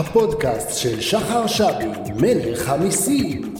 הפודקאסט 0.00 0.78
של 0.78 1.00
שחר 1.00 1.46
שבי, 1.46 2.12
מלך 2.20 2.68
המיסים. 2.68 3.54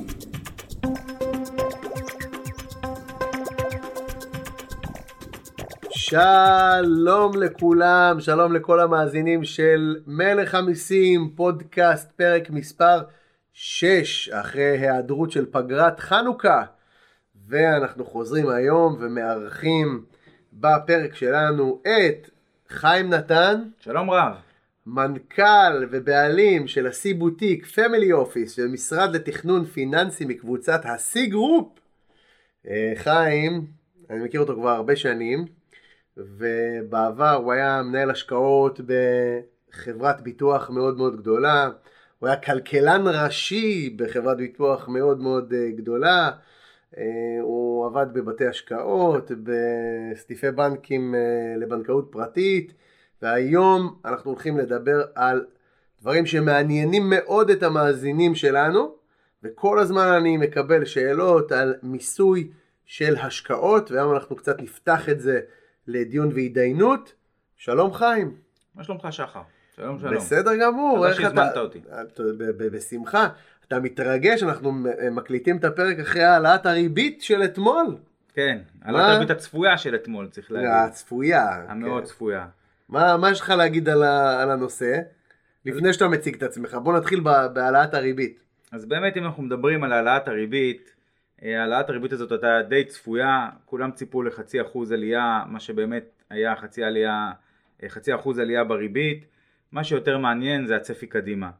שלום 5.90 7.42
לכולם, 7.42 8.20
שלום 8.20 8.52
לכל 8.52 8.80
המאזינים 8.80 9.44
של 9.44 9.96
מלך 10.06 10.54
המיסים, 10.54 11.30
פודקאסט 11.34 12.12
פרק 12.12 12.50
מספר 12.50 13.02
6, 13.52 14.28
אחרי 14.28 14.78
היעדרות 14.78 15.30
של 15.30 15.46
פגרת 15.50 16.00
חנוכה. 16.00 16.62
ואנחנו 17.48 18.04
חוזרים 18.04 18.48
היום 18.48 18.96
ומארחים 19.00 20.04
בפרק 20.52 21.14
שלנו 21.14 21.82
את 21.82 22.30
חיים 22.68 23.10
נתן, 23.10 23.62
שלום 23.80 24.10
רב. 24.10 24.47
מנכ"ל 24.90 25.86
ובעלים 25.90 26.66
של 26.68 26.86
השיא 26.86 27.14
בוטיק 27.14 27.66
family 27.66 28.12
office 28.12 28.58
ומשרד 28.58 29.14
לתכנון 29.14 29.64
פיננסי 29.64 30.24
מקבוצת 30.24 30.80
השיא 30.84 31.26
גרופ. 31.30 31.78
אה, 32.68 32.92
חיים, 32.94 33.66
אני 34.10 34.24
מכיר 34.24 34.40
אותו 34.40 34.54
כבר 34.54 34.70
הרבה 34.70 34.96
שנים, 34.96 35.44
ובעבר 36.16 37.34
הוא 37.34 37.52
היה 37.52 37.82
מנהל 37.82 38.10
השקעות 38.10 38.80
בחברת 38.80 40.20
ביטוח 40.20 40.70
מאוד 40.70 40.96
מאוד 40.96 41.16
גדולה, 41.16 41.70
הוא 42.18 42.28
היה 42.28 42.36
כלכלן 42.36 43.04
ראשי 43.06 43.90
בחברת 43.96 44.36
ביטוח 44.36 44.88
מאוד 44.88 45.20
מאוד 45.20 45.52
אה, 45.52 45.70
גדולה, 45.70 46.30
אה, 46.98 47.04
הוא 47.42 47.86
עבד 47.86 48.06
בבתי 48.12 48.46
השקעות, 48.46 49.30
בסניפי 49.42 50.50
בנקים 50.50 51.14
לבנקאות 51.56 52.08
פרטית, 52.10 52.72
והיום 53.22 53.96
אנחנו 54.04 54.30
הולכים 54.30 54.58
לדבר 54.58 55.02
על 55.14 55.44
דברים 56.00 56.26
שמעניינים 56.26 57.10
מאוד 57.10 57.50
את 57.50 57.62
המאזינים 57.62 58.34
שלנו, 58.34 58.94
וכל 59.42 59.78
הזמן 59.78 60.06
אני 60.06 60.36
מקבל 60.36 60.84
שאלות 60.84 61.52
על 61.52 61.74
מיסוי 61.82 62.50
של 62.86 63.16
השקעות, 63.16 63.90
והיום 63.90 64.14
אנחנו 64.14 64.36
קצת 64.36 64.62
נפתח 64.62 65.08
את 65.08 65.20
זה 65.20 65.40
לדיון 65.86 66.30
והתדיינות. 66.34 67.12
שלום 67.56 67.92
חיים. 67.94 68.34
מה 68.74 68.84
שלומך 68.84 69.08
שחר? 69.10 69.40
שלום 69.76 69.98
שלום. 69.98 70.14
בסדר 70.14 70.50
גמור. 70.56 70.96
תודה 70.96 71.14
שהזמנת 71.14 71.52
אתה- 71.52 71.60
אותי. 71.60 71.80
בשמחה. 72.72 73.28
אתה 73.68 73.80
מתרגש, 73.80 74.42
אנחנו 74.42 74.72
מקליטים 75.12 75.56
את 75.56 75.64
הפרק 75.64 75.98
אחרי 75.98 76.22
העלאת 76.24 76.66
הריבית 76.66 77.22
של 77.22 77.42
אתמול. 77.44 77.96
כן, 78.34 78.58
על 78.82 78.94
מה? 78.94 79.10
התרבית 79.12 79.30
הצפויה 79.30 79.78
של 79.78 79.94
אתמול 79.94 80.28
צריך 80.28 80.52
להגיד. 80.52 80.68
הצפויה. 80.72 81.64
המאוד 81.68 82.02
כן. 82.02 82.08
צפויה. 82.08 82.46
מה, 82.88 83.16
מה 83.16 83.30
יש 83.30 83.40
לך 83.40 83.50
להגיד 83.50 83.88
על, 83.88 84.02
ה, 84.02 84.42
על 84.42 84.50
הנושא? 84.50 85.00
לפני 85.64 85.92
שאתה 85.92 86.08
מציג 86.08 86.34
את 86.34 86.42
עצמך, 86.42 86.74
בוא 86.74 86.96
נתחיל 86.96 87.20
בהעלאת 87.20 87.94
הריבית. 87.94 88.40
אז 88.72 88.86
באמת 88.86 89.16
אם 89.16 89.24
אנחנו 89.24 89.42
מדברים 89.42 89.84
על 89.84 89.92
העלאת 89.92 90.28
הריבית, 90.28 90.94
אה, 91.42 91.60
העלאת 91.60 91.88
הריבית 91.90 92.12
הזאת 92.12 92.32
הייתה 92.32 92.62
די 92.68 92.84
צפויה, 92.84 93.48
כולם 93.64 93.90
ציפו 93.90 94.22
לחצי 94.22 94.62
אחוז 94.62 94.92
עלייה, 94.92 95.42
מה 95.46 95.60
שבאמת 95.60 96.22
היה 96.30 96.56
חצי 96.56 96.84
עלייה, 96.84 97.30
אה, 97.82 97.88
חצי 97.88 98.14
אחוז 98.14 98.38
עלייה 98.38 98.64
בריבית, 98.64 99.26
מה 99.72 99.84
שיותר 99.84 100.18
מעניין 100.18 100.66
זה 100.66 100.76
הצפי 100.76 101.06
קדימה. 101.06 101.50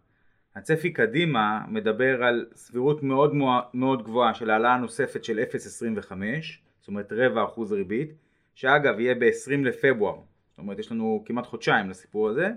הצפי 0.56 0.92
קדימה 0.92 1.60
מדבר 1.68 2.24
על 2.24 2.46
סבירות 2.54 3.02
מאוד 3.02 3.34
מאוד 3.74 4.02
גבוהה 4.04 4.34
של 4.34 4.50
העלאה 4.50 4.76
נוספת 4.76 5.24
של 5.24 5.38
0.25, 5.38 6.60
זאת 6.80 6.88
אומרת 6.88 7.12
רבע 7.12 7.44
אחוז 7.44 7.72
ריבית, 7.72 8.12
שאגב 8.54 9.00
יהיה 9.00 9.14
ב-20 9.14 9.64
לפברואר, 9.64 10.16
זאת 10.58 10.62
אומרת 10.62 10.78
יש 10.78 10.92
לנו 10.92 11.22
כמעט 11.26 11.46
חודשיים 11.46 11.90
לסיפור 11.90 12.28
הזה, 12.28 12.50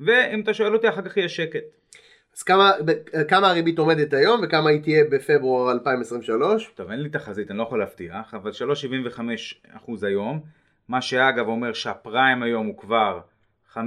ואם 0.00 0.40
אתה 0.40 0.54
שואל 0.54 0.74
אותי 0.74 0.88
אחר 0.88 1.02
כך 1.02 1.16
יהיה 1.16 1.28
שקט. 1.28 1.64
אז 2.36 2.42
כמה, 2.42 2.72
כמה 3.28 3.50
הריבית 3.50 3.78
עומדת 3.78 4.12
היום 4.12 4.40
וכמה 4.44 4.70
היא 4.70 4.82
תהיה 4.82 5.04
בפברואר 5.10 5.72
2023? 5.72 6.72
טוב, 6.74 6.90
אין 6.90 7.00
לי 7.00 7.08
תחזית, 7.08 7.50
אני 7.50 7.58
לא 7.58 7.62
יכול 7.62 7.78
להבטיח, 7.78 8.34
אבל 8.34 8.50
3.75% 9.70 10.06
היום, 10.06 10.40
מה 10.88 11.02
שאגב 11.02 11.46
אומר 11.48 11.72
שהפריים 11.72 12.42
היום 12.42 12.66
הוא 12.66 12.78
כבר 12.78 13.20
5.25, 13.72 13.78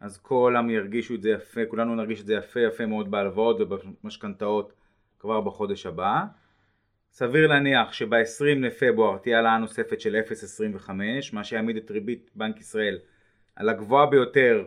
אז 0.00 0.18
כולם 0.18 0.70
ירגישו 0.70 1.14
את 1.14 1.22
זה 1.22 1.30
יפה, 1.30 1.60
כולנו 1.68 1.94
נרגיש 1.94 2.20
את 2.20 2.26
זה 2.26 2.34
יפה 2.34 2.60
יפה 2.60 2.86
מאוד 2.86 3.10
בהלוואות 3.10 3.60
ובמשכנתאות 3.60 4.72
כבר 5.18 5.40
בחודש 5.40 5.86
הבא. 5.86 6.24
סביר 7.12 7.46
להניח 7.46 7.92
שב-20 7.92 8.44
לפברואר 8.60 9.18
תהיה 9.18 9.36
העלאה 9.36 9.58
נוספת 9.58 10.00
של 10.00 10.16
0.25, 10.86 10.90
מה 11.32 11.44
שיעמיד 11.44 11.76
את 11.76 11.90
ריבית 11.90 12.30
בנק 12.34 12.60
ישראל 12.60 12.98
על 13.56 13.68
הגבוהה 13.68 14.06
ביותר, 14.06 14.64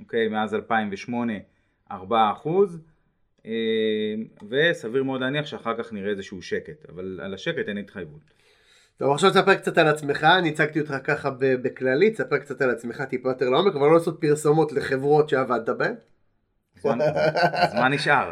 אוקיי, 0.00 0.28
מאז 0.28 0.54
2008, 0.54 1.32
4 1.90 2.32
אחוז. 2.32 2.80
אה, 3.46 4.14
וסביר 4.48 5.02
מאוד 5.02 5.20
להניח 5.20 5.46
שאחר 5.46 5.74
כך 5.78 5.92
נראה 5.92 6.10
איזשהו 6.10 6.42
שקט, 6.42 6.90
אבל 6.90 7.20
על 7.22 7.34
השקט 7.34 7.68
אין 7.68 7.78
התחייבות. 7.78 8.20
טוב, 8.96 9.12
עכשיו 9.12 9.30
תספר 9.30 9.54
קצת 9.54 9.78
על 9.78 9.88
עצמך, 9.88 10.24
אני 10.24 10.48
הצגתי 10.48 10.80
אותך 10.80 10.94
ככה 11.04 11.30
בכללי, 11.40 12.10
תספר 12.10 12.38
קצת 12.38 12.62
על 12.62 12.70
עצמך 12.70 13.02
טיפה 13.02 13.28
יותר 13.28 13.50
לעומק, 13.50 13.74
אבל 13.74 13.86
לא 13.86 13.94
לעשות 13.94 14.20
פרסומות 14.20 14.72
לחברות 14.72 15.28
שעבדת 15.28 15.68
בהן. 15.68 15.94
מה- 16.84 17.04
אז 17.52 17.74
מה 17.74 17.88
נשאר? 17.88 18.30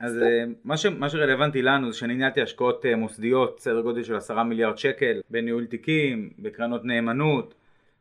אז 0.00 0.18
אה, 0.22 0.44
מה, 0.64 0.76
ש, 0.76 0.86
מה 0.86 1.08
שרלוונטי 1.08 1.62
לנו 1.62 1.92
זה 1.92 1.98
שאני 1.98 2.14
ניהלתי 2.14 2.42
השקעות 2.42 2.86
אה, 2.86 2.96
מוסדיות, 2.96 3.60
סדר 3.60 3.80
גודל 3.80 4.02
של 4.02 4.16
עשרה 4.16 4.44
מיליארד 4.44 4.78
שקל, 4.78 5.20
בניהול 5.30 5.66
תיקים, 5.66 6.30
בקרנות 6.38 6.84
נאמנות, 6.84 7.54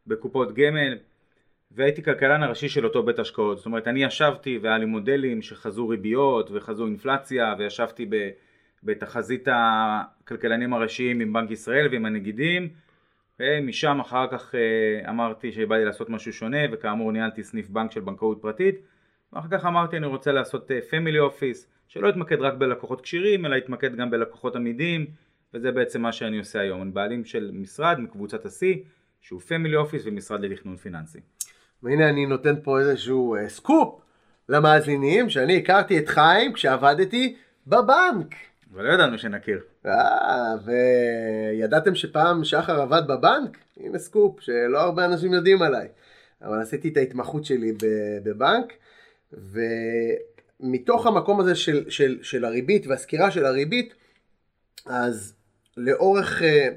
בקופות 0.08 0.54
גמל, 0.54 0.98
והייתי 1.72 2.04
כלכלן 2.04 2.44
הראשי 2.44 2.70
של 2.70 2.86
אותו 2.86 3.04
בית 3.04 3.20
השקעות. 3.20 3.58
זאת 3.58 3.66
אומרת, 3.66 3.88
אני 3.88 4.04
ישבתי 4.04 4.60
והיה 4.62 4.78
לי 4.78 4.86
מודלים 4.86 5.42
שחזו 5.42 5.88
ריביות 5.88 6.50
וחזו 6.52 6.86
אינפלציה, 6.86 7.56
וישבתי 7.60 8.06
ב, 8.10 8.30
בתחזית 8.84 9.48
הכלכלנים 9.52 10.74
הראשיים 10.74 11.20
עם 11.20 11.34
בנק 11.34 11.52
ישראל 11.52 11.88
ועם 11.92 12.06
הנגידים, 12.06 12.70
ומשם 13.40 14.00
אחר 14.00 14.28
כך 14.32 14.56
אה, 14.56 15.10
אמרתי 15.10 15.52
שבא 15.52 15.76
לי 15.76 15.86
לעשות 15.86 16.10
משהו 16.10 16.34
שונה, 16.34 16.58
וכאמור 16.72 17.12
ניהלתי 17.12 17.44
סניף 17.44 17.70
בנק 17.70 17.92
של 17.92 18.00
בנקאות 18.00 18.42
פרטית, 18.42 18.76
ואחר 19.34 19.48
כך 19.52 19.66
אמרתי 19.66 19.98
אני 19.98 20.06
רוצה 20.06 20.32
לעשות 20.32 20.72
family 20.90 21.20
office, 21.20 21.68
שלא 21.88 22.08
יתמקד 22.08 22.42
רק 22.42 22.54
בלקוחות 22.54 23.02
כשירים, 23.02 23.46
אלא 23.46 23.56
יתמקד 23.56 23.96
גם 23.96 24.12
בלקוחות 24.12 24.56
אמידים, 24.56 25.06
וזה 25.54 25.72
בעצם 25.72 26.02
מה 26.02 26.12
שאני 26.12 26.40
עושה 26.40 26.60
היום. 26.60 26.82
אני 26.82 26.92
בעלים 26.92 27.26
של 27.26 27.52
משרד 27.54 28.00
מקבוצת 28.00 28.46
השיא, 28.46 28.76
שהוא 29.22 29.42
family 29.42 29.76
office 29.76 30.02
ומשרד 30.06 30.42
לתכנון 30.42 30.76
פיננסי. 30.76 31.20
והנה 31.84 32.10
אני 32.10 32.26
נותן 32.26 32.56
פה 32.64 32.80
איזשהו 32.80 33.36
אה, 33.36 33.50
סקופ 33.50 34.02
למאזינים, 34.50 35.30
שאני 35.30 35.58
הכרתי 35.58 36.00
את 36.00 36.08
חיים 36.08 36.54
כשעבדתי 36.54 37.36
בבנק. 37.68 38.36
אבל 38.74 38.84
לא 38.84 38.94
ידענו 38.94 39.18
שנכיר. 39.18 39.73
אה, 39.86 40.56
וידעתם 40.66 41.96
שפעם 41.96 42.44
שחר 42.44 42.82
עבד 42.82 43.02
בבנק? 43.08 43.58
הנה 43.78 44.00
סקופ 44.00 44.40
שלא 44.40 44.82
הרבה 44.82 45.06
אנשים 45.06 45.34
יודעים 45.34 45.62
עליי. 45.62 45.88
אבל 46.42 46.62
עשיתי 46.62 46.90
את 46.90 46.98
ההתמחות 46.98 47.46
שלי 47.46 47.74
בבנק, 48.24 48.74
ומתוך 50.62 51.06
המקום 51.06 51.40
הזה 51.40 51.56
של, 51.56 51.90
של, 51.90 52.20
של 52.22 52.46
הריבית 52.46 52.88
והסקירה 52.88 53.32
של 53.32 53.46
הריבית, 53.46 53.94
אז 54.86 55.34
לאורך 55.78 56.42
אה, 56.42 56.68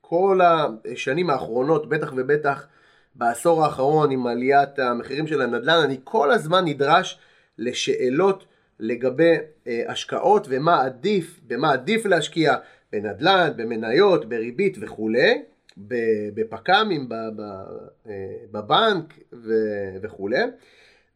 כל 0.00 0.40
השנים 0.44 1.30
האחרונות, 1.30 1.88
בטח 1.88 2.12
ובטח 2.16 2.66
בעשור 3.14 3.64
האחרון 3.64 4.10
עם 4.10 4.26
עליית 4.26 4.78
המחירים 4.78 5.26
של 5.26 5.40
הנדל"ן, 5.40 5.80
אני 5.84 6.00
כל 6.04 6.30
הזמן 6.30 6.64
נדרש 6.64 7.18
לשאלות 7.58 8.44
לגבי 8.80 9.34
אה, 9.66 9.82
השקעות 9.88 10.46
ומה 10.50 10.84
עדיף, 10.84 11.40
במה 11.46 11.72
עדיף 11.72 12.06
להשקיע, 12.06 12.54
בנדל"ן, 12.92 13.50
במניות, 13.56 14.28
בריבית 14.28 14.76
וכולי, 14.80 15.42
בפק"מים, 16.34 17.08
אה, 17.12 18.12
בבנק 18.52 19.18
וכולי. 20.02 20.42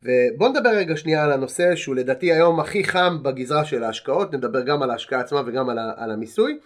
ובואו 0.03 0.51
נדבר 0.51 0.71
רגע 0.71 0.97
שנייה 0.97 1.25
על 1.25 1.33
הנושא 1.33 1.75
שהוא 1.77 1.95
לדעתי 1.95 2.33
היום 2.33 2.61
הכי 2.61 2.85
חם 2.85 3.23
בגזרה 3.23 3.65
של 3.65 3.85
ההשקעות, 3.85 4.35
נדבר 4.35 4.63
גם 4.63 4.83
על 4.83 4.91
ההשקעה 4.91 5.21
עצמה 5.21 5.43
וגם 5.47 5.69
על, 5.69 5.79
על 5.97 6.11
המיסוי, 6.11 6.59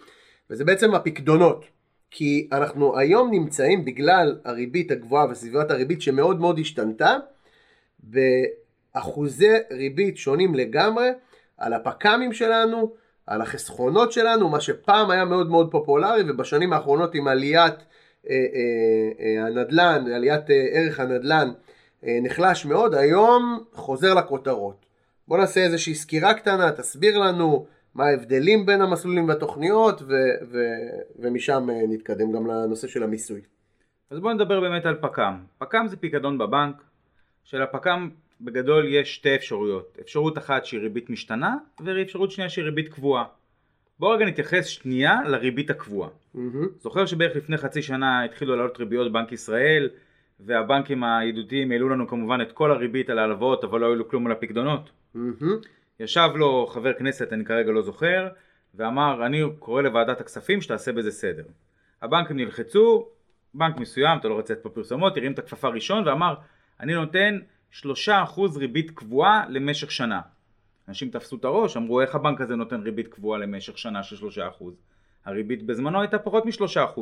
וזה 0.50 0.64
בעצם 0.64 0.94
הפקדונות. 0.94 1.64
כי 2.10 2.48
אנחנו 2.52 2.98
היום 2.98 3.30
נמצאים 3.30 3.84
בגלל 3.84 4.38
הריבית 4.44 4.90
הגבוהה 4.90 5.26
וסביבת 5.30 5.70
הריבית 5.70 6.02
שמאוד 6.02 6.40
מאוד 6.40 6.58
השתנתה, 6.58 7.16
באחוזי 8.94 9.54
ריבית 9.70 10.16
שונים 10.16 10.54
לגמרי 10.54 11.08
על 11.58 11.72
הפק"מים 11.72 12.32
שלנו, 12.32 12.92
על 13.26 13.40
החסכונות 13.42 14.12
שלנו, 14.12 14.48
מה 14.48 14.60
שפעם 14.60 15.10
היה 15.10 15.24
מאוד 15.24 15.50
מאוד 15.50 15.70
פופולרי 15.70 16.22
ובשנים 16.30 16.72
האחרונות 16.72 17.14
עם 17.14 17.28
עליית 17.28 17.74
אה, 17.74 18.34
אה, 18.34 19.40
אה, 19.40 19.46
הנדל"ן, 19.46 20.12
עליית 20.14 20.50
אה, 20.50 20.66
ערך 20.72 21.00
הנדל"ן 21.00 21.50
אה, 22.06 22.18
נחלש 22.22 22.66
מאוד, 22.66 22.94
היום 22.94 23.64
חוזר 23.72 24.14
לכותרות. 24.14 24.86
בוא 25.28 25.38
נעשה 25.38 25.60
איזושהי 25.60 25.94
סקירה 25.94 26.34
קטנה, 26.34 26.72
תסביר 26.72 27.18
לנו 27.18 27.66
מה 27.94 28.04
ההבדלים 28.04 28.66
בין 28.66 28.80
המסלולים 28.80 29.28
והתוכניות 29.28 30.02
ו- 30.02 30.14
ו- 30.50 31.00
ומשם 31.18 31.70
אה, 31.70 31.80
נתקדם 31.88 32.32
גם 32.32 32.46
לנושא 32.46 32.88
של 32.88 33.02
המיסוי. 33.02 33.40
אז 34.10 34.18
בואו 34.18 34.34
נדבר 34.34 34.60
באמת 34.60 34.86
על 34.86 34.96
פק"ם. 35.00 35.44
פק"ם 35.58 35.86
זה 35.88 35.96
פיקדון 35.96 36.38
בבנק, 36.38 36.76
שלפק"ם 37.44 38.08
בגדול 38.40 38.86
יש 38.88 39.14
שתי 39.14 39.34
אפשרויות. 39.34 39.98
אפשרות 40.00 40.38
אחת 40.38 40.64
שהיא 40.64 40.80
ריבית 40.80 41.10
משתנה, 41.10 41.56
ואפשרות 41.84 42.30
שנייה 42.30 42.50
שהיא 42.50 42.64
ריבית 42.64 42.88
קבועה. 42.88 43.24
בואו 43.98 44.10
רגע 44.10 44.26
נתייחס 44.26 44.66
שנייה 44.66 45.20
לריבית 45.26 45.70
הקבועה. 45.70 46.10
מהמם. 46.34 46.68
זוכר 46.80 47.06
שבערך 47.06 47.36
לפני 47.36 47.56
חצי 47.56 47.82
שנה 47.82 48.24
התחילו 48.24 48.56
לעלות 48.56 48.78
ריביות 48.78 49.12
בנק 49.12 49.32
ישראל, 49.32 49.88
והבנקים 50.40 51.04
הידידותיים 51.04 51.72
העלו 51.72 51.88
לנו 51.88 52.08
כמובן 52.08 52.40
את 52.40 52.52
כל 52.52 52.70
הריבית 52.70 53.10
על 53.10 53.18
ההלוואות, 53.18 53.64
אבל 53.64 53.80
לא 53.80 53.86
העלו 53.86 54.08
כלום 54.08 54.26
על 54.26 54.32
הפקדונות. 54.32 54.90
מהמם. 55.14 55.58
ישב 56.00 56.28
לו 56.34 56.66
חבר 56.66 56.92
כנסת, 56.92 57.32
אני 57.32 57.44
כרגע 57.44 57.70
לא 57.70 57.82
זוכר, 57.82 58.28
ואמר, 58.74 59.26
אני 59.26 59.42
קורא 59.58 59.82
לוועדת 59.82 60.20
הכספים 60.20 60.60
שתעשה 60.60 60.92
בזה 60.92 61.10
סדר. 61.10 61.44
הבנקים 62.02 62.36
נלחצו, 62.36 63.08
בנק 63.54 63.76
מסוים, 63.76 64.18
אתה 64.18 64.28
לא 64.28 64.34
רוצה 64.34 64.54
לצאת 64.54 64.62
פה 64.62 64.70
פרסומות, 64.70 65.16
הרים 65.16 65.32
את 65.32 65.38
הכפפה 65.38 65.68
ראשון 65.68 66.08
ואמר, 66.08 66.34
אני 66.80 66.94
נותן 66.94 67.38
3% 67.72 67.86
ריבית 68.56 68.90
קבועה 68.90 69.44
למשך 69.48 69.90
שנה. 69.90 70.20
אנשים 70.88 71.10
תפסו 71.10 71.36
את 71.36 71.44
הראש, 71.44 71.76
אמרו, 71.76 72.00
איך 72.00 72.14
הבנק 72.14 72.40
הזה 72.40 72.56
נותן 72.56 72.80
ריבית 72.80 73.08
קבועה 73.08 73.38
למשך 73.38 73.78
שנה 73.78 74.02
של 74.02 74.28
3%? 74.60 74.64
הריבית 75.24 75.62
בזמנו 75.62 76.00
הייתה 76.00 76.18
פחות 76.18 76.46
מ-3%. 76.46 77.00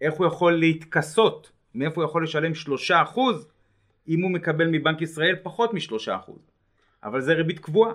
איך 0.00 0.14
הוא 0.14 0.26
יכול 0.26 0.52
להתכסות? 0.52 1.50
מאיפה 1.74 2.00
הוא 2.00 2.08
יכול 2.08 2.24
לשלם 2.24 2.52
3% 2.90 3.18
אם 4.08 4.22
הוא 4.22 4.30
מקבל 4.30 4.66
מבנק 4.66 5.02
ישראל 5.02 5.36
פחות 5.42 5.74
מ-3%? 5.74 6.30
אבל 7.04 7.20
זה 7.20 7.32
ריבית 7.32 7.58
קבועה. 7.58 7.92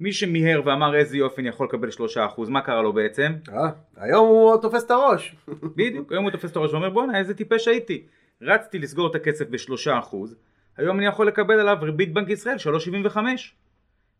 מי 0.00 0.12
שמיהר 0.12 0.62
ואמר 0.64 0.94
איזה 0.96 1.16
יופי 1.16 1.40
אני 1.40 1.48
יכול 1.48 1.66
לקבל 1.66 1.88
3%, 1.88 2.48
מה 2.48 2.60
קרה 2.60 2.82
לו 2.82 2.92
בעצם? 2.92 3.32
אה, 3.48 3.70
היום 3.96 4.28
הוא 4.28 4.56
תופס 4.62 4.84
את 4.84 4.90
הראש. 4.90 5.36
בדיוק, 5.76 6.12
היום 6.12 6.24
הוא 6.24 6.30
תופס 6.30 6.50
את 6.50 6.56
הראש 6.56 6.72
ואומר 6.72 6.90
בואנה 6.90 7.18
איזה 7.18 7.34
טיפש 7.34 7.68
הייתי. 7.68 8.06
רצתי 8.42 8.78
לסגור 8.78 9.10
את 9.10 9.14
הכסף 9.14 9.48
ב-3%, 9.48 10.16
היום 10.76 10.98
אני 10.98 11.06
יכול 11.06 11.28
לקבל 11.28 11.60
עליו 11.60 11.78
ריבית 11.82 12.12
בנק 12.12 12.28
ישראל 12.28 12.56
3.75. 13.14 13.18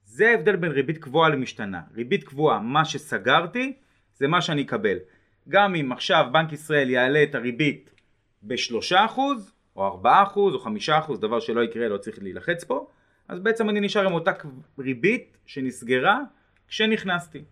זה 0.05 0.29
ההבדל 0.29 0.57
בין 0.57 0.73
ריבית 0.73 0.99
קבועה 0.99 1.29
למשתנה. 1.29 1.81
ריבית 1.95 2.25
קבועה, 2.25 2.61
מה 2.61 2.85
שסגרתי, 2.85 3.73
זה 4.15 4.29
מה 4.29 4.43
שאני 4.43 4.63
אקבל. 4.63 4.97
גם 5.49 5.75
אם 5.75 5.93
עכשיו 5.93 6.27
בנק 6.33 6.53
ישראל 6.53 6.91
יעלה 6.91 7.23
את 7.23 7.35
הריבית 7.35 7.91
ב-3% 8.43 9.19
או 9.77 10.03
4% 10.03 10.07
או 10.37 10.65
5%, 11.09 11.17
דבר 11.21 11.41
שלא 11.41 11.61
יקרה, 11.61 11.89
לא 11.89 11.99
צריך 11.99 12.23
להילחץ 12.23 12.65
פה, 12.65 12.87
אז 13.29 13.41
בעצם 13.41 13.71
אני 13.71 13.81
נשאר 13.81 14.07
עם 14.07 14.13
אותה 14.13 14.33
ריבית 14.79 15.37
שנסגרה 15.47 16.21
כשנכנסתי. 16.69 17.45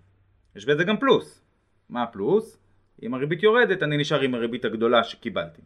יש 0.57 0.65
בזה 0.65 0.85
גם 0.85 0.97
פלוס. 0.97 1.43
מה 1.89 2.03
הפלוס? 2.03 2.59
אם 3.03 3.15
הריבית 3.15 3.43
יורדת 3.43 3.83
אני 3.83 3.97
נשאר 3.97 4.21
עם 4.21 4.35
הריבית 4.35 4.65
הגדולה 4.65 5.05
שקיבלתי. 5.05 5.63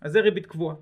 אז 0.00 0.12
זה 0.12 0.20
ריבית 0.20 0.46
קבועה. 0.46 0.76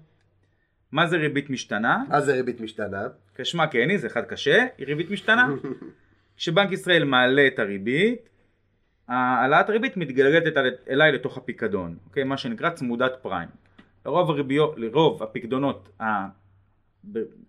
מה 0.94 1.06
זה 1.06 1.16
ריבית 1.16 1.50
משתנה? 1.50 2.02
מה 2.08 2.20
זה 2.20 2.32
ריבית 2.32 2.60
משתנה? 2.60 3.02
כשמה 3.34 3.66
כן 3.66 3.96
זה 3.96 4.06
אחד 4.06 4.22
קשה, 4.24 4.66
היא 4.78 4.86
ריבית 4.86 5.10
משתנה. 5.10 5.48
כשבנק 6.36 6.72
ישראל 6.72 7.04
מעלה 7.04 7.46
את 7.46 7.58
הריבית, 7.58 8.28
העלאת 9.08 9.68
הריבית 9.68 9.96
מתגלגלת 9.96 10.56
אל- 10.56 10.74
אליי 10.90 11.12
לתוך 11.12 11.36
הפיקדון, 11.38 11.96
אוקיי? 12.08 12.24
מה 12.24 12.36
שנקרא 12.36 12.70
צמודת 12.70 13.12
פריים. 13.22 13.48
לרוב, 14.06 14.30
הריביות, 14.30 14.74
לרוב 14.78 15.22
הפיקדונות 15.22 15.88
ה- 16.02 16.26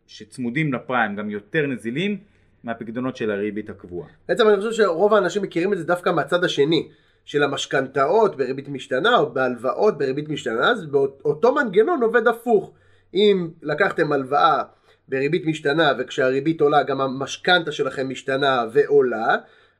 שצמודים 0.07 0.73
לפריים 0.73 1.15
גם 1.15 1.29
יותר 1.29 1.65
נזילים 1.67 2.17
מהפיקדונות 2.63 3.15
של 3.15 3.31
הריבית 3.31 3.69
הקבועה. 3.69 4.09
בעצם 4.27 4.47
אני 4.47 4.57
חושב 4.57 4.71
שרוב 4.71 5.13
האנשים 5.13 5.41
מכירים 5.41 5.73
את 5.73 5.77
זה 5.77 5.83
דווקא 5.83 6.09
מהצד 6.09 6.43
השני, 6.43 6.87
של 7.25 7.43
המשכנתאות 7.43 8.37
בריבית 8.37 8.69
משתנה 8.69 9.17
או 9.17 9.33
בהלוואות 9.33 9.97
בריבית 9.97 10.29
משתנה, 10.29 10.69
אז 10.69 10.85
באותו 10.85 11.55
מנגנון 11.55 12.03
עובד 12.03 12.27
הפוך. 12.27 12.71
אם 13.15 13.49
לקחתם 13.61 14.11
הלוואה 14.11 14.63
בריבית 15.07 15.45
משתנה 15.45 15.91
וכשהריבית 15.99 16.61
עולה 16.61 16.83
גם 16.83 17.01
המשכנתה 17.01 17.71
שלכם 17.71 18.09
משתנה 18.09 18.65
ועולה, 18.73 19.35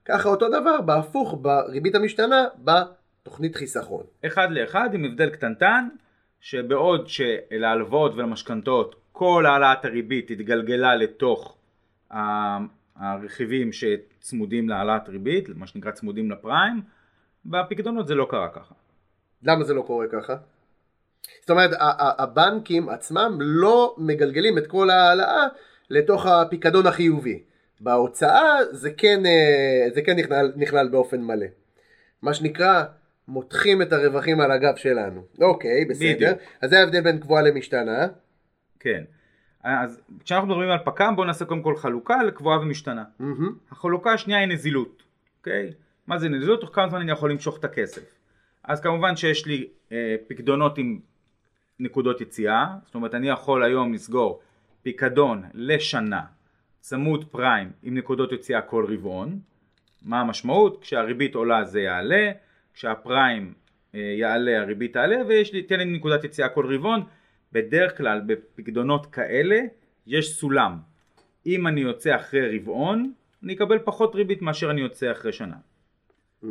ככה 0.05 0.29
אותו 0.29 0.49
דבר 0.49 0.81
בהפוך 0.81 1.37
בריבית 1.41 1.95
המשתנה 1.95 2.45
בתוכנית 2.57 3.55
חיסכון. 3.55 4.03
אחד 4.25 4.47
לאחד 4.51 4.93
עם 4.93 5.05
הבדל 5.05 5.29
קטנטן, 5.29 5.87
שבעוד 6.39 7.07
שלהלוואות 7.07 8.15
ולמשכנתאות 8.15 8.95
כל 9.11 9.45
העלאת 9.45 9.85
הריבית 9.85 10.31
התגלגלה 10.31 10.95
לתוך 10.95 11.57
הרכיבים 12.95 13.69
שצמודים 13.71 14.69
להעלאת 14.69 15.09
ריבית, 15.09 15.49
מה 15.55 15.67
שנקרא 15.67 15.91
צמודים 15.91 16.31
לפריים, 16.31 16.81
בפקדונות 17.45 18.07
זה 18.07 18.15
לא 18.15 18.27
קרה 18.29 18.49
ככה. 18.49 18.75
למה 19.43 19.63
זה 19.63 19.73
לא 19.73 19.81
קורה 19.81 20.05
ככה? 20.07 20.35
זאת 21.41 21.49
אומרת, 21.49 21.69
הבנקים 22.17 22.89
עצמם 22.89 23.37
לא 23.41 23.95
מגלגלים 23.97 24.57
את 24.57 24.67
כל 24.67 24.89
ההעלאה 24.89 25.47
לתוך 25.89 26.25
הפיקדון 26.25 26.87
החיובי. 26.87 27.43
בהוצאה 27.79 28.57
זה 28.71 28.91
כן, 28.91 29.25
אה, 29.25 29.87
זה 29.93 30.01
כן 30.01 30.19
נכלל, 30.19 30.51
נכלל 30.55 30.87
באופן 30.87 31.21
מלא. 31.21 31.45
מה 32.21 32.33
שנקרא, 32.33 32.83
מותחים 33.27 33.81
את 33.81 33.93
הרווחים 33.93 34.41
על 34.41 34.51
הגב 34.51 34.75
שלנו. 34.75 35.25
אוקיי, 35.41 35.85
בסדר. 35.85 36.15
בדיוק. 36.15 36.39
אז 36.61 36.69
זה 36.69 36.79
ההבדל 36.79 37.01
בין 37.01 37.19
קבועה 37.19 37.41
למשתנה. 37.41 38.07
כן. 38.79 39.03
אז 39.63 40.01
כשאנחנו 40.23 40.47
מדברים 40.47 40.69
על 40.69 40.77
פק"ם 40.85 41.13
בואו 41.15 41.27
נעשה 41.27 41.45
קודם 41.45 41.61
כל 41.61 41.75
חלוקה 41.75 42.23
לקבועה 42.23 42.59
ומשתנה. 42.59 43.03
מהמם. 43.19 43.55
החלוקה 43.71 44.13
השנייה 44.13 44.39
היא 44.39 44.47
נזילות, 44.47 45.03
אוקיי? 45.39 45.73
מה 46.07 46.17
זה 46.17 46.29
נזילות? 46.29 46.61
תוך 46.61 46.69
כמה 46.73 46.89
זמן 46.89 47.01
אני 47.01 47.11
יכול 47.11 47.31
למשוך 47.31 47.59
את 47.59 47.65
הכסף. 47.65 48.01
אז 48.63 48.81
כמובן 48.81 49.15
שיש 49.15 49.45
לי 49.45 49.67
אה, 49.91 50.15
פקדונות 50.27 50.77
עם 50.77 50.99
נקודות 51.79 52.21
יציאה, 52.21 52.67
זאת 52.85 52.95
אומרת 52.95 53.15
אני 53.15 53.29
יכול 53.29 53.63
היום 53.63 53.93
לסגור 53.93 54.41
פיקדון 54.83 55.43
לשנה, 55.53 56.21
צמוד 56.79 57.25
פריים 57.31 57.71
עם 57.83 57.97
נקודות 57.97 58.31
יציאה 58.31 58.61
כל 58.61 58.85
רבעון. 58.89 59.39
מה 60.01 60.21
המשמעות? 60.21 60.81
כשהריבית 60.81 61.35
עולה 61.35 61.65
זה 61.65 61.81
יעלה, 61.81 62.31
כשהפריים 62.73 63.53
אה, 63.95 63.99
יעלה 63.99 64.61
הריבית 64.61 64.93
תעלה 64.93 65.17
ויש 65.27 65.53
לי, 65.53 65.63
תן 65.63 65.77
לי 65.77 65.85
נקודת 65.85 66.23
יציאה 66.23 66.49
כל 66.49 66.75
רבעון. 66.75 67.03
בדרך 67.51 67.97
כלל 67.97 68.21
בפקדונות 68.25 69.05
כאלה 69.05 69.59
יש 70.07 70.39
סולם. 70.39 70.77
אם 71.45 71.67
אני 71.67 71.81
יוצא 71.81 72.15
אחרי 72.15 72.57
רבעון, 72.57 73.13
אני 73.43 73.53
אקבל 73.53 73.79
פחות 73.79 74.15
ריבית 74.15 74.41
מאשר 74.41 74.71
אני 74.71 74.81
יוצא 74.81 75.11
אחרי 75.11 75.33
שנה. 75.33 75.55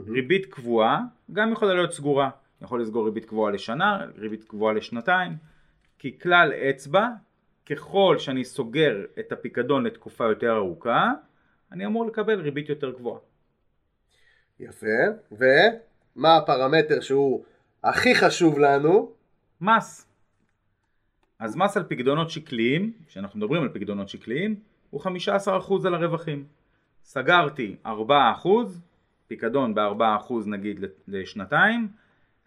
ריבית 0.09 0.47
קבועה 0.47 1.00
גם 1.32 1.53
יכולה 1.53 1.75
להיות 1.75 1.93
סגורה. 1.93 2.31
אני 2.61 2.67
יכול 2.67 2.81
לסגור 2.83 3.05
ריבית 3.05 3.25
קבועה 3.25 3.53
לשנה, 3.53 4.06
ריבית 4.17 4.45
קבועה 4.45 4.75
לשנתיים, 4.75 5.37
כי 5.99 6.19
כלל 6.19 6.53
אצבע, 6.53 7.08
ככל 7.67 8.17
שאני 8.19 8.44
סוגר 8.44 9.05
את 9.19 9.32
הפיקדון 9.32 9.84
לתקופה 9.84 10.25
יותר 10.25 10.56
ארוכה, 10.56 11.13
אני 11.73 11.87
אמור 11.87 12.06
לקבל 12.06 12.41
ריבית 12.41 12.69
יותר 12.69 12.91
גבוהה. 12.91 13.20
יפה. 14.61 14.87
ומה 15.32 16.37
הפרמטר 16.37 17.01
שהוא 17.01 17.44
הכי 17.84 18.15
חשוב 18.15 18.58
לנו? 18.58 19.13
מס. 19.61 20.06
אז 21.39 21.56
מס 21.56 21.77
על 21.77 21.84
פקדונות 21.89 22.31
שקליים, 22.31 22.93
כשאנחנו 23.06 23.39
מדברים 23.39 23.63
על 23.63 23.69
פקדונות 23.69 24.08
שקליים, 24.08 24.61
הוא 24.91 25.03
15% 25.03 25.06
על 25.87 25.94
הרווחים. 25.94 26.46
סגרתי 27.05 27.77
4%, 27.87 27.89
פיקדון 29.27 29.75
ב-4% 29.75 30.32
נגיד 30.46 30.84
לשנתיים, 31.08 31.89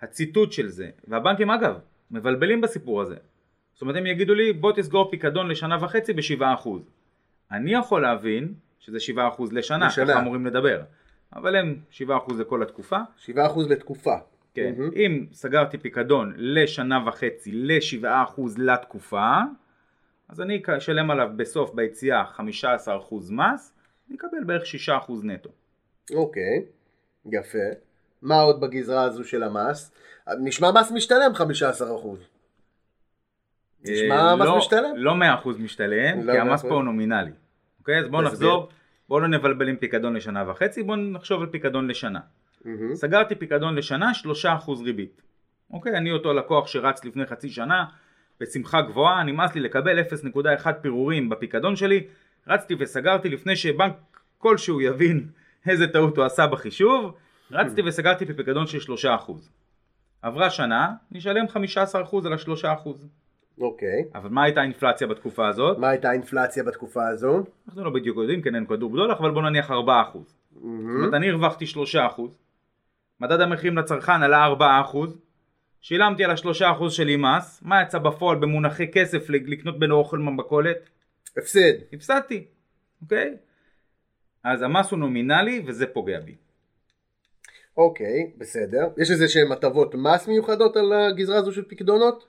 הציטוט 0.01 0.51
של 0.51 0.67
זה, 0.67 0.89
והבנקים 1.07 1.49
אגב, 1.51 1.79
מבלבלים 2.11 2.61
בסיפור 2.61 3.01
הזה. 3.01 3.15
זאת 3.73 3.81
אומרת 3.81 3.95
הם 3.95 4.05
יגידו 4.05 4.33
לי 4.33 4.53
בוא 4.53 4.71
תסגור 4.75 5.11
פיקדון 5.11 5.47
לשנה 5.47 5.77
וחצי 5.81 6.13
ב-7%. 6.13 6.69
אני 7.51 7.73
יכול 7.73 8.01
להבין 8.01 8.53
שזה 8.79 8.97
7% 8.97 9.19
לשנה, 9.51 9.87
לשנה. 9.87 10.05
ככה 10.05 10.19
אמורים 10.19 10.45
לדבר. 10.45 10.81
אבל 11.33 11.55
הם 11.55 11.79
7% 11.91 12.01
לכל 12.39 12.63
התקופה, 12.63 12.97
7% 13.25 13.29
לתקופה. 13.69 14.15
כן. 14.53 14.73
מהמם. 14.77 14.91
אם 14.95 15.25
סגרתי 15.31 15.77
פיקדון 15.77 16.33
לשנה 16.37 16.99
וחצי 17.07 17.51
ל-7% 17.51 18.41
לתקופה, 18.57 19.39
אז 20.29 20.41
אני 20.41 20.61
אשלם 20.77 21.11
עליו 21.11 21.29
בסוף 21.35 21.73
ביציאה 21.73 22.23
15% 22.37 22.41
מס, 23.31 23.73
אני 24.09 24.17
אקבל 24.17 24.43
בערך 24.45 24.63
6% 24.87 25.11
נטו. 25.23 25.49
אוקיי, 26.13 26.65
יפה. 27.31 27.86
מה 28.21 28.35
עוד 28.41 28.61
בגזרה 28.61 29.03
הזו 29.03 29.23
של 29.23 29.43
המס? 29.43 29.91
נשמע 30.39 30.71
מס 30.71 30.91
משתלם 30.91 31.31
15%. 31.35 31.41
נשמע 33.83 34.15
אה, 34.15 34.35
מס 34.35 34.45
לא- 34.45 34.57
משתלם? 34.57 34.89
לא 34.95 35.13
100% 35.43 35.47
משתלם, 35.59 36.23
לא 36.23 36.31
כי 36.33 36.37
המס 36.39 36.65
100%. 36.65 36.67
פה 36.67 36.75
הוא 36.75 36.83
נומינלי. 36.83 37.31
אוקיי, 37.79 37.99
אז 37.99 38.07
בואו. 38.07 38.21
נחזור, 38.21 38.69
בואו 39.09 39.19
לא 39.19 39.27
נבלבל 39.27 39.69
עם 39.69 39.75
פיקדון 39.75 40.15
לשנה 40.15 40.49
וחצי, 40.51 40.83
בואו 40.83 40.97
נחשוב 40.97 41.41
על 41.41 41.47
פיקדון 41.47 41.87
לשנה. 41.87 42.19
מהמם. 42.65 42.95
סגרתי 42.95 43.35
פיקדון 43.35 43.75
לשנה 43.75 44.11
3% 44.13 44.81
ריבית. 44.83 45.21
אוקיי, 45.71 45.97
אני 45.97 46.11
אותו 46.11 46.33
לקוח 46.33 46.67
שרץ 46.67 47.05
לפני 47.05 47.25
חצי 47.25 47.49
שנה 47.49 47.85
בשמחה 48.39 48.81
גבוהה, 48.81 49.23
נמאס 49.23 49.55
לי 49.55 49.61
לקבל 49.61 49.99
0.1 49.99 50.71
פירורים 50.81 51.29
בפיקדון 51.29 51.75
שלי, 51.75 52.07
רצתי 52.47 52.75
וסגרתי 52.79 53.29
לפני 53.29 53.55
שבנק 53.55 53.93
כלשהו 54.37 54.81
יבין 54.81 55.27
איזה 55.67 55.87
טעות 55.87 56.17
הוא 56.17 56.25
עשה 56.25 56.47
בחישוב, 56.47 57.13
רצתי 57.51 57.81
וסגרתי 57.81 58.25
בפיקדון 58.25 58.67
של 58.67 58.93
3%. 59.27 59.31
עברה 60.21 60.49
שנה, 60.49 60.93
נשלם 61.11 61.45
15% 61.45 62.25
על 62.25 62.33
ה-3%. 62.33 62.89
אוקיי. 63.61 64.03
אבל 64.15 64.29
מה 64.29 64.43
הייתה 64.43 64.61
האינפלציה 64.61 65.07
בתקופה 65.07 65.47
הזאת? 65.47 65.77
מה 65.77 65.89
הייתה 65.89 66.09
האינפלציה 66.09 66.63
בתקופה 66.63 67.07
הזו? 67.07 67.43
אנחנו 67.67 67.83
לא 67.83 67.89
בדיוק 67.89 68.17
יודעים, 68.17 68.41
כן 68.41 68.55
אין 68.55 68.65
כדור 68.65 68.89
בדולח, 68.89 69.17
אבל 69.19 69.31
בוא 69.31 69.41
נניח 69.41 69.71
4%. 69.71 69.73
זאת 69.73 70.63
אומרת, 70.63 71.13
אני 71.13 71.29
הרווחתי 71.29 71.65
3%, 71.65 72.21
מדד 73.19 73.41
המחירים 73.41 73.77
לצרכן 73.77 74.23
עלה 74.23 74.47
4%, 74.93 74.97
שילמתי 75.81 76.23
על 76.23 76.31
ה-3% 76.31 76.89
שלי 76.89 77.15
מס, 77.15 77.61
מה 77.65 77.81
יצא 77.81 77.99
בפועל 77.99 78.37
במונחי 78.37 78.91
כסף 78.91 79.29
לקנות 79.29 79.79
בין 79.79 79.91
אוכל 79.91 80.17
במכולת? 80.17 80.89
הפסד. 81.37 81.73
הפסדתי, 81.93 82.45
אוקיי? 83.01 83.37
אז 84.43 84.61
המס 84.61 84.91
הוא 84.91 84.99
נומינלי 84.99 85.63
וזה 85.65 85.87
פוגע 85.87 86.19
בי. 86.19 86.35
אוקיי, 87.77 88.31
בסדר. 88.37 88.87
יש 88.97 89.11
איזה 89.11 89.27
שהן 89.27 89.51
הטבות 89.51 89.95
מס 89.95 90.27
מיוחדות 90.27 90.77
על 90.77 90.93
הגזרה 90.93 91.37
הזו 91.37 91.51
של 91.51 91.63
פקדונות? 91.67 92.25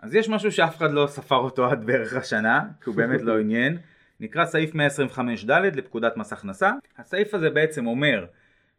אז 0.00 0.14
יש 0.14 0.28
משהו 0.28 0.52
שאף 0.52 0.76
אחד 0.76 0.92
לא 0.92 1.06
ספר 1.06 1.36
אותו 1.36 1.66
עד 1.66 1.86
בערך 1.86 2.14
השנה, 2.14 2.60
כי 2.80 2.90
הוא 2.90 2.96
באמת 2.96 3.22
לא 3.22 3.38
עניין, 3.38 3.78
נקרא 4.20 4.44
סעיף 4.44 4.74
125ד 4.74 5.50
לפקודת 5.74 6.16
מס 6.16 6.32
הכנסה. 6.32 6.70
הסעיף 6.98 7.34
הזה 7.34 7.50
בעצם 7.50 7.86
אומר 7.86 8.26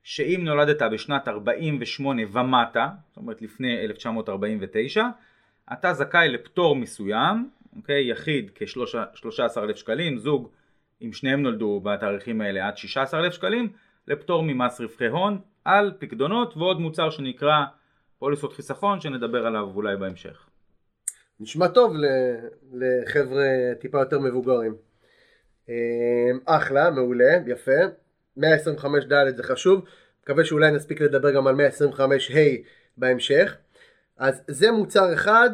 שאם 0.03 0.41
נולדת 0.43 0.81
בשנת 0.91 1.27
48 1.27 2.21
ומטה, 2.31 2.89
זאת 3.07 3.17
אומרת 3.17 3.41
לפני 3.41 3.81
1949, 3.81 5.03
אתה 5.73 5.93
זכאי 5.93 6.29
לפטור 6.29 6.75
מסוים, 6.75 7.49
אוקיי, 7.75 8.11
יחיד 8.11 8.51
כ-13,000 8.55 9.75
שקלים, 9.75 10.17
זוג 10.17 10.49
אם 11.01 11.13
שניהם 11.13 11.41
נולדו 11.41 11.81
בתאריכים 11.83 12.41
האלה 12.41 12.67
עד 12.67 12.77
16,000 12.77 13.33
שקלים, 13.33 13.69
לפטור 14.07 14.43
ממס 14.43 14.81
רווחי 14.81 15.07
הון 15.07 15.39
על 15.67 15.91
פקדונות 15.99 16.57
ועוד 16.57 16.79
מוצר 16.79 17.09
שנקרא 17.09 17.63
פוליסות 18.19 18.53
חיסכון 18.53 19.01
שנדבר 19.01 19.45
עליו 19.47 19.63
אולי 19.75 19.97
בהמשך. 19.97 20.45
נשמע 21.39 21.67
טוב 21.67 21.93
לחבר'ה 22.73 23.45
טיפה 23.79 23.99
יותר 23.99 24.19
מבוגרים. 24.19 24.75
אמ, 25.69 25.73
אחלה, 26.45 26.89
מעולה, 26.89 27.37
יפה. 27.47 27.71
125 28.37 29.03
ד' 29.05 29.37
זה 29.37 29.43
חשוב, 29.43 29.85
מקווה 30.23 30.45
שאולי 30.45 30.71
נספיק 30.71 31.01
לדבר 31.01 31.31
גם 31.31 31.47
על 31.47 31.55
125 31.55 32.31
ה' 32.31 32.37
בהמשך. 32.97 33.57
אז 34.17 34.41
זה 34.47 34.71
מוצר 34.71 35.13
אחד 35.13 35.49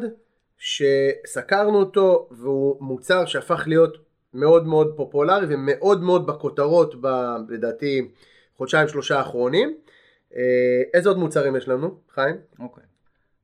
שסקרנו 0.58 1.78
אותו 1.78 2.28
והוא 2.30 2.76
מוצר 2.80 3.26
שהפך 3.26 3.64
להיות 3.66 3.96
מאוד 4.34 4.66
מאוד 4.66 4.94
פופולרי 4.96 5.46
ומאוד 5.54 6.02
מאוד 6.02 6.26
בכותרות 6.26 6.94
ב, 7.00 7.06
לדעתי 7.48 8.08
חודשיים 8.56 8.88
שלושה 8.88 9.18
האחרונים. 9.18 9.83
אה, 10.36 10.40
איזה 10.94 11.08
עוד 11.08 11.18
מוצרים 11.18 11.56
יש 11.56 11.68
לנו, 11.68 12.00
חיים? 12.14 12.36
אוקיי. 12.58 12.84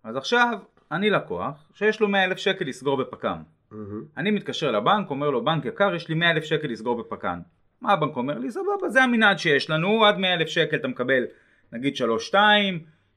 אז 0.04 0.16
עכשיו 0.16 0.58
אני 0.92 1.10
לקוח 1.10 1.70
שיש 1.74 2.00
לו 2.00 2.08
100 2.08 2.24
אלף 2.24 2.38
שקל 2.38 2.64
לסגור 2.64 2.96
בפק"ם. 2.96 3.42
Mm-hmm. 3.72 3.74
אני 4.16 4.30
מתקשר 4.30 4.70
לבנק, 4.70 5.10
אומר 5.10 5.30
לו 5.30 5.44
בנק 5.44 5.64
יקר 5.64 5.94
יש 5.94 6.08
לי 6.08 6.14
100 6.14 6.30
אלף 6.30 6.44
שקל 6.44 6.68
לסגור 6.68 7.02
בפק"ם. 7.02 7.40
מה 7.80 7.92
הבנק 7.92 8.16
אומר 8.16 8.38
לי? 8.38 8.50
סבבה 8.50 8.88
זה 8.88 9.02
המנעד 9.02 9.38
שיש 9.38 9.70
לנו 9.70 10.04
עד 10.04 10.18
100 10.18 10.34
אלף 10.34 10.48
שקל 10.48 10.76
אתה 10.76 10.88
מקבל 10.88 11.24
נגיד 11.72 11.94
3-2 12.32 12.34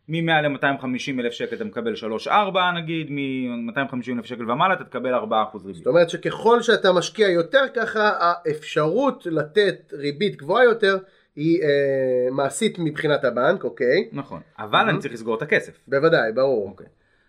מ-100 0.07 0.31
ל-250 0.31 1.19
אלף 1.19 1.33
שקל 1.33 1.55
אתה 1.55 1.63
מקבל 1.63 1.93
3-4 2.27 2.31
נגיד, 2.75 3.07
מ-250 3.09 4.11
אלף 4.17 4.25
שקל 4.25 4.51
ומעלה 4.51 4.73
אתה 4.73 4.83
תקבל 4.83 5.15
4% 5.15 5.17
ריבית. 5.65 5.75
זאת 5.75 5.87
אומרת 5.87 6.09
שככל 6.09 6.61
שאתה 6.61 6.93
משקיע 6.93 7.29
יותר 7.29 7.63
ככה 7.75 8.11
האפשרות 8.19 9.27
לתת 9.31 9.93
ריבית 9.93 10.35
גבוהה 10.35 10.63
יותר 10.63 10.97
היא 11.35 11.63
אה, 11.63 12.31
מעשית 12.31 12.79
מבחינת 12.79 13.23
הבנק, 13.23 13.63
אוקיי? 13.63 14.09
נכון, 14.11 14.41
אבל 14.59 14.79
mm-hmm. 14.79 14.89
אני 14.89 14.99
צריך 14.99 15.13
לסגור 15.13 15.35
את 15.35 15.41
הכסף. 15.41 15.79
בוודאי, 15.87 16.31
ברור. 16.31 16.69
אוקיי. 16.69 16.87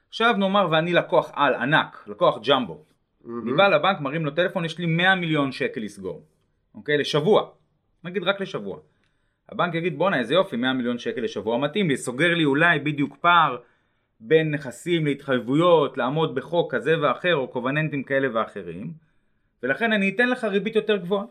עכשיו 0.08 0.34
נאמר 0.38 0.68
ואני 0.70 0.92
לקוח 0.92 1.30
על 1.34 1.54
ענק, 1.54 2.04
לקוח 2.06 2.38
ג'מבו. 2.49 2.84
Mm-hmm. 2.84 3.28
אני 3.42 3.52
בא 3.52 3.68
לבנק, 3.68 4.00
מרים 4.00 4.25
לו 4.25 4.30
טלפון, 4.30 4.64
יש 4.64 4.78
לי 4.78 4.87
100 4.87 5.14
מיליון 5.14 5.52
שקל 5.52 5.80
לסגור. 5.80 6.23
אוקיי? 6.75 6.99
לשבוע. 6.99 7.50
נגיד 8.04 8.23
רק 8.23 8.40
לשבוע. 8.40 8.78
הבנק 9.49 9.75
יגיד 9.75 9.99
בואנה 9.99 10.18
איזה 10.18 10.34
יופי 10.34 10.56
100 10.56 10.73
מיליון 10.73 10.99
שקל 10.99 11.20
לשבוע 11.20 11.58
מתאים 11.58 11.88
לי, 11.88 11.96
סוגר 11.96 12.34
לי 12.34 12.44
אולי 12.44 12.78
בדיוק 12.78 13.16
פער 13.16 13.56
בין 14.20 14.50
נכסים 14.50 15.06
להתחייבויות, 15.06 15.99
לעמוד 15.99 16.34
בחוק 16.34 16.75
כזה 16.75 17.00
ואחר 17.02 17.34
או 17.34 17.49
קובננטים 17.49 18.02
כאלה 18.02 18.28
ואחרים 18.34 18.92
ולכן 19.62 19.92
אני 19.92 20.08
אתן 20.08 20.28
לך 20.28 20.44
ריבית 20.44 20.76
יותר 20.76 20.96
גבוהה. 20.96 21.25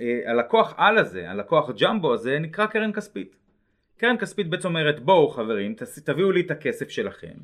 אה, 0.00 0.30
הלקוח 0.30 0.74
על 0.76 0.98
הזה, 0.98 1.30
הלקוח 1.30 1.70
ג'מבו 1.70 2.14
הזה 2.14 2.38
נקרא 2.38 2.66
קרן 2.66 2.92
כספית. 2.92 3.36
קרן 3.96 4.16
כספית 4.18 4.50
בעצם 4.50 4.68
אומרת 4.68 5.00
בואו 5.00 5.28
חברים 5.28 5.74
תביאו 6.04 6.32
לי 6.32 6.40
את 6.40 6.50
הכסף 6.50 6.88
שלכם, 6.88 7.34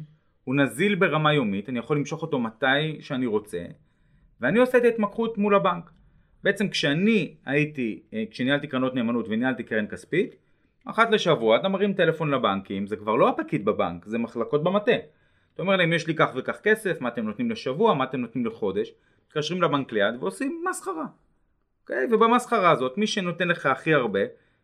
הוא 0.45 0.55
נזיל 0.55 0.95
ברמה 0.95 1.35
יומית, 1.35 1.69
אני 1.69 1.79
יכול 1.79 1.97
למשוך 1.97 2.23
אותו 2.23 2.39
מתי 2.39 3.01
שאני 3.01 3.27
רוצה 3.27 3.65
ואני 4.41 4.59
עושה 4.59 4.79
את 4.79 4.85
ההתמקחות 4.85 5.39
מול 5.39 5.55
הבנק. 5.55 5.91
בעצם 6.43 6.69
כשאני 6.69 7.35
הייתי, 7.47 8.03
אה, 8.15 8.25
כשניהלתי 8.31 8.67
קרנות 8.67 8.95
נאמנות 8.95 9.27
וניהלתי 9.29 9.63
קרן 9.63 9.87
כספית, 9.87 10.37
אחת 10.85 11.11
לשבוע 11.11 11.57
אתה 11.57 11.69
מרים 11.69 11.93
טלפון 11.93 12.31
לבנקים, 12.31 12.87
זה 12.87 12.97
כבר 12.97 13.17
לא 13.17 13.29
הפקיד 13.29 13.65
בבנק, 13.65 14.05
זה 14.05 14.19
מחלקות 14.19 14.65
במטה. 14.65 14.97
אתה 15.55 15.63
אומר 15.63 15.77
להם 15.77 15.93
יש 15.93 16.07
לי 16.07 16.15
כך 16.15 16.33
וכך 16.37 16.61
כסף, 16.63 17.01
מה 17.01 17.09
אתם 17.09 17.25
נותנים 17.25 17.51
לשבוע, 17.51 17.95
מה 17.95 18.05
אתם 18.05 18.21
נותנים 18.21 18.47
לחודש, 18.47 18.93
מתקשרים 19.27 19.63
לבנק 19.63 19.93
ליד 19.93 20.15
ועושים 20.21 20.65
מסחרה. 20.71 21.07
אוקיי? 21.87 22.07
ובמסחרה 22.11 22.71
הזאת 22.71 22.99
מי 22.99 23.07
שנותן 23.07 23.49
לך 23.49 23.67
הכי 23.67 23.95
הרבה 23.95 24.21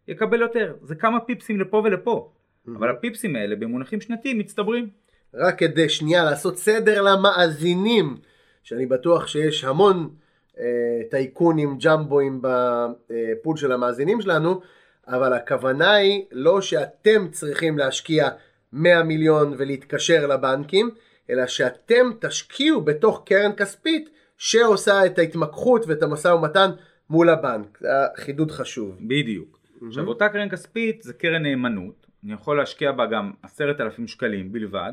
יקבל 0.09 0.41
יותר, 0.41 0.75
זה 0.83 0.95
כמה 0.95 1.21
פיפסים 1.21 1.61
לפה 1.61 1.83
ולפה. 1.85 2.33
אבל 2.77 2.91
הפיפסים 2.91 3.37
האלה 3.37 3.57
במונחים 3.57 4.01
שנתיים 4.01 4.39
מצטברים. 4.39 4.89
רק 5.35 5.59
כדי 5.59 5.89
שנייה 5.89 6.25
לעשות 6.25 6.59
סדר 6.59 7.03
למאזינים, 7.03 8.17
שאני 8.63 8.87
בטוח 8.87 9.27
שיש 9.27 9.65
המון 9.65 10.11
אה, 10.59 10.65
טייקונים, 11.11 11.79
ג'מבואים 11.79 12.43
בפול 12.43 13.57
של 13.57 13.73
המאזינים 13.73 14.21
שלנו, 14.21 14.61
אבל 15.09 15.33
הכוונה 15.33 15.95
היא 15.95 16.25
לא 16.33 16.61
שאתם 16.61 17.29
צריכים 17.31 17.79
להשקיע 17.79 18.29
100 18.73 19.03
מיליון 19.03 19.55
ולהתקשר 19.59 20.27
לבנקים, 20.27 20.91
אלא 21.31 21.47
שאתם 21.47 22.11
תשקיעו 22.21 22.81
בתוך 22.81 23.23
קרן 23.27 23.53
כספית 23.57 24.09
שעושה 24.39 25.07
את 25.07 25.19
ההתמקחות 25.19 25.85
ואת 25.87 26.03
המשא 26.03 26.29
ומתן 26.29 26.71
מול 27.13 27.29
הבנק. 27.29 27.79
זה 27.81 27.89
חידוד 28.17 28.51
חשוב. 28.51 28.99
בדיוק. 29.01 29.59
Mm-hmm. 29.59 29.87
עכשיו 29.87 30.07
אותה 30.07 30.29
קרן 30.29 30.49
כספית 30.49 31.03
זה 31.03 31.13
קרן 31.13 31.43
נאמנות, 31.43 32.07
אני 32.25 32.33
יכול 32.33 32.57
להשקיע 32.57 32.93
בה 32.93 33.07
גם 33.07 33.33
עשרת 33.43 33.81
אלפים 33.81 34.07
שקלים 34.07 34.53
בלבד, 34.53 34.93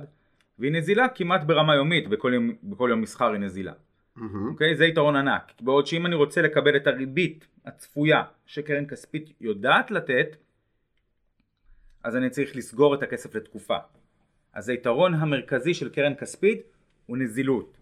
והיא 0.59 0.71
נזילה 0.71 1.07
כמעט 1.07 1.43
ברמה 1.43 1.75
יומית, 1.75 2.07
בכל 2.07 2.31
יום, 2.33 2.51
בכל 2.63 2.87
יום 2.89 3.01
מסחר 3.01 3.31
היא 3.31 3.39
נזילה. 3.39 3.71
Mm-hmm. 3.71 4.21
אוקיי? 4.51 4.75
זה 4.75 4.85
יתרון 4.85 5.15
ענק. 5.15 5.51
בעוד 5.61 5.87
שאם 5.87 6.05
אני 6.05 6.15
רוצה 6.15 6.41
לקבל 6.41 6.75
את 6.75 6.87
הריבית 6.87 7.47
הצפויה 7.65 8.23
שקרן 8.45 8.85
כספית 8.85 9.33
יודעת 9.41 9.91
לתת, 9.91 10.35
אז 12.03 12.15
אני 12.15 12.29
צריך 12.29 12.55
לסגור 12.55 12.95
את 12.95 13.03
הכסף 13.03 13.35
לתקופה. 13.35 13.77
אז 14.53 14.69
היתרון 14.69 15.13
המרכזי 15.13 15.73
של 15.73 15.89
קרן 15.89 16.15
כספית 16.15 16.61
הוא 17.05 17.17
נזילות. 17.17 17.77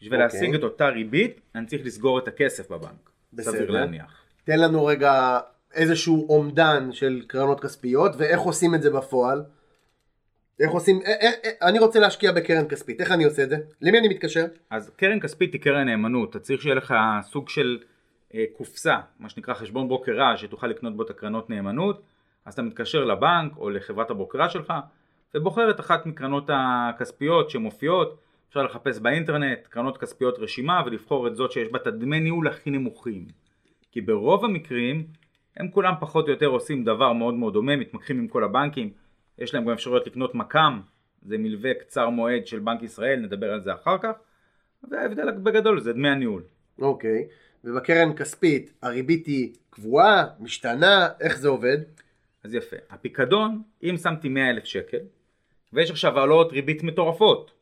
בשביל 0.00 0.20
okay. 0.20 0.24
אוקיי. 0.24 0.40
להשיג 0.40 0.54
את 0.54 0.62
אותה 0.62 0.88
ריבית, 0.88 1.40
אני 1.54 1.66
צריך 1.66 1.86
לסגור 1.86 2.18
את 2.18 2.28
הכסף 2.28 2.70
בבנק. 2.70 3.11
סביר 3.40 3.70
להניח. 3.70 4.22
תן 4.44 4.58
לנו 4.58 4.84
רגע 4.84 5.40
איזשהו 5.74 6.26
אומדן 6.28 6.92
של 6.92 7.22
קרנות 7.26 7.60
כספיות, 7.60 8.12
ואיך 8.18 8.40
עושים 8.40 8.74
את 8.74 8.82
זה 8.82 8.90
בפועל. 8.90 9.42
איך 10.60 10.70
עושים, 10.70 11.00
איך, 11.04 11.34
איך, 11.42 11.54
אני 11.62 11.78
רוצה 11.78 12.00
להשקיע 12.00 12.32
בקרן 12.32 12.68
כספית, 12.68 13.00
איך 13.00 13.12
אני 13.12 13.24
עושה 13.24 13.42
את 13.42 13.50
זה? 13.50 13.56
למי 13.80 13.98
אני 13.98 14.08
מתקשר? 14.08 14.44
אז 14.70 14.90
קרן 14.96 15.20
כספית 15.20 15.52
היא 15.52 15.60
קרן 15.60 15.88
נאמנות, 15.88 16.30
אתה 16.30 16.38
צריך 16.38 16.62
שיהיה 16.62 16.74
לך 16.74 16.94
סוג 17.22 17.48
של 17.48 17.78
אה, 18.34 18.44
קופסה, 18.56 18.96
מה 19.18 19.28
שנקרא 19.28 19.54
חשבון 19.54 19.88
ברוקראז' 19.88 20.38
שתוכל 20.38 20.66
לקנות 20.66 20.96
בו 20.96 21.02
את 21.02 21.10
הקרנות 21.10 21.50
נאמנות, 21.50 22.02
אז 22.44 22.52
אתה 22.52 22.62
מתקשר 22.62 23.04
לבנק 23.04 23.56
או 23.56 23.70
לחברת 23.70 24.10
הברוקראז' 24.10 24.50
שלך 24.50 24.72
ובוחר 25.34 25.70
את 25.70 25.80
אחת 25.80 26.06
מקרנות 26.06 26.50
הכספיות 26.52 27.50
שמופיעות, 27.50 28.18
אפשר 28.52 28.62
לחפש 28.62 28.98
באינטרנט 28.98 29.66
קרנות 29.66 29.98
כספיות 29.98 30.38
רשימה 30.38 30.82
ולבחור 30.86 31.26
את 31.26 31.36
זאת 31.36 31.52
שיש 31.52 31.68
בה 31.68 31.78
את 31.78 31.86
הדמי 31.86 32.20
ניהול 32.20 32.48
הכי 32.48 32.70
נמוכים. 32.70 33.26
כי 33.92 34.00
ברוב 34.00 34.44
המקרים 34.44 35.06
הם 35.56 35.68
כולם 35.70 35.94
פחות 36.00 36.26
או 36.26 36.30
יותר 36.30 36.46
עושים 36.46 36.84
דבר 36.84 37.12
מאוד 37.12 37.34
מאוד 37.34 37.52
דומה, 37.52 37.76
מתמקחים 37.76 38.18
עם 38.18 38.28
כל 38.28 38.44
הבנקים, 38.44 38.90
יש 39.38 39.54
להם 39.54 39.64
גם 39.64 39.70
אפשרויות 39.70 40.06
לקנות 40.06 40.34
מק"מ, 40.34 40.80
זה 41.22 41.38
מלווה 41.38 41.74
קצר 41.74 42.08
מועד 42.08 42.46
של 42.46 42.58
בנק 42.58 42.82
ישראל, 42.82 43.20
נדבר 43.20 43.52
על 43.52 43.60
זה 43.60 43.74
אחר 43.74 43.98
כך, 43.98 44.12
וההבדל 44.90 45.30
בגדול 45.30 45.80
זה 45.80 45.92
דמי 45.92 46.08
הניהול. 46.08 46.42
אוקיי, 46.78 47.26
ובקרן 47.64 48.16
כספית 48.16 48.72
הריבית 48.82 49.26
היא 49.26 49.52
קבועה, 49.70 50.24
משתנה, 50.40 51.08
איך 51.20 51.38
זה 51.38 51.48
עובד? 51.48 51.78
אז 52.44 52.54
יפה, 52.54 52.76
הפיקדון, 52.90 53.62
אם 53.82 53.96
שמתי 54.02 54.28
100 54.28 54.50
אלף 54.50 54.64
שקל, 54.64 55.00
ויש 55.72 55.90
עכשיו 55.90 56.18
העלות 56.18 56.52
ריבית 56.52 56.82
מטורפות, 56.82 57.61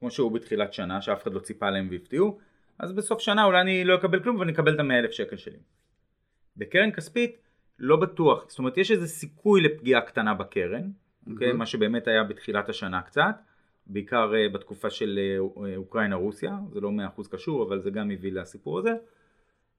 כמו 0.00 0.10
שהוא 0.10 0.32
בתחילת 0.32 0.72
שנה, 0.72 1.02
שאף 1.02 1.22
אחד 1.22 1.32
לא 1.32 1.40
ציפה 1.40 1.70
להם 1.70 1.88
והפתיעו, 1.90 2.38
אז 2.78 2.92
בסוף 2.92 3.20
שנה 3.20 3.44
אולי 3.44 3.60
אני 3.60 3.84
לא 3.84 3.94
אקבל 3.94 4.22
כלום 4.22 4.36
ואני 4.36 4.52
אקבל 4.52 4.74
את 4.74 4.80
ה-100 4.80 4.92
אלף 4.92 5.10
שקל 5.10 5.36
שלי. 5.36 5.58
בקרן 6.56 6.90
כספית 6.90 7.38
לא 7.78 7.96
בטוח, 7.96 8.44
זאת 8.48 8.58
אומרת 8.58 8.78
יש 8.78 8.90
איזה 8.90 9.06
סיכוי 9.06 9.60
לפגיעה 9.60 10.00
קטנה 10.00 10.34
בקרן, 10.34 10.90
אוקיי? 11.30 11.52
מה 11.52 11.66
שבאמת 11.66 12.08
היה 12.08 12.24
בתחילת 12.24 12.68
השנה 12.68 13.02
קצת, 13.02 13.34
בעיקר 13.86 14.34
אה, 14.34 14.48
בתקופה 14.48 14.90
של 14.90 15.18
אה, 15.18 15.76
אוקראינה-רוסיה, 15.76 16.58
זה 16.72 16.80
לא 16.80 16.90
100% 17.18 17.28
קשור, 17.30 17.62
אבל 17.62 17.80
זה 17.80 17.90
גם 17.90 18.10
הביא 18.10 18.32
לסיפור 18.32 18.78
הזה. 18.78 18.92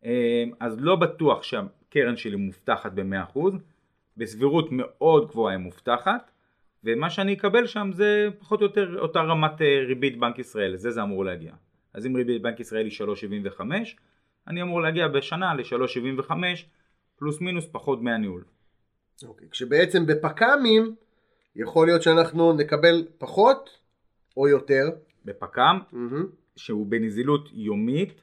אה, 0.06 0.44
אז 0.60 0.80
לא 0.80 0.96
בטוח 0.96 1.44
שהקרן 1.44 2.16
שלי 2.16 2.36
מובטחת 2.36 2.92
ב-100%, 2.92 3.40
בסבירות 4.18 4.68
מאוד 4.72 5.28
גבוהה 5.28 5.56
היא 5.56 5.64
מובטחת, 5.64 6.31
ומה 6.84 7.10
שאני 7.10 7.34
אקבל 7.34 7.68
שם 7.68 7.90
זה 7.94 8.28
פחות 8.40 8.62
או 8.62 8.66
יותר 8.66 9.00
אותה 9.00 9.20
רמת 9.20 9.62
ריבית 9.88 10.20
בנק 10.20 10.40
ישראל, 10.40 10.74
לזה 10.74 10.92
זה 10.92 11.04
אמור 11.04 11.26
להגיע. 11.26 11.54
אז 11.94 12.06
אם 12.06 12.16
ריבית 12.16 12.42
בנק 12.42 12.60
ישראל 12.60 12.86
היא 12.86 12.94
3.75, 13.54 13.62
אני 14.48 14.62
אמור 14.62 14.82
להגיע 14.82 15.08
בשנה 15.08 15.54
ל-3.75 15.54 16.32
פלוס 17.16 17.42
מינוס 17.42 17.66
פחות 17.72 18.00
דמי 18.00 18.12
הניהול. 18.12 18.44
אוקיי, 19.28 19.48
כשבעצם 19.50 20.06
בפק"מים 20.06 20.96
יכול 21.56 21.88
להיות 21.88 22.02
שאנחנו 22.02 22.54
נקבל 22.54 23.08
פחות 23.18 23.70
או 24.38 24.48
יותר. 24.48 24.90
בפק"ם, 25.26 25.80
מהמם. 25.92 26.26
שהוא 26.56 26.86
בנזילות 26.88 27.50
יומית, 27.54 28.22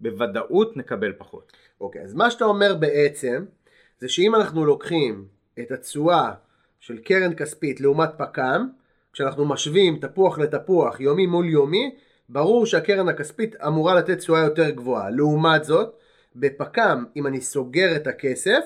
בוודאות 0.00 0.76
נקבל 0.76 1.12
פחות. 1.18 1.52
אוקיי, 1.80 2.02
אז 2.02 2.14
מה 2.14 2.30
שאתה 2.30 2.44
אומר 2.44 2.74
בעצם, 2.74 3.44
זה 3.98 4.08
שאם 4.08 4.34
אנחנו 4.34 4.64
לוקחים 4.64 5.28
את 5.60 5.70
התשואה 5.70 6.32
של 6.80 6.98
קרן 6.98 7.34
כספית 7.34 7.80
לעומת 7.80 8.10
פק"ם, 8.16 8.68
כשאנחנו 9.12 9.44
משווים 9.44 9.98
תפוח 9.98 10.38
לתפוח, 10.38 11.00
יומי 11.00 11.26
מול 11.26 11.46
יומי, 11.46 11.94
ברור 12.28 12.66
שהקרן 12.66 13.08
הכספית 13.08 13.56
אמורה 13.66 13.94
לתת 13.94 14.18
תשואה 14.18 14.40
יותר 14.40 14.70
גבוהה. 14.70 15.10
לעומת 15.10 15.64
זאת, 15.64 15.94
בפק"ם, 16.36 17.04
אם 17.16 17.26
אני 17.26 17.40
סוגר 17.40 17.96
את 17.96 18.06
הכסף, 18.06 18.60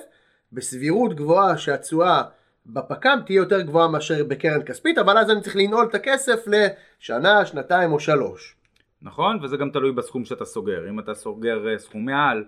בסבירות 0.51 1.15
גבוהה 1.15 1.57
שהתשואה 1.57 2.21
בפק"ם 2.65 3.19
תהיה 3.25 3.37
יותר 3.37 3.61
גבוהה 3.61 3.87
מאשר 3.87 4.23
בקרן 4.23 4.63
כספית, 4.65 4.97
אבל 4.97 5.17
אז 5.17 5.29
אני 5.31 5.41
צריך 5.41 5.55
לנעול 5.55 5.85
את 5.89 5.95
הכסף 5.95 6.45
לשנה, 6.47 7.45
שנתיים 7.45 7.91
או 7.91 7.99
שלוש. 7.99 8.55
נכון? 9.01 9.39
וזה 9.43 9.57
גם 9.57 9.69
תלוי 9.69 9.91
בסכום 9.91 10.25
שאתה 10.25 10.45
סוגר. 10.45 10.89
אם 10.89 10.99
אתה 10.99 11.13
סוגר 11.13 11.67
אה, 11.67 11.79
סכומי 11.79 12.13
על, 12.13 12.43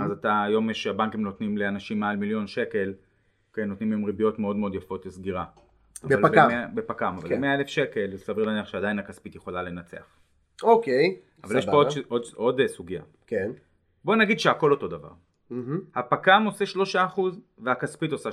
אז 0.00 0.10
אתה, 0.10 0.42
היום 0.42 0.70
יש, 0.70 0.86
הבנקים 0.86 1.22
נותנים 1.22 1.58
לאנשים 1.58 2.00
מעל 2.00 2.16
מיליון 2.16 2.46
שקל, 2.46 2.92
כן, 3.56 3.68
נותנים 3.68 3.92
להם 3.92 4.04
ריביות 4.04 4.38
מאוד 4.38 4.56
מאוד 4.56 4.74
יפות 4.74 5.06
לסגירה. 5.06 5.44
בפק"ם. 6.04 6.48
בפק"ם, 6.74 7.16
אבל 7.18 7.28
כן. 7.28 7.40
ב-100 7.40 7.46
אלף 7.46 7.66
שקל, 7.66 8.16
סביר 8.16 8.44
להניח 8.44 8.66
שעדיין 8.66 8.98
הכספית 8.98 9.34
יכולה 9.34 9.62
לנצח. 9.62 10.06
אוקיי, 10.62 11.16
אבל 11.44 11.58
יש 11.58 11.64
פה 11.64 11.70
סבבה. 11.70 11.76
עוד, 11.76 11.88
עוד, 12.08 12.22
עוד 12.34 12.60
אה, 12.60 12.68
סוגיה. 12.68 13.02
כן. 13.26 13.50
בוא 14.04 14.16
נגיד 14.16 14.40
שהכל 14.40 14.70
אותו 14.70 14.88
דבר. 14.88 15.10
מהמם. 15.50 15.80
הפק"ם 15.94 16.42
עושה 16.46 16.64
3% 17.14 17.20
והכספית 17.58 18.12
עושה 18.12 18.30
3%. 18.30 18.32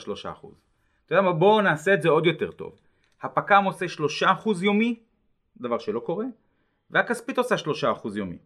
אתה 1.05 1.15
יודע 1.15 1.21
מה? 1.21 1.33
בואו 1.33 1.61
נעשה 1.61 1.93
את 1.93 2.01
זה 2.01 2.09
עוד 2.09 2.25
יותר 2.25 2.51
טוב. 2.51 2.79
הפק"ם 3.21 3.63
עושה 3.63 3.85
3% 4.21 4.63
יומי, 4.63 4.99
דבר 5.57 5.79
שלא 5.79 5.99
קורה, 5.99 6.25
והכספית 6.91 7.37
עושה 7.37 7.55
3% 7.55 8.17
יומי. 8.17 8.37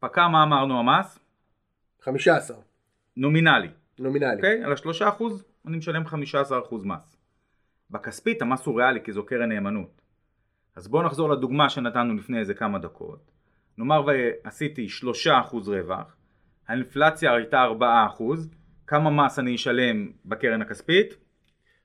פק"ם, 0.00 0.32
מה 0.32 0.42
אמרנו 0.42 0.78
המס? 0.78 1.18
15, 2.00 2.56
נומינלי. 3.16 3.68
נומינלי. 3.98 4.36
אוקיי? 4.36 4.64
על 4.64 4.72
ה-3% 4.72 5.22
אני 5.66 5.76
משלם 5.76 6.06
15% 6.06 6.10
מס. 6.84 7.16
בכספית 7.90 8.42
המס 8.42 8.66
הוא 8.66 8.80
ריאלי 8.80 9.00
כי 9.04 9.12
זו 9.12 9.26
קרן 9.26 9.48
נאמנות. 9.48 10.00
אז 10.76 10.88
בואו 10.88 11.02
נחזור 11.02 11.30
לדוגמה 11.30 11.70
שנתנו 11.70 12.14
לפני 12.14 12.38
איזה 12.38 12.54
כמה 12.54 12.78
דקות. 12.78 13.30
נאמר 13.78 14.02
ועשיתי 14.06 14.86
3% 15.26 15.56
רווח, 15.66 16.16
האינפלציה 16.68 17.34
הייתה 17.34 17.66
4%, 18.18 18.22
כמה 18.86 19.10
מס 19.10 19.38
אני 19.38 19.54
אשלם 19.54 20.10
בקרן 20.24 20.62
הכספית? 20.62 21.14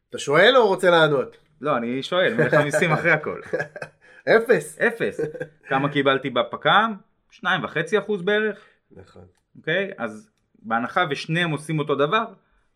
אתה 0.09 0.17
שואל 0.17 0.53
או 0.57 0.67
רוצה 0.67 0.89
לענות? 0.89 1.37
לא, 1.61 1.77
אני 1.77 2.03
שואל, 2.03 2.33
מלך 2.33 2.53
המיסים 2.53 2.91
אחרי 2.91 3.11
הכל. 3.11 3.41
אפס. 4.37 4.79
אפס. 4.79 5.19
כמה 5.67 5.89
קיבלתי 5.89 6.29
בפק"ם? 6.29 6.93
2.5% 7.31 8.23
בערך, 8.23 8.59
נכון. 8.91 9.25
אוקיי? 9.57 9.91
אז 9.97 10.29
בהנחה 10.59 11.05
ושניהם 11.09 11.51
עושים 11.51 11.79
אותו 11.79 11.95
דבר, 11.95 12.25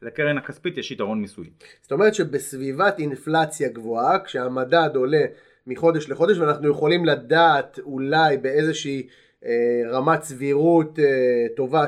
לקרן 0.04 0.38
הכספית 0.38 0.78
יש 0.78 0.92
יתרון 0.92 1.22
מיסוי. 1.22 1.50
זאת 1.82 1.92
אומרת 1.92 2.16
שבסביבת 2.16 3.00
אינפלציה 3.00 3.70
גבוהה, 3.70 4.20
כשהמדד 4.20 4.90
עולה 4.96 5.26
מחודש 5.68 6.10
לחודש, 6.10 6.38
ואנחנו 6.38 6.70
יכולים 6.70 7.06
לדעת 7.06 7.80
אולי 7.80 8.38
באיזושהי 8.38 9.08
אה, 9.46 9.82
רמת 9.92 10.24
סבירות 10.24 11.00
אה, 11.00 11.46
טובה 11.56 11.86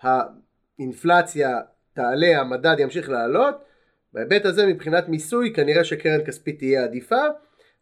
שהאינפלציה 0.00 1.60
תעלה, 1.92 2.40
המדד 2.40 2.76
ימשיך 2.78 3.08
לעלות, 3.08 3.54
בהיבט 4.12 4.44
הזה 4.44 4.66
מבחינת 4.66 5.08
מיסוי 5.08 5.52
כנראה 5.52 5.84
שקרן 5.84 6.24
כספית 6.24 6.58
תהיה 6.58 6.84
עדיפה, 6.84 7.22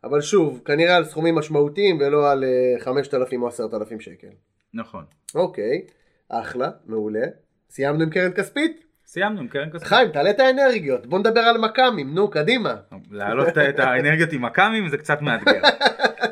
אבל 0.05 0.21
שוב, 0.21 0.63
כנראה 0.65 0.97
על 0.97 1.05
סכומים 1.05 1.35
משמעותיים 1.35 1.99
ולא 2.01 2.31
על 2.31 2.45
אה, 2.45 2.81
5,000 2.81 3.43
או 3.43 3.49
10,000 3.49 4.01
שקל. 4.01 4.29
נכון. 4.75 5.05
אוקיי, 5.35 5.87
אחלה, 6.29 6.71
מעולה. 6.87 7.25
סיימנו 7.71 8.03
עם 8.03 8.11
קרן 8.11 8.33
כספית? 8.33 8.92
סיימנו 9.13 9.41
עם 9.41 9.49
קרן 9.49 9.71
כספית. 9.71 9.89
חיים, 9.89 10.09
תעלה 10.09 10.31
את 10.31 10.41
האנרגיות, 10.41 11.07
בוא 11.07 11.19
נדבר 11.19 11.41
על 11.41 11.59
מכ"מים, 11.59 12.15
נו, 12.15 12.31
קדימה. 12.31 12.75
להעלות 13.11 13.49
את 13.49 13.79
האנרגיות 13.79 14.33
עם 14.33 14.43
מכ"מים 14.43 14.89
זה 14.89 14.99
קצת 14.99 15.23
מאתגר. 15.23 15.61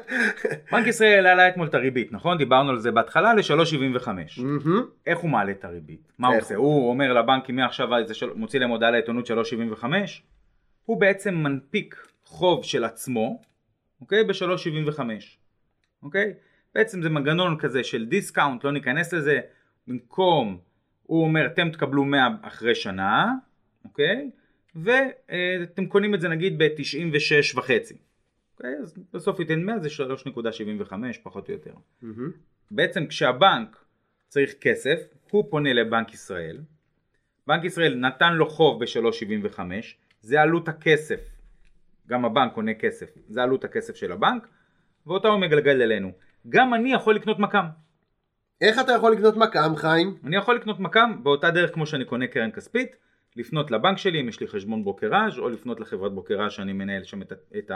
בנק 0.72 0.86
ישראל 0.86 1.26
העלה 1.26 1.48
אתמול 1.48 1.66
את 1.66 1.74
הריבית, 1.74 2.12
נכון? 2.12 2.38
דיברנו 2.38 2.70
על 2.70 2.78
זה 2.78 2.90
בהתחלה 2.90 3.34
ל-3.75. 3.34 4.08
מהמם. 4.08 4.82
איך 5.06 5.18
הוא 5.18 5.30
מעלה 5.30 5.52
את 5.52 5.64
הריבית? 5.64 6.12
מה 6.18 6.28
הוא 6.28 6.36
עושה? 6.36 6.54
הוא 6.54 6.90
אומר 6.90 7.12
לבנקים 7.12 7.56
מעכשיו. 7.56 7.88
מוציא 8.34 8.60
להם 8.60 8.70
הודעה 8.70 8.90
לעיתונות 8.90 9.30
3.75? 9.30 9.84
הוא 10.84 11.00
בעצם 11.00 11.34
מנפיק 11.34 12.06
חוב 12.24 12.64
של 12.64 12.84
עצמו, 12.84 13.42
אוקיי? 14.00 14.24
ב-3.75. 14.24 15.00
אוקיי? 16.02 16.32
בעצם 16.74 17.02
זה 17.02 17.08
מנגנון 17.10 17.58
כזה 17.58 17.84
של 17.84 18.06
discount, 18.06 18.64
לא 18.64 18.72
ניכנס 18.72 19.12
לזה, 19.12 19.40
במקום, 19.86 20.58
הוא 21.10 21.24
אומר 21.24 21.46
אתם 21.46 21.70
תקבלו 21.70 22.04
100 22.04 22.28
אחרי 22.42 22.74
שנה, 22.74 23.32
אוקיי? 23.84 24.30
ואתם 24.74 25.86
קונים 25.86 26.14
את 26.14 26.20
זה 26.20 26.28
נגיד 26.28 26.58
ב-96 26.58 27.58
וחצי. 27.58 27.96
אוקיי? 28.54 28.74
אז 28.82 28.94
בסוף 29.12 29.40
ייתן 29.40 29.60
100 29.62 29.78
זה 29.78 29.88
3.75 29.88 30.94
פחות 31.22 31.48
או 31.48 31.54
יותר. 31.54 31.74
מהמם. 32.02 32.30
בעצם 32.70 33.06
כשהבנק 33.06 33.84
צריך 34.28 34.54
כסף, 34.60 34.98
הוא 35.30 35.44
פונה 35.50 35.72
לבנק 35.72 36.14
ישראל, 36.14 36.58
בנק 37.46 37.64
ישראל 37.64 37.94
נתן 37.94 38.34
לו 38.34 38.50
חוב 38.50 38.84
ב-3.75, 38.84 39.60
זה 40.20 40.40
עלות 40.40 40.68
הכסף, 40.68 41.20
גם 42.06 42.24
הבנק 42.24 42.52
קונה 42.52 42.74
כסף, 42.74 43.10
זה 43.28 43.42
עלות 43.42 43.64
הכסף 43.64 43.96
של 43.96 44.12
הבנק, 44.12 44.48
ואותה 45.06 45.28
הוא 45.28 45.40
מגלגל 45.40 45.82
אלינו. 45.82 46.12
גם 46.48 46.74
אני 46.74 46.92
יכול 46.92 47.14
לקנות 47.14 47.38
מק"מ, 47.38 47.66
איך 48.60 48.80
אתה 48.80 48.92
יכול 48.92 49.12
לקנות 49.12 49.36
מכ"ם, 49.36 49.76
חיים? 49.76 50.16
אני 50.24 50.36
יכול 50.36 50.56
לקנות 50.56 50.80
מק"מ 50.80 51.20
באותה 51.22 51.50
דרך 51.50 51.74
כמו 51.74 51.86
שאני 51.86 52.04
קונה 52.04 52.26
קרן 52.26 52.50
כספית, 52.50 52.96
לפנות 53.36 53.70
לבנק 53.70 53.98
שלי 53.98 54.20
אם 54.20 54.28
יש 54.28 54.40
לי 54.40 54.48
חשבון 54.48 54.84
ברוקראז' 54.84 55.38
או 55.38 55.48
לפנות 55.48 55.80
לחברת 55.80 56.12
ברוקראז' 56.12 56.52
שאני 56.52 56.72
מנהל 56.72 57.04
שם 57.04 57.22
את, 57.22 57.32
את, 57.58 57.70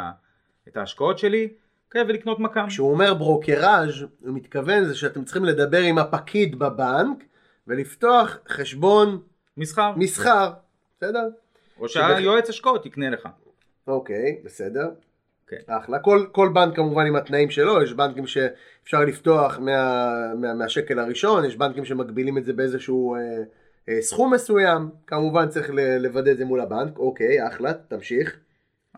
את 0.69 0.77
ההשקעות 0.77 1.19
שלי, 1.19 1.49
אוקיי, 1.87 2.03
ולקנות 2.03 2.41
מק"מ. 2.41 2.67
כשהוא 2.69 2.91
אומר 2.91 3.15
ברוקראז' 3.15 4.03
הוא 4.21 4.35
מתכוון 4.35 4.85
זה 4.85 4.95
שאתם 4.95 5.25
צריכים 5.25 5.45
לדבר 5.45 5.81
עם 5.81 5.99
הפקיד 5.99 6.59
בבנק 6.59 7.25
ולפתוח 7.67 8.39
חשבון 8.49 9.21
מסחר, 9.57 9.93
מסחר, 9.97 10.53
בסדר? 10.97 11.29
או 11.79 11.89
שהיועץ 11.89 12.49
השקעות 12.49 12.87
יקנה 12.87 13.11
לך. 13.11 13.29
אוקיי, 13.87 14.41
בסדר. 14.45 14.91
כן. 15.47 15.57
אחלה. 15.67 15.99
כל, 15.99 16.27
כל 16.33 16.49
בנק 16.55 16.77
כמובן 16.77 17.07
עם 17.07 17.17
התנאים 17.17 17.51
שלו, 17.51 17.83
יש 17.83 17.93
בנקים 17.93 18.27
שאפשר 18.27 19.01
לפתוח 19.01 19.59
מה, 19.59 20.35
מה, 20.41 20.55
מהשקל 20.55 20.99
הראשון, 20.99 21.45
יש 21.45 21.57
בנקים 21.57 21.85
שמגבילים 21.85 22.39
את 22.39 22.45
זה 22.45 22.53
באיזשהו 22.53 23.15
אה, 23.15 23.21
אה, 23.89 24.03
סכום 24.03 24.35
מסוים, 24.35 24.91
כמובן 25.07 25.49
צריך 25.49 25.71
לוודא 26.01 26.31
את 26.31 26.37
זה 26.37 26.45
מול 26.45 26.61
הבנק, 26.61 26.99
אוקיי, 26.99 27.49
אחלה, 27.49 27.73
תמשיך. 27.75 28.37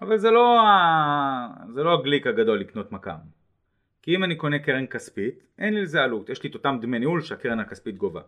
אבל 0.02 0.18
זה 0.18 0.30
לא, 0.30 0.60
ה... 0.60 1.46
זה 1.74 1.82
לא 1.82 1.94
הגליק 1.94 2.26
הגדול 2.26 2.60
לקנות 2.60 2.92
מק"מ. 2.92 3.36
כי 4.02 4.16
אם 4.16 4.24
אני 4.24 4.34
קונה 4.36 4.58
קרן 4.58 4.86
כספית, 4.86 5.42
אין 5.58 5.74
לי 5.74 5.82
לזה 5.82 6.02
עלות. 6.02 6.28
יש 6.28 6.42
לי 6.42 6.50
את 6.50 6.54
אותם 6.54 6.78
דמי 6.80 6.98
ניהול 6.98 7.20
שהקרן 7.20 7.60
הכספית 7.60 7.96
גובה. 7.96 8.20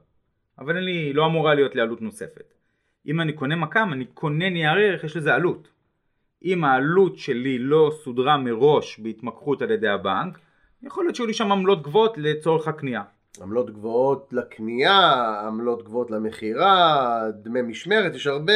אבל 0.59 0.77
אין 0.77 0.85
לי, 0.85 1.13
לא 1.13 1.27
אמורה 1.27 1.55
להיות 1.55 1.75
לי 1.75 1.81
עלות 1.81 2.03
נוספת. 2.03 2.55
אם 3.07 3.21
אני 3.21 3.33
קונה 3.33 3.57
מק"מ, 3.57 3.93
אני 3.93 4.05
קונה 4.05 4.51
נייר 4.51 4.79
ערך, 4.79 5.05
יש 5.05 5.17
לזה 5.17 5.35
עלות. 5.35 5.69
אם 6.45 6.65
העלות 6.65 7.17
שלי 7.17 7.59
לא 7.59 7.93
סודרה 8.05 8.37
מראש 8.37 9.01
בהתמקחות 9.01 9.63
על 9.63 9.71
ידי 9.71 9.89
הבנק, 9.89 10.39
יכול 10.83 11.05
להיות 11.05 11.17
שיהיו 11.17 11.27
לי 11.27 11.35
שם 11.35 11.53
עמלות 11.53 11.83
גבוהות 11.83 12.19
לצורך 12.19 12.69
הקנייה. 12.69 13.03
עמלות 13.43 13.71
גבוהות 13.71 14.29
לקנייה, 14.33 15.41
עמלות 15.47 15.83
גבוהות 15.85 16.11
למכירה, 16.11 17.23
דמי 17.43 17.63
משמרת, 17.63 18.15
יש 18.15 18.27
הרבה 18.27 18.53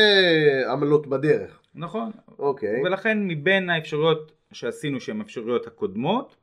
עמלות 0.73 1.07
בדרך. 1.07 1.61
נכון. 1.75 2.11
אוקיי. 2.39 2.83
ולכן 2.85 3.19
מבין 3.29 3.71
האפשרויות 3.71 4.33
שעשינו 4.53 5.01
שהן 5.01 5.21
האפשרויות 5.21 5.67
הקודמות, 5.67 6.37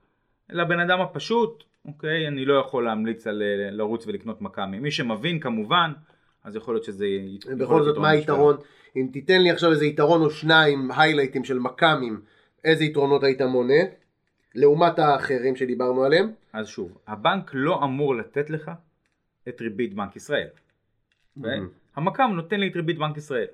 לבן 0.49 0.80
אדם 0.80 1.02
הפשוט, 1.02 1.63
אוקיי, 1.86 2.28
אני 2.28 2.45
לא 2.45 2.54
יכול 2.54 2.86
להמליץ 2.86 3.28
על 3.28 3.41
אה, 3.41 3.71
לרוץ 3.71 4.08
ולקנות 4.08 4.41
מכ"מים. 4.41 4.82
מי 4.84 4.91
שמבין 4.91 5.39
כמובן, 5.39 5.91
אז 6.43 6.56
יכול 6.56 6.75
להיות 6.75 6.84
שזה... 6.84 7.06
בכל 7.58 7.84
זאת, 7.84 7.97
מה. 7.97 8.10
היתרון? 8.10 8.58
אם 8.95 9.08
תיתן 9.13 9.41
לי 9.41 9.52
עכשיו 9.52 9.71
איזה 9.71 9.86
יתרון 9.86 10.21
או 10.21 10.30
שניים, 10.30 10.91
היילייטים 10.91 11.43
של 11.43 11.60
מכ"מים, 11.60 12.21
איזה 12.63 12.84
יתרונות 12.84 13.23
היית 13.23 13.41
מונה? 13.41 13.84
לעומת 14.56 14.99
האחרים 14.99 15.56
שדיברנו 15.56 16.04
עליהם. 16.04 16.32
אז 16.54 16.67
שוב, 16.67 16.97
הבנק 17.08 17.52
לא 17.54 17.84
אמור 17.84 18.15
לתת 18.15 18.49
לך 18.49 18.71
את 19.49 19.62
ריבית 19.62 19.93
בנק 19.93 20.15
ישראל. 20.15 20.47
המקם 21.95 22.32
נותן 22.36 22.60
לי 22.60 22.67
את 22.67 22.75
ריבית 22.75 22.97
בנק 22.97 23.17
ישראל. 23.17 23.47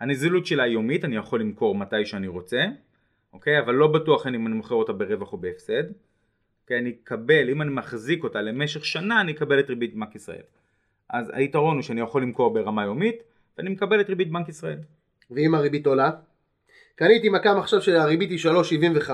הנזילות 0.00 0.46
שלה 0.46 0.66
יומית, 0.66 1.04
אני 1.04 1.16
יכול 1.16 1.40
למכור 1.40 1.74
מתי 1.74 2.04
שאני 2.04 2.28
רוצה, 2.28 2.64
אוקיי? 3.32 3.58
אבל 3.60 3.74
לא 3.74 3.86
בטוח 3.86 4.26
אם 4.26 4.46
אני 4.46 4.54
מוכר 4.54 4.74
אותה 4.74 4.92
ברווח 4.92 5.32
או 5.32 5.38
בהפסד. 5.38 5.84
אוקיי? 6.62 6.78
אני 6.78 6.90
אקבל, 6.90 7.50
אם 7.50 7.62
אני 7.62 7.70
מחזיק 7.70 8.24
אותה 8.24 8.42
למשך 8.42 8.84
שנה, 8.84 9.20
אני 9.20 9.32
אקבל 9.32 9.60
את 9.60 9.68
ריבית 9.68 9.94
בנק 9.94 10.14
ישראל. 10.14 10.42
אז 11.10 11.30
היתרון 11.34 11.74
הוא 11.74 11.82
שאני 11.82 12.00
יכול 12.00 12.22
למכור 12.22 12.54
ברמה 12.54 12.84
יומית, 12.84 13.22
ואני 13.58 13.70
מקבל 13.70 14.00
את 14.00 14.08
ריבית 14.08 14.32
בנק 14.32 14.48
ישראל. 14.48 14.78
ואם 15.30 15.54
הריבית 15.54 15.86
עולה? 15.86 16.10
קניתי 16.94 17.28
מקם 17.28 17.56
עכשיו 17.58 17.82
שהריבית 17.82 18.30
היא 18.30 18.38
3.75 19.04 19.10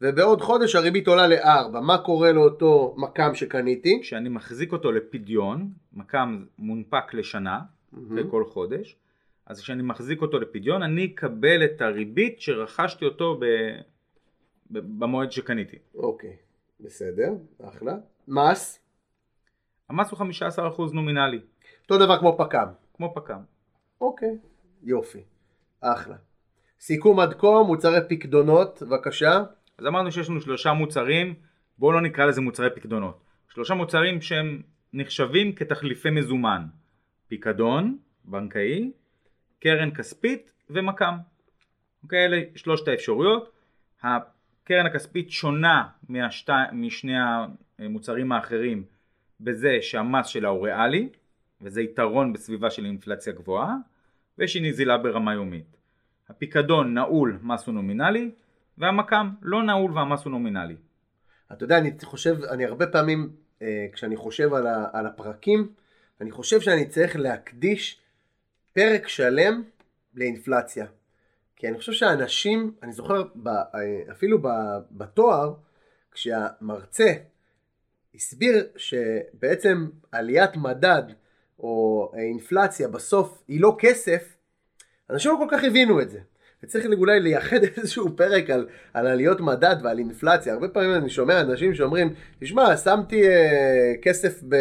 ובעוד 0.00 0.40
חודש 0.40 0.74
הריבית 0.74 1.08
עולה 1.08 1.26
ל-4. 1.26 1.80
מה 1.80 1.98
קורה 1.98 2.32
לאותו 2.32 2.94
מקם 2.98 3.34
שקניתי? 3.34 3.98
כשאני 4.02 4.28
מחזיק 4.28 4.72
אותו 4.72 4.92
לפדיון, 4.92 5.68
מקם 5.92 6.44
מונפק 6.58 7.14
לשנה, 7.14 7.60
לכל 8.10 8.44
חודש, 8.44 8.96
אז 9.46 9.60
כשאני 9.60 9.82
מחזיק 9.82 10.22
אותו 10.22 10.38
לפדיון, 10.38 10.82
אני 10.82 11.04
אקבל 11.14 11.64
את 11.64 11.80
הריבית 11.80 12.40
שרכשתי 12.40 13.04
אותו 13.04 13.38
ב... 13.40 13.44
ב... 14.70 14.78
במועד 14.98 15.32
שקניתי. 15.32 15.76
אוקיי, 15.94 16.36
בסדר, 16.80 17.32
אחלה. 17.62 17.94
מס? 18.28 18.80
המס 19.88 20.10
הוא 20.10 20.18
15% 20.18 20.92
נומינלי, 20.92 21.40
אותו 21.82 21.98
דבר 21.98 22.18
כמו 22.18 22.36
פק"ם. 22.38 22.83
כמו 22.94 23.14
פק"ם. 23.14 23.40
אוקיי, 24.00 24.38
יופי, 24.82 25.22
אחלה. 25.80 26.16
סיכום 26.80 27.20
עד 27.20 27.34
כה, 27.34 27.62
מוצרי 27.66 27.98
פקדונות, 28.08 28.82
בבקשה. 28.82 29.44
אז 29.78 29.86
אמרנו 29.86 30.12
שיש 30.12 30.28
לנו 30.28 30.40
שלושה 30.40 30.72
מוצרים, 30.72 31.34
בואו 31.78 31.92
לא 31.92 32.00
נקרא 32.00 32.26
לזה 32.26 32.40
מוצרי 32.40 32.70
פקדונות. 32.74 33.24
שלושה 33.48 33.74
מוצרים 33.74 34.20
שהם 34.20 34.62
נחשבים 34.92 35.52
כתחליפי 35.52 36.10
מזומן. 36.10 36.62
פיקדון, 37.28 37.98
בנקאי, 38.24 38.92
קרן 39.60 39.94
כספית 39.94 40.52
ומק"מ. 40.70 41.18
אוקיי, 42.02 42.24
אלה 42.24 42.40
שלושת 42.56 42.88
האפשרויות. 42.88 43.52
הקרן 44.02 44.86
הכספית 44.86 45.30
שונה 45.30 45.88
מהשתי, 46.08 46.52
משני 46.72 47.14
המוצרים 47.78 48.32
האחרים 48.32 48.84
בזה 49.40 49.78
שהמס 49.80 50.26
שלה 50.26 50.48
הוא 50.48 50.66
ריאלי, 50.66 51.08
וזה 51.64 51.82
יתרון 51.82 52.32
בסביבה 52.32 52.70
של 52.70 52.84
אינפלציה 52.84 53.32
גבוהה, 53.32 53.76
ושהיא 54.38 54.62
נזילה 54.62 54.98
ברמה 54.98 55.34
יומית. 55.34 55.76
הפיקדון 56.28 56.94
נעול, 56.94 57.38
מס 57.42 57.66
הוא 57.66 57.74
נומינלי, 57.74 58.30
והמק"מ 58.78 59.30
לא 59.42 59.62
נעול 59.62 59.92
והמס 59.92 60.24
הוא 60.24 60.30
נומינלי. 60.30 60.76
אתה 61.52 61.64
יודע, 61.64 61.78
אני 61.78 61.90
חושב, 62.04 62.44
אני 62.44 62.64
הרבה 62.64 62.86
פעמים, 62.86 63.30
אה, 63.62 63.86
כשאני 63.92 64.16
חושב 64.16 64.54
על, 64.54 64.66
ה, 64.66 64.86
על 64.92 65.06
הפרקים, 65.06 65.72
אני 66.20 66.30
חושב 66.30 66.60
שאני 66.60 66.88
צריך 66.88 67.16
להקדיש 67.16 68.00
פרק 68.72 69.08
שלם 69.08 69.62
לאינפלציה. 70.14 70.86
כי 71.56 71.68
אני 71.68 71.78
חושב 71.78 71.92
שהאנשים, 71.92 72.74
אני 72.82 72.92
זוכר 72.92 73.22
ב, 73.34 73.48
אה, 73.48 73.62
אפילו 74.10 74.42
ב, 74.42 74.48
בתואר, 74.90 75.54
כשהמרצה 76.12 77.12
הסביר 78.14 78.66
שבעצם 78.76 79.88
עליית 80.12 80.56
מדד 80.56 81.02
או 81.58 82.12
אינפלציה 82.16 82.88
בסוף 82.88 83.42
היא 83.48 83.60
לא 83.60 83.76
כסף, 83.78 84.36
אנשים 85.10 85.32
לא 85.32 85.36
כל 85.36 85.56
כך 85.56 85.64
הבינו 85.64 86.00
את 86.00 86.10
זה. 86.10 86.18
וצריך 86.64 86.86
אולי 86.98 87.20
לייחד 87.20 87.64
איזשהו 87.76 88.16
פרק 88.16 88.50
על, 88.50 88.66
על 88.94 89.06
עליות 89.06 89.40
מדד 89.40 89.76
ועל 89.82 89.98
אינפלציה. 89.98 90.52
הרבה 90.52 90.68
פעמים 90.68 90.94
אני 90.94 91.10
שומע 91.10 91.40
אנשים 91.40 91.74
שאומרים, 91.74 92.14
תשמע, 92.40 92.76
שמתי 92.76 93.28
אה, 93.28 93.92
כסף 94.02 94.42
ב, 94.48 94.56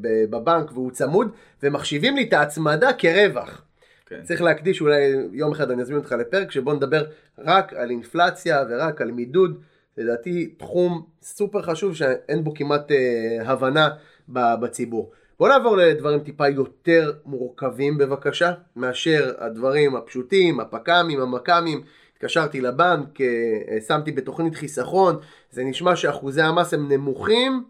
ב, 0.00 0.24
בבנק 0.30 0.72
והוא 0.72 0.90
צמוד, 0.90 1.30
ומחשיבים 1.62 2.16
לי 2.16 2.22
את 2.22 2.32
ההצמדה 2.32 2.92
כרווח. 2.92 3.62
כן. 4.06 4.22
צריך 4.22 4.42
להקדיש 4.42 4.80
אולי 4.80 5.02
יום 5.32 5.52
אחד 5.52 5.70
אני 5.70 5.82
אזמין 5.82 5.98
אותך 5.98 6.12
לפרק 6.12 6.50
שבו 6.50 6.74
נדבר 6.74 7.04
רק 7.38 7.72
על 7.72 7.90
אינפלציה 7.90 8.64
ורק 8.68 9.00
על 9.00 9.10
מידוד. 9.10 9.60
לדעתי 9.96 10.46
תחום 10.46 11.06
סופר 11.22 11.62
חשוב 11.62 11.94
שאין 11.94 12.44
בו 12.44 12.54
כמעט 12.54 12.92
אה, 12.92 13.38
הבנה 13.44 13.88
בציבור. 14.28 15.10
בוא 15.38 15.48
נעבור 15.48 15.76
לדברים 15.76 16.20
טיפה 16.20 16.48
יותר 16.48 17.12
מורכבים 17.24 17.98
בבקשה, 17.98 18.52
מאשר 18.76 19.34
הדברים 19.38 19.96
הפשוטים, 19.96 20.60
הפק"מים, 20.60 21.20
המק"מים. 21.20 21.82
התקשרתי 22.12 22.60
לבנק, 22.60 23.20
אה, 23.20 23.80
שמתי 23.86 24.12
בתוכנית 24.12 24.54
חיסכון, 24.54 25.16
זה 25.50 25.64
נשמע 25.64 25.96
שאחוזי 25.96 26.42
המס 26.42 26.74
הם 26.74 26.92
נמוכים 26.92 27.64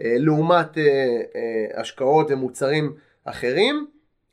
אה, 0.00 0.14
לעומת 0.18 0.78
אה, 0.78 1.80
השקעות 1.80 2.30
ומוצרים 2.30 2.92
אחרים, 3.24 3.86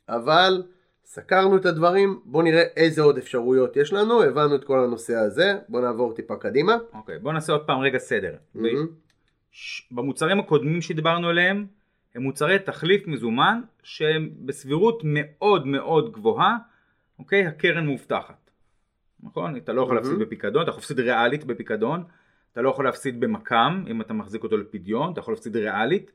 אבל 0.08 0.62
סקרנו 1.04 1.56
את 1.56 1.66
הדברים, 1.66 2.20
בואו 2.24 2.42
נראה 2.42 2.62
איזה 2.76 3.02
עוד 3.02 3.18
אפשרויות 3.18 3.76
יש 3.76 3.92
לנו, 3.92 4.22
הבנו 4.22 4.54
את 4.54 4.64
כל 4.64 4.84
הנושא 4.84 5.14
הזה, 5.14 5.54
בואו 5.68 5.82
נעבור 5.82 6.12
טיפה 6.12 6.36
קדימה. 6.36 6.76
אוקיי, 6.94 7.16
okay, 7.16 7.18
בואו 7.18 7.32
נעשה 7.34 7.52
עוד 7.52 7.66
פעם 7.66 7.80
רגע 7.80 7.98
סדר. 7.98 8.34
Mm-hmm. 8.56 8.60
במוצרים 9.90 10.40
הקודמים 10.40 10.82
שדיברנו 10.82 11.28
עליהם, 11.28 11.66
הם 12.18 12.24
מוצרי 12.24 12.58
תחליף 12.58 13.06
מזומן 13.06 13.60
שהם 13.82 14.30
בסבירות 14.44 15.02
מאוד 15.04 15.66
מאוד 15.66 16.12
גבוהה, 16.12 16.56
אוקיי? 17.18 17.46
הקרן 17.46 17.86
מאובטחת. 17.86 18.50
נכון? 19.22 19.56
אתה 19.56 19.72
לא 19.72 19.82
יכול 19.82 19.96
להפסיד 19.96 20.14
mm-hmm. 20.14 20.20
בפיקדון, 20.20 20.62
אתה 20.62 20.70
יכול 20.70 20.80
להפסיד 20.80 21.00
ריאלית 21.00 21.44
בפיקדון, 21.44 22.04
אתה 22.52 22.62
לא 22.62 22.70
יכול 22.70 22.84
להפסיד 22.84 23.20
במק"מ 23.20 23.84
אם 23.90 24.00
אתה 24.00 24.12
מחזיק 24.12 24.42
אותו 24.42 24.56
לפדיון, 24.56 25.12
אתה 25.12 25.20
יכול 25.20 25.34
להפסיד 25.34 25.56
ריאלית, 25.56 26.10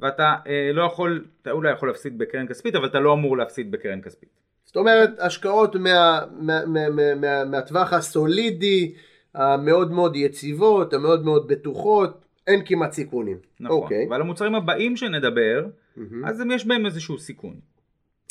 ואתה 0.00 0.34
אה, 0.46 0.70
לא 0.72 0.82
יכול, 0.82 1.24
אתה 1.42 1.50
אולי 1.50 1.72
יכול 1.72 1.88
להפסיד 1.88 2.18
בקרן 2.18 2.46
כספית, 2.46 2.74
אבל 2.74 2.86
אתה 2.86 3.00
לא 3.00 3.12
אמור 3.12 3.36
להפסיד 3.36 3.70
בקרן 3.70 4.00
כספית. 4.00 4.28
זאת 4.64 4.76
אומרת, 4.76 5.10
השקעות 5.18 5.76
מה, 5.76 6.20
מה, 6.40 6.66
מה, 6.66 6.88
מה, 6.90 7.14
מה, 7.14 7.44
מהטווח 7.44 7.92
הסולידי, 7.92 8.94
המאוד 9.34 9.90
מאוד 9.90 10.16
יציבות, 10.16 10.92
המאוד 10.92 11.24
מאוד 11.24 11.48
בטוחות, 11.48 12.23
אין 12.46 12.62
כמעט 12.64 12.92
סיכונים. 12.92 13.36
נכון, 13.60 13.80
okay. 13.80 13.82
אוקיי. 13.82 14.06
אבל 14.08 14.20
המוצרים 14.20 14.54
הבאים 14.54 14.96
שנדבר, 14.96 15.66
mm-hmm. 15.66 16.00
אז 16.26 16.42
יש 16.50 16.66
בהם 16.66 16.86
איזשהו 16.86 17.18
סיכון. 17.18 17.60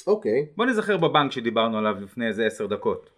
אוקיי. 0.08 0.41
Okay. 0.41 0.56
בוא 0.58 0.65
נזכר 0.65 0.97
בבנק 0.97 1.32
שדיברנו 1.32 1.78
עליו 1.78 1.95
לפני 2.02 2.28
איזה 2.28 2.45
עשר 2.45 2.65
דקות. 2.65 3.10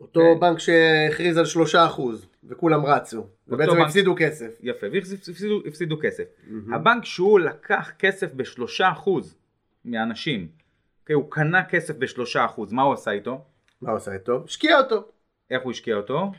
אותו 0.00 0.20
okay. 0.20 0.40
בנק 0.40 0.58
שהכריז 0.58 1.36
על 1.36 1.44
שלושה 1.44 1.86
אחוז, 1.86 2.26
וכולם 2.48 2.86
רצו, 2.86 3.26
ובעצם 3.48 3.72
בנק... 3.72 3.86
הפסידו 3.86 4.14
כסף. 4.18 4.58
יפה, 4.60 4.86
והפסידו 4.92 5.60
הפסידו 5.66 5.96
כסף. 6.02 6.24
Mm-hmm. 6.24 6.74
הבנק 6.74 7.04
שהוא 7.04 7.40
לקח 7.40 7.92
כסף 7.98 8.34
בשלושה 8.34 8.90
אחוז 8.92 9.36
מהאנשים, 9.84 10.48
okay, 10.48 11.00
אוקיי? 11.00 11.14
הוא 11.14 11.30
קנה 11.30 11.64
כסף 11.64 11.96
בשלושה 11.96 12.44
אחוז, 12.44 12.72
מה 12.72 12.82
הוא 12.82 12.94
עשה 12.94 13.10
איתו? 13.10 13.44
מה 13.82 13.90
הוא 13.90 13.96
עשה 13.96 14.12
איתו? 14.12 14.44
השקיע 14.44 14.78
אותו. 14.78 15.08
איך 15.50 15.62
הוא 15.62 15.70
השקיע 15.70 15.96
אותו? 15.96 16.32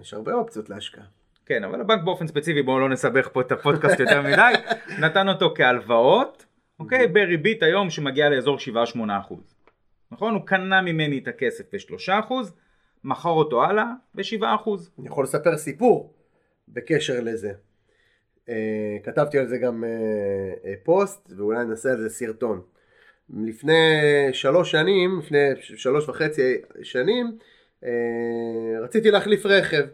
יש 0.00 0.14
הרבה 0.14 0.34
אופציות 0.34 0.70
להשקעה. 0.70 1.04
כן, 1.46 1.64
אבל 1.64 1.80
הבנק 1.80 2.02
באופן 2.04 2.26
ספציפי, 2.26 2.62
בואו 2.62 2.78
לא 2.78 2.88
נסבך 2.88 3.28
פה 3.32 3.40
את 3.40 3.52
הפודקאסט 3.52 4.00
יותר 4.00 4.22
מדי, 4.22 4.52
נתן 5.02 5.28
אותו 5.28 5.54
כהלוואות, 5.56 6.46
אוקיי, 6.80 7.06
בריבית 7.06 7.62
היום 7.62 7.90
שמגיעה 7.90 8.28
לאזור 8.28 8.56
7-8 8.94 8.98
אחוז. 9.20 9.54
נכון? 10.10 10.34
הוא 10.34 10.46
קנה 10.46 10.82
ממני 10.82 11.18
את 11.18 11.28
הכסף 11.28 11.64
ב-3 11.74 12.20
אחוז, 12.20 12.52
מכר 13.04 13.28
אותו 13.28 13.64
הלאה 13.64 13.84
ב-7 14.14 14.44
אחוז. 14.54 14.90
אני 14.98 15.08
יכול 15.08 15.24
לספר 15.24 15.56
סיפור 15.56 16.14
בקשר 16.68 17.20
לזה. 17.20 17.52
Uh, 18.46 18.50
כתבתי 19.04 19.38
על 19.38 19.46
זה 19.46 19.58
גם 19.58 19.84
uh, 19.84 20.64
uh, 20.64 20.68
פוסט, 20.84 21.32
ואולי 21.36 21.64
נעשה 21.64 21.90
על 21.90 22.00
זה 22.00 22.08
סרטון. 22.08 22.62
לפני 23.30 23.72
שלוש 24.32 24.70
שנים, 24.70 25.18
לפני 25.18 25.38
שלוש 25.60 26.08
וחצי 26.08 26.56
שנים, 26.82 27.38
uh, 27.82 27.86
רציתי 28.82 29.10
להחליף 29.10 29.46
רכב. 29.46 29.84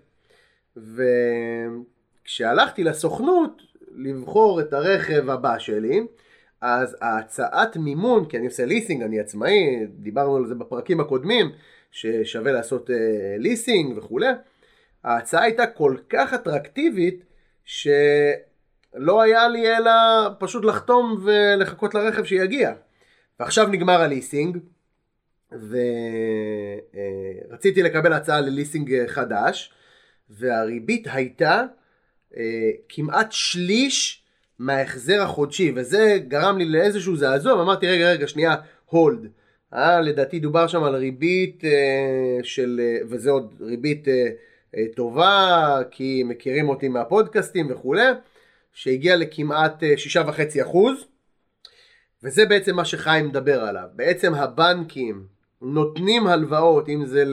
וכשהלכתי 2.25 2.85
לסוכנות 2.85 3.63
לבחור 3.95 4.61
את 4.61 4.73
הרכב 4.73 5.31
הבא 5.31 5.59
שלי, 5.59 6.01
אז 6.61 6.97
ההצעת 7.01 7.77
מימון, 7.77 8.25
כי 8.29 8.37
אני 8.37 8.47
עושה 8.47 8.65
ליסינג, 8.65 9.03
אני 9.03 9.21
עצמאי, 9.21 9.87
דיברנו 9.89 10.37
על 10.37 10.47
זה 10.47 10.55
בפרקים 10.55 11.01
הקודמים, 11.01 11.53
ששווה 11.91 12.53
לעשות 12.53 12.91
uh, 12.91 12.93
ליסינג 13.39 13.99
וכולי, 13.99 14.27
ההצעה 15.05 15.43
הייתה 15.43 15.67
כל 15.67 15.97
כך 16.09 16.35
אטרקטיבית, 16.35 17.25
שלא 17.65 19.23
היה 19.23 19.49
לי 19.49 19.77
אלא 19.77 19.93
פשוט 20.39 20.65
לחתום 20.65 21.25
ולחכות 21.25 21.95
לרכב 21.95 22.25
שיגיע. 22.25 22.73
ועכשיו 23.41 23.69
נגמר 23.69 24.01
הליסינג, 24.01 24.59
ורציתי 27.51 27.81
uh, 27.81 27.85
לקבל 27.85 28.13
הצעה 28.13 28.41
לליסינג 28.41 29.07
חדש, 29.07 29.73
והריבית 30.31 31.07
הייתה 31.13 31.63
אה, 32.37 32.71
כמעט 32.89 33.33
שליש 33.33 34.23
מההחזר 34.59 35.23
החודשי, 35.23 35.73
וזה 35.77 36.19
גרם 36.29 36.59
לי 36.59 36.65
לאיזשהו 36.65 37.17
זעזוע, 37.17 37.55
ואמרתי 37.59 37.87
רגע 37.87 38.11
רגע 38.11 38.29
שנייה, 38.29 38.55
הולד. 38.87 39.29
אה, 39.75 40.01
לדעתי 40.01 40.41
דובר 40.41 40.67
שם 40.67 40.83
על 40.85 40.95
ריבית 40.95 41.65
אה, 41.65 42.39
של, 42.43 42.81
אה, 42.83 42.99
וזה 43.09 43.31
עוד 43.31 43.55
ריבית 43.61 44.09
אה, 44.09 44.29
אה, 44.77 44.85
טובה, 44.97 45.79
כי 45.91 46.23
מכירים 46.27 46.69
אותי 46.69 46.89
מהפודקאסטים 46.89 47.67
וכולי, 47.71 48.07
שהגיע 48.73 49.17
לכמעט 49.17 49.83
אה, 49.83 49.97
שישה 49.97 50.23
וחצי 50.27 50.63
אחוז, 50.63 51.05
וזה 52.23 52.47
בעצם 52.47 52.77
מה 52.77 52.85
שחיים 52.85 53.27
מדבר 53.27 53.61
עליו. 53.61 53.89
בעצם 53.97 54.35
הבנקים 54.35 55.27
נותנים 55.63 56.27
הלוואות, 56.27 56.89
אם 56.89 57.07
זה 57.07 57.25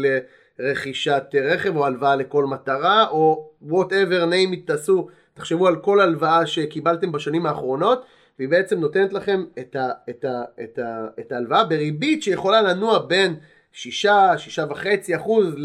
לרכישת 0.60 1.24
רכב 1.44 1.76
או 1.76 1.86
הלוואה 1.86 2.16
לכל 2.16 2.46
מטרה, 2.46 3.08
או 3.08 3.52
whatever 3.70 4.32
name 4.32 4.54
it 4.54 4.68
תעשו, 4.68 5.08
תחשבו 5.34 5.68
על 5.68 5.76
כל 5.76 6.02
הלוואה 6.02 6.46
שקיבלתם 6.46 7.12
בשנים 7.12 7.46
האחרונות, 7.46 8.06
והיא 8.40 8.50
בעצם 8.50 8.80
נותנת 8.80 9.14
לכם 9.14 9.44
את, 9.60 9.76
ה, 9.76 9.90
את, 10.10 10.26
ה, 10.26 10.44
את, 10.64 10.80
ה, 10.80 11.08
את 11.20 11.32
ההלוואה 11.32 11.64
בריבית 11.64 12.24
שיכולה 12.24 12.62
לנוע 12.62 13.00
בין 13.00 13.36
שישה, 13.72 14.38
שישה 14.38 14.66
וחצי 14.70 15.16
אחוז 15.16 15.56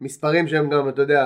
למספרים 0.00 0.48
שהם 0.48 0.70
גם, 0.70 0.88
אתה 0.88 1.02
יודע, 1.02 1.24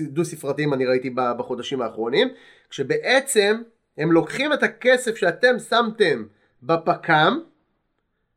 דו 0.00 0.24
ספרתיים 0.24 0.74
אני 0.74 0.86
ראיתי 0.86 1.10
בחודשים 1.38 1.82
האחרונים, 1.82 2.28
כשבעצם 2.70 3.62
הם 3.98 4.12
לוקחים 4.12 4.52
את 4.52 4.62
הכסף 4.62 5.16
שאתם 5.16 5.58
שמתם 5.58 6.24
בפק"ם 6.62 7.40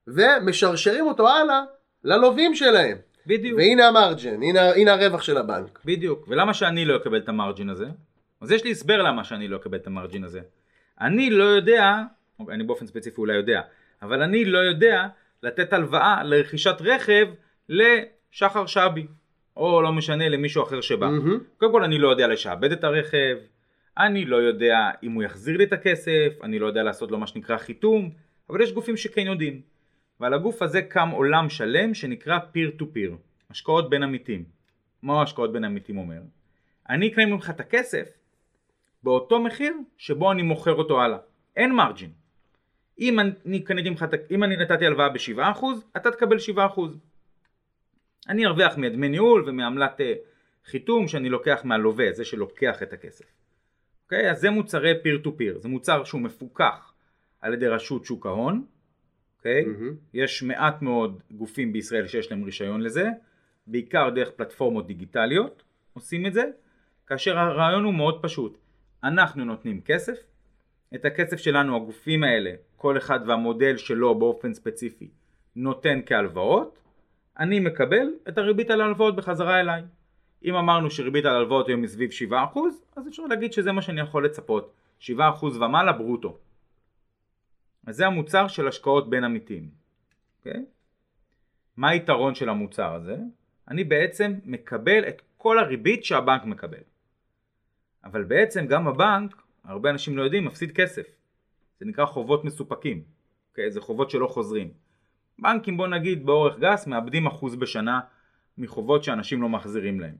ומשרשרים 0.08 1.08
אותו 1.08 1.30
הלאה 1.30 1.62
ללווים 2.04 2.56
שלהם. 2.56 2.97
בדיוק. 3.27 3.57
והנה 3.57 3.88
המרג'ן, 3.88 4.43
הנה, 4.43 4.71
הנה 4.71 4.93
הרווח 4.93 5.21
של 5.21 5.38
הבנק. 5.38 5.79
בדיוק. 5.86 6.25
ולמה 6.27 6.53
שאני 6.53 6.86
לא 6.86 6.95
אקבל 6.95 7.17
את 7.17 7.29
המרג'ין 7.29 7.69
הזה? 7.69 7.86
אז 8.41 8.51
יש 8.51 8.63
לי 8.63 8.71
הסבר 8.71 9.01
למה 9.01 9.23
שאני 9.23 9.47
לא 9.47 9.57
אקבל 9.57 9.77
את 9.77 9.88
המרג'ין 9.88 10.23
הזה. 10.23 10.41
אני 11.01 11.29
לא 11.29 11.43
יודע, 11.43 11.97
אוקיי, 12.39 12.55
אני 12.55 12.63
באופן 12.63 12.88
ספציפי 12.88 13.21
אולי 13.21 13.36
יודע, 13.36 13.62
אבל 14.01 14.21
אני 14.21 14.45
לא 14.45 14.57
יודע 14.57 15.07
לתת 15.43 15.73
הלוואה 15.73 16.23
לרכישת 16.23 16.75
רכב 16.79 17.27
לשחר 17.69 18.65
שבי, 18.65 19.05
או 19.57 19.81
לא 19.81 19.91
משנה 19.91 20.29
למישהו 20.29 20.63
אחר 20.63 20.81
שבא. 20.81 21.07
מהמם. 21.07 21.39
קודם 21.57 21.71
כל 21.71 21.83
אני 21.83 21.97
לא 21.97 22.09
יודע 22.09 22.27
לשעבד 22.27 22.71
את 22.71 22.83
הרכב, 22.83 23.38
אני 23.97 24.25
לא 24.25 24.36
יודע 24.36 24.89
אם 25.03 25.12
הוא 25.12 25.23
יחזיר 25.23 25.57
לי 25.57 25.63
את 25.63 25.73
הכסף, 25.73 26.33
אני 26.43 26.59
לא 26.59 26.67
יודע 26.67 26.83
לעשות 26.83 27.12
לו 27.12 27.17
מה 27.17 27.27
שנקרא 27.27 27.57
חיתום, 27.57 28.09
אבל 28.49 28.62
יש 28.62 28.71
גופים 28.71 28.97
שכן 28.97 29.21
יודעים. 29.21 29.62
ועל 30.23 30.33
הגוף 30.33 30.62
הזה 30.62 30.81
קם 30.81 31.09
עולם 31.09 31.49
שלם 31.49 31.93
שנקרא 31.93 32.38
peer 32.38 32.81
to 32.81 32.83
peer, 32.83 33.15
השקעות 33.49 33.89
בין 33.89 34.03
עמיתים. 34.03 34.43
מה 35.01 35.21
השקעות 35.21 35.53
בין 35.53 35.63
עמיתים 35.63 35.97
אומר? 35.97 36.21
אני 36.89 37.07
אקנה 37.07 37.25
ממך 37.25 37.49
את 37.49 37.59
הכסף 37.59 38.07
באותו 39.03 39.39
מחיר 39.39 39.73
שבו 39.97 40.31
אני 40.31 40.41
מוכר 40.41 40.73
אותו 40.73 41.01
הלאה. 41.01 41.17
אין 41.55 41.71
מרג'ין. 41.75 42.12
אם 42.99 43.19
אני 43.19 43.63
קניתי 43.63 43.89
ממך, 43.89 44.05
אם 44.31 44.43
אני 44.43 44.57
נתתי 44.57 44.86
הלוואה 44.86 45.09
ב-7%, 45.09 45.65
אתה 45.97 46.12
תקבל 46.12 46.38
7%. 46.38 46.79
אני 48.29 48.45
ארוויח 48.45 48.77
מדמי 48.77 49.09
ניהול 49.09 49.43
ומעמלת 49.47 50.01
אה, 50.01 50.13
חיתום 50.65 51.07
שאני 51.07 51.29
לוקח 51.29 51.62
מהלווה, 51.63 52.12
זה 52.12 52.25
שלוקח 52.25 52.83
את 52.83 52.93
הכסף. 52.93 53.25
אוקיי? 54.05 54.31
אז 54.31 54.39
זה 54.39 54.49
מוצרי 54.49 54.93
peer 54.93 55.25
to 55.25 55.29
peer, 55.29 55.59
זה 55.59 55.67
מוצר 55.67 56.03
שהוא 56.03 56.21
מפוקח 56.21 56.93
על 57.41 57.53
ידי 57.53 57.67
רשות 57.67 58.05
שוק 58.05 58.25
ההון, 58.25 58.65
אוקיי? 59.43 59.65
מהמם. 59.65 59.95
יש 60.13 60.43
מעט 60.43 60.82
מאוד 60.82 61.21
גופים 61.32 61.73
בישראל 61.73 62.08
שיש 62.08 62.32
להם 62.32 62.43
רישיון 62.43 62.82
לזה, 62.82 63.10
בעיקר 63.67 64.10
דרך 64.10 64.32
פלטפורמות 64.32 64.88
דיגיטליות 64.88 65.63
עושים 65.93 66.25
את 66.25 66.34
זה, 66.34 66.43
כאשר 67.08 67.39
הרעיון 67.39 67.84
הוא 67.84 67.93
מאוד 67.93 68.23
פשוט. 68.23 68.58
אנחנו 69.03 69.45
נותנים 69.45 69.82
כסף, 69.82 70.17
את 70.95 71.06
הכסף 71.06 71.38
שלנו 71.38 71.75
הגופים 71.75 72.23
האלה, 72.23 72.51
כל 72.75 72.97
אחד 72.97 73.19
והמודל 73.27 73.77
שלו 73.77 74.19
באופן 74.19 74.53
ספציפי, 74.53 75.10
נותן 75.56 75.99
כהלוואות, 76.06 76.79
אני 77.39 77.60
מקבל 77.60 78.08
את 78.29 78.38
הריבית 78.38 78.69
על 78.69 78.82
ההלוואות 78.82 79.15
בחזרה 79.15 79.60
אליי. 79.60 79.82
אם 80.45 80.56
אמרנו 80.56 80.91
שריבית 80.91 81.25
על 81.25 81.36
הלוואות 81.36 81.67
היום 81.67 81.82
היא 81.82 81.89
סביב 81.89 82.10
7%, 82.32 82.34
אז 82.95 83.08
אפשר 83.08 83.23
להגיד 83.25 83.53
שזה 83.53 83.71
מה 83.71 83.82
שאני 83.82 84.01
יכול 84.01 84.25
לצפות, 84.25 84.73
7% 85.01 85.12
ומעלה 85.43 85.91
ברוטו. 85.91 86.38
אז 87.86 87.96
זה 87.96 88.08
המוצר 88.08 88.48
של 88.48 88.67
השקעות 88.67 89.10
בין 89.10 89.24
עמיתים. 89.24 89.69
אוקיי? 90.39 90.65
מה 91.78 91.89
היתרון 91.89 92.36
של 92.36 92.50
המוצר 92.50 92.93
הזה? 92.93 93.17
אני 93.67 93.84
בעצם 93.84 94.34
מקבל 94.46 95.08
את 95.08 95.22
כל 95.38 95.60
הריבית 95.60 96.06
שהבנק 96.06 96.46
מקבל. 96.46 96.84
אבל 98.04 98.24
בעצם 98.24 98.67
גם 98.67 98.88
הבנק, 98.88 99.41
הרבה 99.63 99.89
אנשים 99.89 100.17
לא 100.17 100.22
יודעים, 100.24 100.46
מפסיד 100.46 100.72
כסף. 100.72 101.08
זה 101.80 101.86
נקרא 101.86 102.06
חובות 102.06 102.46
מסופקים. 102.46 103.04
אוקיי? 103.52 103.72
זה 103.72 103.82
חובות 103.82 104.10
שלא 104.10 104.28
חוזרים. 104.28 104.72
בנקים 105.39 105.78
בוא 105.78 105.88
נגיד 105.88 106.26
באורך 106.26 106.60
גס 106.60 106.88
מאבדים 106.88 107.28
אחוז 107.28 107.56
בשנה 107.56 108.00
מחובות 108.58 109.04
שאנשים 109.04 109.41
לא 109.41 109.50
מחזירים 109.50 110.00
להם. 110.00 110.15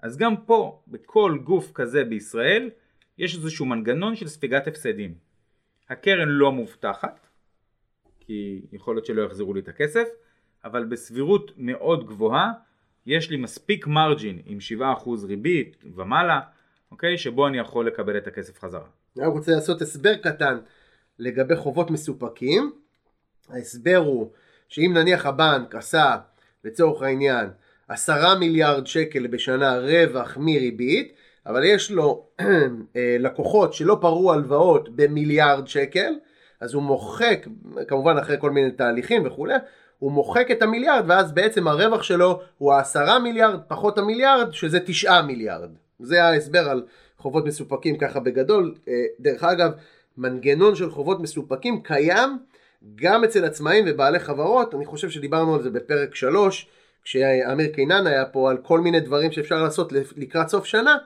אז 0.00 0.16
גם 0.16 0.36
פה, 0.36 0.82
בכל 0.88 1.38
גוף 1.44 1.72
כזה 1.72 2.04
בישראל, 2.04 2.70
יש 3.18 3.36
איזשהו 3.36 3.66
מנגנון 3.66 4.16
של 4.16 4.28
ספיגת 4.28 4.66
הפסדים. 4.66 5.14
הקרן 5.92 6.28
לא 6.28 6.52
מובטחת, 6.52 7.26
כי 8.20 8.62
יכול 8.72 8.96
להיות 8.96 9.06
שלא 9.06 9.22
יחזירו 9.22 9.54
לי 9.54 9.60
את 9.60 9.68
הכסף, 9.68 10.08
אבל 10.64 10.84
בסבירות 10.84 11.52
מאוד 11.56 12.06
גבוהה, 12.06 12.52
יש 13.06 13.30
לי 13.30 13.36
מספיק 13.36 13.86
מרג'ין 13.86 14.38
עם 14.46 14.58
7% 15.04 15.08
ריבית 15.26 15.84
ומעלה, 15.96 16.40
אוקיי? 16.90 17.18
שבו 17.18 17.46
אני 17.46 17.58
יכול 17.58 17.86
לקבל 17.86 18.16
את 18.16 18.26
הכסף 18.26 18.58
חזרה. 18.58 18.86
אני 19.16 19.26
רק 19.26 19.32
רוצה 19.32 19.52
לעשות 19.52 19.82
הסבר 19.82 20.16
קטן 20.16 20.58
לגבי 21.18 21.56
חובות 21.56 21.90
מסופקים. 21.90 22.72
ההסבר 23.48 23.96
הוא 23.96 24.32
שאם 24.68 24.92
נניח 24.94 25.26
הבנק 25.26 25.74
עשה 25.74 26.16
לצורך 26.64 27.02
העניין 27.02 27.50
עשרה 27.88 28.38
מיליארד 28.38 28.86
שקל 28.86 29.26
בשנה 29.26 29.78
רווח 29.78 30.36
מריבית, 30.36 31.12
אבל 31.46 31.64
יש 31.64 31.90
לו 31.90 32.26
אה, 32.40 33.16
לקוחות 33.18 33.74
שלא 33.74 33.98
פרעו 34.00 34.32
הלוואות 34.32 34.96
במיליארד 34.96 35.66
שקל, 35.66 36.14
אז 36.60 36.74
הוא 36.74 36.82
מוחק, 36.82 37.46
כמובן 37.88 38.18
אחרי 38.18 38.36
כל 38.40 38.50
מיני 38.50 38.70
תהליכים 38.70 39.26
וכולי, 39.26 39.54
הוא 39.98 40.12
מוחק 40.12 40.50
את 40.50 40.62
המיליארד 40.62 41.04
ואז 41.06 41.32
בעצם 41.32 41.68
הרווח 41.68 42.02
שלו 42.02 42.40
הוא 42.58 42.72
העשרה 42.72 43.18
מיליארד 43.18 43.60
פחות 43.68 43.98
המיליארד 43.98 44.52
שזה 44.52 44.80
תשעה 44.80 45.22
מיליארד. 45.22 45.70
זה 46.00 46.24
ההסבר 46.24 46.70
על 46.70 46.82
חובות 47.18 47.46
מסופקים 47.46 47.98
ככה 47.98 48.20
בגדול. 48.20 48.74
אה, 48.88 48.92
דרך 49.20 49.44
אגב, 49.44 49.72
מנגנון 50.18 50.74
של 50.74 50.90
חובות 50.90 51.20
מסופקים 51.20 51.82
קיים 51.82 52.38
גם 52.94 53.24
אצל 53.24 53.44
עצמאים 53.44 53.84
ובעלי 53.88 54.18
חברות, 54.18 54.74
אני 54.74 54.86
חושב 54.86 55.10
שדיברנו 55.10 55.54
על 55.54 55.62
זה 55.62 55.70
בפרק 55.70 56.14
3, 56.14 56.68
כשאמיר 57.04 57.68
קינן 57.74 58.06
היה 58.06 58.24
פה 58.24 58.50
על 58.50 58.56
כל 58.56 58.80
מיני 58.80 59.00
דברים 59.00 59.32
שאפשר 59.32 59.62
לעשות 59.62 59.92
לקראת 60.16 60.48
סוף 60.48 60.64
שנה, 60.64 60.96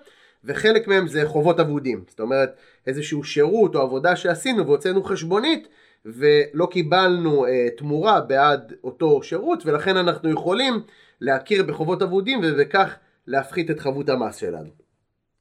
וחלק 0.46 0.88
מהם 0.88 1.06
זה 1.06 1.26
חובות 1.26 1.60
אבודים. 1.60 2.04
זאת 2.08 2.20
אומרת, 2.20 2.56
איזשהו 2.86 3.24
שירות 3.24 3.74
או 3.74 3.80
עבודה 3.80 4.16
שעשינו 4.16 4.66
והוצאנו 4.66 5.02
חשבונית, 5.02 5.68
ולא 6.04 6.68
קיבלנו 6.70 7.46
אה, 7.46 7.68
תמורה 7.76 8.20
בעד 8.20 8.72
אותו 8.84 9.22
שירות, 9.22 9.66
ולכן 9.66 9.96
אנחנו 9.96 10.30
יכולים 10.30 10.74
להכיר 11.20 11.62
בחובות 11.62 12.02
אבודים 12.02 12.40
ובכך 12.44 12.96
להפחית 13.26 13.70
את 13.70 13.80
חבות 13.80 14.08
המס 14.08 14.36
שלנו. 14.36 14.70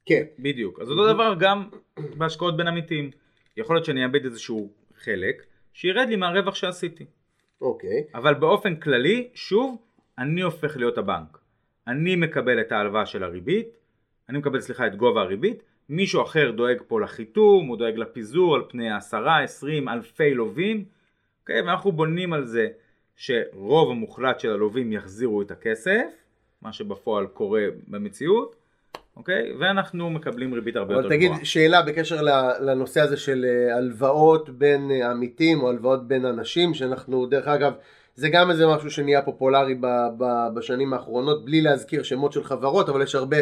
כן. 0.05 0.23
בדיוק. 0.39 0.79
אז 0.79 0.89
אותו 0.89 1.13
דבר 1.13 1.35
גם 1.39 1.69
בהשקעות 2.17 2.57
בין 2.57 2.67
עמיתים. 2.67 3.11
יכול 3.57 3.75
להיות 3.75 3.85
שאני 3.85 4.03
אאבד 4.03 4.25
איזשהו 4.25 4.69
חלק, 4.97 5.43
שירד 5.73 6.07
לי 6.09 6.15
מהרווח 6.15 6.55
שעשיתי. 6.55 7.05
אוקיי. 7.61 8.03
אבל 8.15 8.33
באופן 8.33 8.75
כללי, 8.75 9.29
שוב, 9.33 9.77
אני 10.17 10.41
הופך 10.41 10.77
להיות 10.77 10.97
הבנק. 10.97 11.37
אני 11.87 12.15
מקבל 12.15 12.61
את 12.61 12.71
ההלוואה 12.71 13.05
של 13.05 13.23
הריבית, 13.23 13.67
אני 14.29 14.37
מקבל, 14.37 14.61
סליחה, 14.61 14.87
את 14.87 14.95
גובה 14.95 15.21
הריבית, 15.21 15.63
מישהו 15.89 16.21
אחר 16.23 16.51
דואג 16.51 16.77
פה 16.87 17.01
לחיתום, 17.01 17.67
הוא 17.67 17.77
דואג 17.77 17.97
לפיזור 17.97 18.55
על 18.55 18.61
פני 18.69 18.91
עשרה, 18.91 19.43
עשרים, 19.43 19.89
אלפי 19.89 20.33
לווים, 20.33 20.85
אוקיי? 21.41 21.61
ואנחנו 21.61 21.91
בונים 21.91 22.33
על 22.33 22.45
זה 22.45 22.67
שרוב 23.15 23.91
המוחלט 23.91 24.39
של 24.39 24.51
הלווים 24.51 24.93
יחזירו 24.93 25.41
את 25.41 25.51
הכסף, 25.51 26.03
מה 26.61 26.73
שבפועל 26.73 27.27
קורה 27.27 27.63
במציאות, 27.87 28.55
אוקיי? 29.17 29.53
ואנחנו 29.59 30.09
מקבלים 30.09 30.53
ריבית 30.53 30.75
הרבה 30.75 30.93
אבל 30.93 31.03
יותר 31.03 31.15
תגיד 31.15 31.29
גבוהה. 31.31 31.45
שאלה 31.45 31.81
בקשר 31.81 32.21
לנושא 32.61 33.01
הזה 33.01 33.17
של 33.17 33.45
אה, 33.45 33.77
הלוואות 33.77 34.49
בין 34.49 34.91
אה, 34.91 35.11
עמיתים 35.11 35.61
או 35.61 35.69
הלוואות 35.69 36.07
בין 36.07 36.25
אנשים 36.25 36.73
שאנחנו 36.73 37.25
דרך 37.25 37.47
אגב 37.47 37.73
זה 38.15 38.29
גם 38.29 38.51
איזה 38.51 38.67
משהו 38.67 38.91
שנהיה 38.91 39.21
פופולרי 39.21 39.75
ב- 39.75 40.07
ב- 40.17 40.47
בשנים 40.55 40.93
האחרונות 40.93 41.45
בלי 41.45 41.61
להזכיר 41.61 42.03
שמות 42.03 42.33
של 42.33 42.43
חברות 42.43 42.89
אבל 42.89 43.01
יש 43.01 43.15
הרבה 43.15 43.37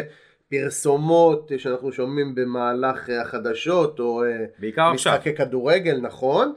פרסומות 0.50 1.52
שאנחנו 1.58 1.92
שומעים 1.92 2.34
במהלך 2.34 3.10
אה, 3.10 3.22
החדשות 3.22 4.00
או 4.00 4.24
אה, 4.24 4.44
עכשיו. 4.68 4.94
משחקי 4.94 5.34
כדורגל 5.34 6.00
נכון 6.02 6.52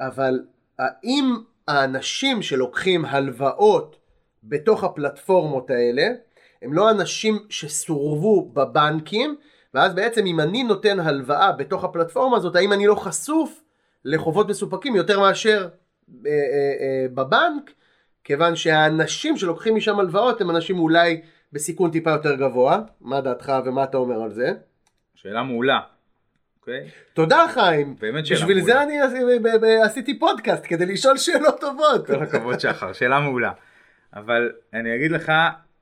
אבל 0.00 0.40
האם 0.78 1.34
האנשים 1.68 2.42
שלוקחים 2.42 3.04
הלוואות 3.04 3.96
בתוך 4.44 4.84
הפלטפורמות 4.84 5.70
האלה 5.70 6.06
הם 6.62 6.72
לא 6.72 6.90
אנשים 6.90 7.38
שסורבו 7.48 8.50
בבנקים 8.52 9.36
ואז 9.74 9.94
בעצם 9.94 10.26
אם 10.26 10.40
אני 10.40 10.62
נותן 10.62 11.00
הלוואה 11.00 11.52
בתוך 11.52 11.84
הפלטפורמה 11.84 12.36
הזאת 12.36 12.56
האם 12.56 12.72
אני 12.72 12.86
לא 12.86 12.94
חשוף 12.94 13.62
לחובות 14.04 14.48
מסופקים 14.48 14.96
יותר 14.96 15.20
מאשר 15.20 15.68
אה, 16.26 16.30
אה, 16.30 16.32
אה, 16.80 17.06
בבנק 17.14 17.70
כיוון 18.24 18.56
שהאנשים 18.56 19.36
שלוקחים 19.36 19.74
משם 19.74 19.98
הלוואות 19.98 20.40
הם 20.40 20.50
אנשים 20.50 20.78
אולי 20.78 21.20
בסיכון 21.54 21.90
טיפה 21.90 22.10
יותר 22.10 22.34
גבוה, 22.34 22.80
מה 23.00 23.20
דעתך 23.20 23.52
ומה 23.64 23.84
אתה 23.84 23.96
אומר 23.96 24.22
על 24.22 24.30
זה? 24.30 24.52
שאלה 25.14 25.42
מעולה. 25.42 25.80
אוקיי? 26.60 26.88
תודה 27.12 27.46
חיים, 27.54 27.96
באמת 28.00 28.26
שאלה 28.26 28.40
בשביל 28.40 28.56
מעולה. 28.58 28.74
זה 28.74 28.82
אני 28.82 29.38
ב- 29.60 29.64
עשיתי 29.84 30.18
פודקאסט, 30.18 30.64
כדי 30.68 30.86
לשאול 30.86 31.16
שאלות 31.16 31.60
טובות. 31.60 32.06
כל 32.06 32.22
הכבוד 32.22 32.60
שחר, 32.60 32.92
שאלה 32.92 33.20
מעולה. 33.20 33.52
אבל 34.14 34.52
אני 34.72 34.96
אגיד 34.96 35.10
לך 35.10 35.32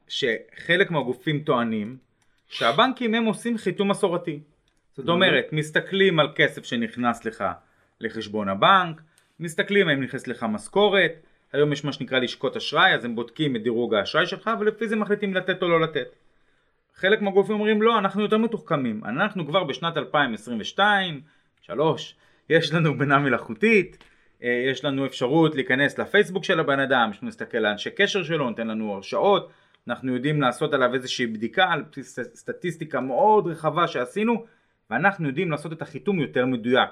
שחלק 0.08 0.90
מהגופים 0.90 1.40
טוענים 1.40 1.96
שהבנקים 2.48 3.14
הם 3.14 3.24
עושים 3.24 3.58
חיתום 3.58 3.90
מסורתי. 3.90 4.40
זאת 4.96 5.08
אומרת, 5.08 5.44
מסתכלים 5.52 6.20
על 6.20 6.28
כסף 6.34 6.64
שנכנס 6.64 7.24
לך 7.24 7.44
לחשבון 8.00 8.48
הבנק, 8.48 9.00
מסתכלים 9.40 9.88
האם 9.88 10.02
נכנס 10.02 10.26
לך 10.26 10.46
משכורת, 10.48 11.12
היום 11.52 11.72
יש 11.72 11.84
מה 11.84 11.92
שנקרא 11.92 12.18
לשכות 12.18 12.56
אשראי, 12.56 12.94
אז 12.94 13.04
הם 13.04 13.14
בודקים 13.14 13.56
את 13.56 13.62
דירוג 13.62 13.94
האשראי 13.94 14.26
שלך 14.26 14.50
ולפי 14.60 14.88
זה 14.88 14.96
מחליטים 14.96 15.34
לתת 15.34 15.62
או 15.62 15.68
לא 15.68 15.80
לתת. 15.80 16.16
חלק 16.94 17.22
מהגופים 17.22 17.54
אומרים 17.54 17.82
לא, 17.82 17.98
אנחנו 17.98 18.22
יותר 18.22 18.38
מתוחכמים, 18.38 19.04
אנחנו 19.04 19.46
כבר 19.46 19.64
בשנת 19.64 19.96
2022, 19.96 21.20
3, 21.62 22.16
יש 22.50 22.72
לנו 22.72 22.98
בינה 22.98 23.18
מלאכותית, 23.18 24.04
אה, 24.42 24.64
יש 24.70 24.84
לנו 24.84 25.06
אפשרות 25.06 25.54
להיכנס 25.54 25.98
לפייסבוק 25.98 26.44
של 26.44 26.60
הבן 26.60 26.80
אדם, 26.80 27.08
יש 27.10 27.18
לנו 27.22 27.26
להסתכל 27.26 27.58
על 27.58 27.66
אנשי 27.66 27.90
קשר 27.90 28.22
שלו, 28.22 28.50
נותן 28.50 28.68
לנו 28.68 28.94
הרשאות, 28.94 29.50
אנחנו 29.88 30.14
יודעים 30.14 30.40
לעשות 30.40 30.74
עליו 30.74 30.94
איזושהי 30.94 31.26
בדיקה 31.26 31.64
על 31.64 31.84
סטטיסטיקה 32.34 33.00
מאוד 33.00 33.46
רחבה 33.46 33.88
שעשינו, 33.88 34.44
ואנחנו 34.90 35.28
יודעים 35.28 35.50
לעשות 35.50 35.72
את 35.72 35.82
החיתום 35.82 36.20
יותר 36.20 36.46
מדויק. 36.46 36.90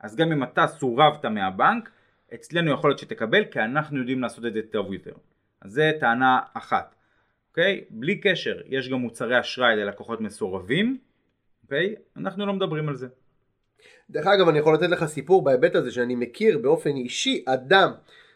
אז 0.00 0.16
גם 0.16 0.32
אם 0.32 0.42
אתה 0.42 0.66
סורבת 0.66 1.24
מהבנק, 1.24 1.90
אצלנו 2.34 2.72
יכול 2.72 2.90
להיות 2.90 2.98
שתקבל, 2.98 3.44
כי 3.44 3.60
אנחנו 3.60 3.98
יודעים 3.98 4.20
לעשות 4.20 4.46
את 4.46 4.54
זה 4.54 4.60
טוב 4.72 4.92
יותר. 4.92 5.12
אז 5.60 5.72
זה 5.72 5.92
טענה 6.00 6.40
אחת. 6.54 6.94
אוקיי? 7.50 7.84
בלי 7.90 8.20
קשר, 8.20 8.60
יש 8.66 8.88
גם 8.88 8.98
מוצרי 8.98 9.40
אשראי 9.40 9.76
ללקוחות 9.76 10.20
מסורבים, 10.20 10.98
אוקיי? 11.62 11.94
אנחנו 12.16 12.46
לא 12.46 12.52
מדברים 12.52 12.88
על 12.88 12.96
זה. 12.96 13.08
דרך 14.10 14.26
אגב, 14.26 14.48
אני 14.48 14.58
יכול 14.58 14.74
לתת 14.74 14.88
לך 14.88 15.04
סיפור 15.04 15.44
בהיבט 15.44 15.74
הזה 15.74 15.90
שאני 15.90 16.14
מכיר 16.14 16.58
באופן 16.58 16.96
אישי 16.96 17.44
אדם 17.46 17.92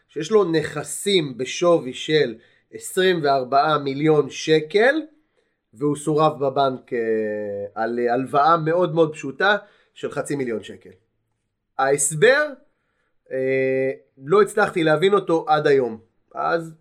שיש 0.07 0.31
לו 0.31 0.51
נכסים 0.51 1.37
בשווי 1.37 1.93
של 1.93 2.35
24 2.71 3.77
מיליון 3.77 4.29
שקל 4.29 4.95
והוא 5.73 5.95
סורב 5.95 6.39
בבנק 6.39 6.93
אה, 6.93 6.99
על 7.75 7.99
אה, 7.99 8.13
הלוואה 8.13 8.57
מאוד 8.57 8.95
מאוד 8.95 9.13
פשוטה 9.13 9.57
של 9.93 10.11
חצי 10.11 10.35
מיליון 10.35 10.63
שקל. 10.63 10.89
ההסבר, 11.77 12.53
לא 14.17 14.41
הצלחתי 14.41 14.83
להבין 14.83 15.13
אותו 15.13 15.45
עד 15.47 15.67
היום. 15.67 15.97
אז 16.35 16.73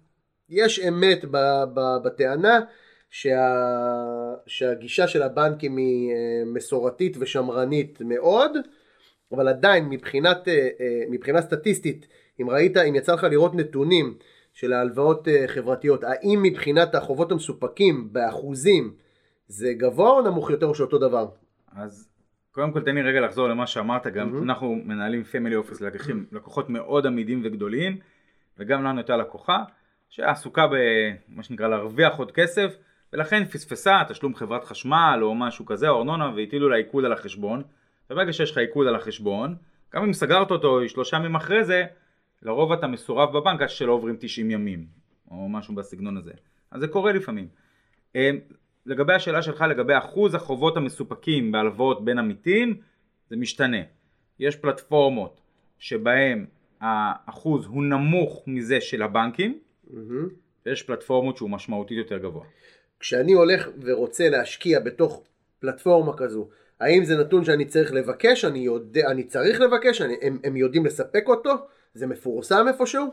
יש 0.48 0.80
אמת 0.80 1.24
בטענה 2.04 2.60
שה, 3.10 4.34
שהגישה 4.46 5.08
של 5.08 5.22
הבנקים 5.22 5.76
היא 5.76 6.12
אה, 6.12 6.42
מסורתית 6.46 7.16
ושמרנית 7.20 7.98
מאוד, 8.00 8.50
אבל 9.32 9.48
עדיין 9.48 9.88
מבחינת, 9.88 10.48
אה, 10.48 10.68
אה, 10.80 11.02
מבחינה 11.10 11.42
סטטיסטית, 11.42 12.06
אם 12.40 12.50
ראית, 12.50 12.76
אם 12.76 12.94
יצא 12.94 13.14
לך 13.14 13.24
לראות 13.24 13.54
נתונים 13.54 14.18
של 14.52 14.72
ההלוואות 14.72 15.28
אה, 15.28 15.44
חברתיות, 15.46 16.04
האם 16.04 16.40
מבחינת 16.42 16.94
החובות 16.94 17.32
המסופקים 17.32 18.12
באחוזים 18.12 18.94
זה 19.48 19.72
גבוה 19.72 20.10
או 20.10 20.22
נמוך 20.22 20.50
יותר 20.50 20.66
או 20.66 20.74
שאותו 20.74 20.98
דבר? 20.98 21.28
אז 21.76 22.08
קודם 22.52 22.72
כל 22.72 22.80
תן 22.80 22.94
לי 22.94 23.02
רגע 23.02 23.20
לחזור 23.20 23.48
למה 23.48 23.66
שאמרת, 23.66 24.06
גם 24.06 24.30
מהמם. 24.30 24.50
אנחנו 24.50 24.74
מנהלים 24.84 25.24
פמילי 25.24 25.56
אופיס 25.56 25.80
לקוחים, 25.80 26.26
לקוחות 26.32 26.70
מאוד 26.70 27.06
עמידים 27.06 27.40
וגדולים, 27.44 27.98
וגם 28.58 28.84
לנו 28.84 28.98
הייתה 28.98 29.16
לקוחה 29.16 29.64
שעסוקה 30.08 30.66
במה 30.66 31.42
שנקרא 31.42 31.68
להרוויח 31.68 32.18
עוד 32.18 32.32
כסף, 32.32 32.76
ולכן 33.12 33.44
פספסה 33.44 34.02
תשלום 34.08 34.34
חברת 34.34 34.64
חשמל 34.64 35.18
או 35.22 35.34
משהו 35.34 35.66
כזה, 35.66 35.88
או 35.88 35.98
ארנונה, 35.98 36.32
והטילו 36.36 36.68
לה 36.68 36.76
עיקול 36.76 37.06
על 37.06 37.12
החשבון, 37.12 37.62
וברגע 38.10 38.32
שיש 38.32 38.50
לך 38.50 38.58
עיקול 38.58 38.88
על 38.88 38.94
החשבון, 38.94 39.56
גם 39.94 40.04
אם 40.04 40.12
סגרת 40.12 40.50
אותו 40.50 40.88
שלושה 40.88 41.16
ימים 41.16 41.34
אחרי 41.34 41.64
זה, 41.64 41.84
לרוב 42.42 42.72
אתה 42.72 42.86
מסורב 42.86 43.38
בבנק 43.38 43.62
עד 43.62 43.68
שלא 43.68 43.92
עוברים 43.92 44.16
90 44.20 44.50
ימים, 44.50 44.86
או 45.30 45.48
משהו 45.48 45.74
בסגנון 45.74 46.16
הזה. 46.16 46.32
אז 46.70 46.80
זה 46.80 46.88
קורה 46.88 47.12
לפעמים. 47.12 47.48
לגבי 48.86 49.12
השאלה 49.12 49.42
שלך 49.42 49.64
לגבי 49.70 49.98
אחוז 49.98 50.34
החובות 50.34 50.76
המסופקים 50.76 51.52
בהלוואות 51.52 52.04
בין 52.04 52.18
עמיתים, 52.18 52.76
זה 53.30 53.36
משתנה. 53.36 53.82
יש 54.38 54.56
פלטפורמות 54.56 55.40
שבהן 55.78 56.46
האחוז 56.80 57.66
הוא 57.66 57.82
נמוך 57.82 58.42
מזה 58.46 58.80
של 58.80 59.02
הבנקים, 59.02 59.58
מהמם. 59.90 60.28
ויש 60.66 60.82
פלטפורמות 60.82 61.36
שהוא 61.36 61.50
משמעותית 61.50 61.98
יותר 61.98 62.18
גבוה. 62.18 62.44
כשאני 63.00 63.32
הולך 63.32 63.68
ורוצה 63.80 64.28
להשקיע 64.28 64.80
בתוך 64.80 65.22
פלטפורמה 65.60 66.12
כזו, 66.16 66.48
האם 66.80 67.04
זה 67.04 67.16
נתון 67.16 67.44
שאני 67.44 67.64
צריך 67.64 67.92
לבקש, 67.92 68.44
אני, 68.44 68.58
יודע, 68.58 69.10
אני 69.10 69.24
צריך 69.24 69.60
לבקש, 69.60 70.02
אני, 70.02 70.14
הם, 70.22 70.38
הם 70.44 70.56
יודעים 70.56 70.86
לספק 70.86 71.24
אותו, 71.26 71.50
זה 71.94 72.06
מפורסם 72.06 72.68
איפשהו? 72.68 73.06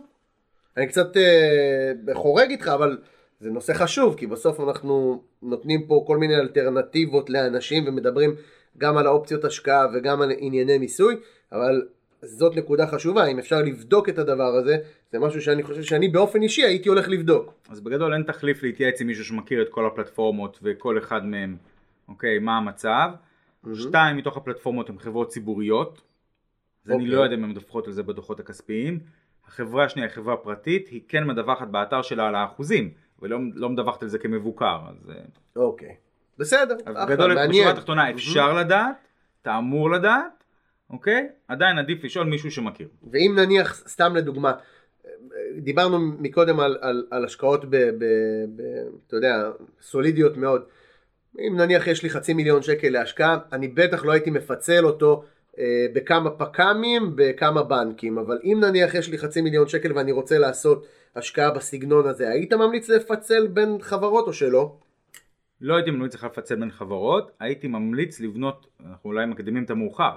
אני 0.78 0.88
קצת 0.88 1.18
אה, 1.18 2.14
חורג 2.14 2.50
איתך, 2.50 2.68
אבל 2.68 2.98
זה 3.40 3.50
נושא 3.50 3.74
חשוב, 3.74 4.16
כי 4.18 4.28
בסוף 4.28 4.60
אנחנו 4.60 5.24
נותנים 5.42 5.88
פה 5.88 6.04
כל 6.08 6.18
מיני 6.18 6.36
אלטרנטיבות 6.36 7.30
לאנשים 7.30 7.88
ומדברים 7.88 8.36
גם 8.78 8.98
על 8.98 9.08
האופציות 9.08 9.46
השקעה 9.46 9.86
וגם 9.94 10.22
על 10.22 10.32
ענייני 10.38 10.78
מיסוי, 10.78 11.16
אבל 11.52 11.82
זאת 12.22 12.56
נקודה 12.56 12.88
חשובה, 12.88 13.26
אם 13.26 13.40
אפשר 13.40 13.62
לבדוק 13.62 14.10
את 14.10 14.18
הדבר 14.18 14.56
הזה, 14.56 14.78
זה 15.12 15.20
משהו 15.20 15.42
שאני 15.42 15.64
חושב 15.64 15.84
שאני 15.84 16.08
באופן 16.08 16.42
אישי 16.42 16.64
הייתי 16.64 16.90
הולך 16.90 17.10
לבדוק. 17.10 17.54
אז 17.70 17.82
בגדול 17.82 18.14
אין 18.14 18.24
תחליף 18.24 18.64
להתייעץ 18.64 19.02
עם 19.02 19.08
מישהו 19.08 19.26
שמכיר 19.26 19.62
את 19.62 19.70
כל 19.70 19.86
הפלטפורמות 19.86 20.60
וכל 20.64 20.98
אחד 20.98 21.26
מהם, 21.26 21.58
אוקיי, 22.08 22.40
מה 22.40 22.58
המצב. 22.58 23.10
שתיים 23.74 24.18
מתוך 24.18 24.38
הפלטפורמות 24.38 24.90
הן 24.90 24.98
חברות 24.98 25.30
ציבוריות, 25.30 26.02
אז 26.86 26.92
אני 26.92 27.04
אוקיי. 27.04 27.16
לא 27.16 27.22
יודע 27.22 27.36
אם 27.36 27.44
הן 27.44 27.50
מדווחות 27.50 27.88
על 27.88 27.94
זה 27.94 28.04
בדוחות 28.04 28.40
הכספיים. 28.40 29.00
החברה 29.48 29.86
השנייה 29.86 30.08
היא 30.08 30.16
חברה 30.16 30.38
פרטית, 30.38 30.88
היא 30.88 31.02
כן 31.08 31.24
מדווחת 31.28 31.68
באתר 31.68 32.02
שלה 32.02 32.28
על 32.28 32.36
האחוזים, 32.36 32.92
ולא 33.22 33.40
לא 33.56 33.70
מדווחת 33.70 34.04
על 34.04 34.10
זה 34.10 34.20
כמבוקר, 34.20 34.80
אז... 34.90 35.10
אה, 35.10 35.16
אוקיי. 35.56 35.96
בסדר, 36.38 36.76
אחלה, 36.86 37.06
בגדול, 37.06 37.34
מעניין. 37.34 37.50
בשורה 37.52 37.72
התחתונה 37.72 38.12
אפשר 38.12 38.54
לדעת, 38.54 38.96
אתה 39.42 39.58
אמור 39.58 39.92
לדעת, 39.92 40.44
אוקיי? 40.90 41.30
עדיין 41.48 41.78
עדיף 41.78 42.04
לשאול 42.04 42.28
מישהו 42.28 42.52
שמכיר. 42.52 42.88
ואם 43.12 43.34
נניח, 43.36 43.88
סתם 43.88 44.16
לדוגמה, 44.16 44.54
דיברנו 45.58 46.00
מקודם 46.00 46.60
על, 46.60 46.78
על, 46.82 47.06
על 47.12 47.26
השקעות 47.26 47.66
ב, 47.66 47.76
ב, 47.76 48.06
ב... 48.56 48.62
אתה 49.08 49.16
יודע, 49.16 49.52
סולידיות 49.82 50.38
מאוד. 50.38 50.64
אם 51.40 51.58
נניח 51.58 51.88
יש 51.88 52.04
לי 52.04 52.10
חצי 52.10 52.34
מיליון 52.34 52.62
שקל 52.62 52.90
להשקעה, 52.90 53.38
אני 53.54 53.68
בטח 53.68 54.06
לא 54.06 54.12
הייתי 54.12 54.30
מפצל 54.30 54.86
אותו 54.86 55.24
בכמה 55.94 56.30
פק"מים, 56.30 57.12
בכמה 57.16 57.64
בנקים, 57.64 58.18
אבל 58.18 58.40
אם 58.44 58.60
נניח 58.62 58.96
יש 58.96 59.10
לי 59.10 59.18
חצי 59.18 59.42
מיליון 59.42 59.68
שקל 59.68 59.94
ואני 59.94 60.12
רוצה 60.12 60.38
לעשות 60.38 60.88
השקעה 61.16 61.52
בסגנון 61.52 62.08
הזה, 62.08 62.30
היית 62.30 62.54
ממליץ 62.54 62.90
לפצל 62.90 63.48
בין 63.48 63.78
חברות 63.82 64.28
או 64.28 64.34
שלא? 64.34 64.76
לא 65.62 65.76
הייתי 65.76 65.92
ממליץ 65.92 66.16
לך 66.16 66.24
לפצל 66.24 66.56
בין 66.56 66.72
חברות, 66.72 67.32
הייתי 67.40 67.68
ממליץ 67.68 68.20
לבנות, 68.20 68.68
אנחנו 68.86 69.10
אולי 69.10 69.26
מקדימים 69.26 69.64
את 69.64 69.70
המאוחר, 69.70 70.16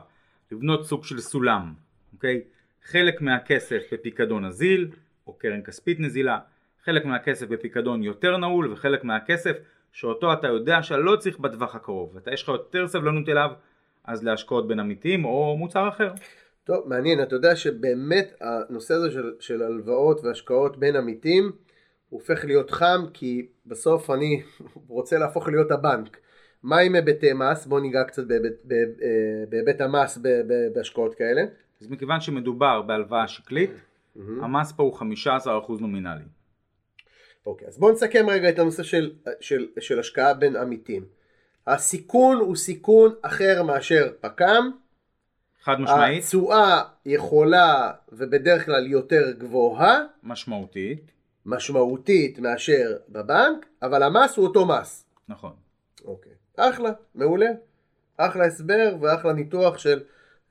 לבנות 0.53 0.87
סוג 0.87 1.05
של 1.05 1.21
סולם, 1.21 1.73
אוקיי? 2.15 2.43
חלק 2.85 3.21
מהכסף 3.21 3.83
בפיקדון 3.93 4.45
נזיל, 4.45 4.91
או 5.27 5.33
קרן 5.33 5.63
כספית 5.63 6.01
נזילה, 6.01 6.39
חלק 6.85 7.05
מהכסף 7.05 7.47
בפיקדון 7.47 8.03
יותר 8.03 8.37
נעול, 8.37 8.73
וחלק 8.73 9.05
מהכסף 9.05 9.57
שאותו 9.93 10.33
אתה 10.33 10.47
יודע 10.47 10.83
שלא 10.83 11.17
צריך 11.17 11.39
בטווח 11.39 11.75
הקרוב, 11.75 12.11
ואתה 12.15 12.33
יש 12.33 12.43
לך 12.43 12.49
יותר 12.49 12.89
סבלנות 12.89 13.29
אליו, 13.29 13.51
אז 14.05 14.25
להשקעות 14.25 14.69
בין 14.69 14.81
עמיתים 14.81 15.25
או 15.25 15.57
מוצר 15.59 15.89
אחר. 15.89 16.13
טוב, 16.65 16.89
מעניין, 16.89 17.23
אתה 17.23 17.35
יודע 17.35 17.57
שבאמת 17.57 18.35
הנושא 18.41 18.95
הזה 18.95 19.11
של, 19.11 19.33
של 19.41 19.63
הלוואות 19.63 20.25
והשקעות 20.25 20.79
בין 20.79 20.97
עמיתים 20.97 21.53
הופך 22.09 22.45
להיות 22.45 22.71
חם 22.71 23.05
כי 23.13 23.47
בסוף 23.67 24.11
אני 24.11 24.43
רוצה 24.89 25.19
להפוך 25.19 25.49
להיות 25.49 25.71
הבנק. 25.71 26.17
מה 26.63 26.79
עם 26.79 26.95
היבטי 26.95 27.33
מס? 27.33 27.67
בוא 27.67 27.81
ניגע 27.81 28.05
קצת 28.05 28.23
בהיבט, 29.49 29.81
אה, 29.81 29.87
המס 29.87 30.19
בהשקעות 30.75 31.15
כאלה. 31.15 31.43
אז 31.81 31.91
מכיוון 31.91 32.21
שמדובר 32.21 32.83
בהלוואה 32.83 33.29
שקלית, 33.29 33.71
המס 34.17 34.73
פה 34.73 34.83
הוא 34.83 34.99
15% 34.99 35.81
נומינלי. 35.81 36.25
אוקיי, 37.47 37.69
אז 37.69 37.79
בואו 37.79 37.93
נסכם 37.93 38.27
רגע 38.29 38.49
את 38.49 38.59
הנושא 38.59 38.83
של, 38.83 39.13
של, 39.41 39.69
של 39.81 39.99
השקעה 39.99 40.35
בין 40.35 40.57
עמיתים. 40.57 41.05
הסיכון 41.67 42.37
הוא 42.37 42.57
סיכון 42.57 43.15
אחר 43.23 43.63
מאשר 43.63 44.13
פק"ם. 44.21 44.71
חד 45.63 45.81
משמעית, 45.81 46.23
התשואה 46.23 46.83
יכולה 47.07 47.93
ובדרך 48.13 48.67
כלל 48.67 48.87
יותר 48.87 49.33
גבוהה, 49.39 50.01
משמעותית, 50.23 51.13
משמעותית 51.47 52.39
מאשר 52.39 52.97
בבנק, 53.09 53.67
אבל 53.83 54.03
המס 54.03 54.37
הוא 54.37 54.47
אותו 54.47 54.67
מס. 54.67 55.05
נכון. 55.29 55.53
אוקיי. 56.05 56.33
אחלה, 56.57 56.91
מעולה. 57.15 57.51
אחלה 58.17 58.45
הסבר 58.45 58.97
ואחלה 59.01 59.33
ניתוח 59.33 59.79
של 59.79 60.01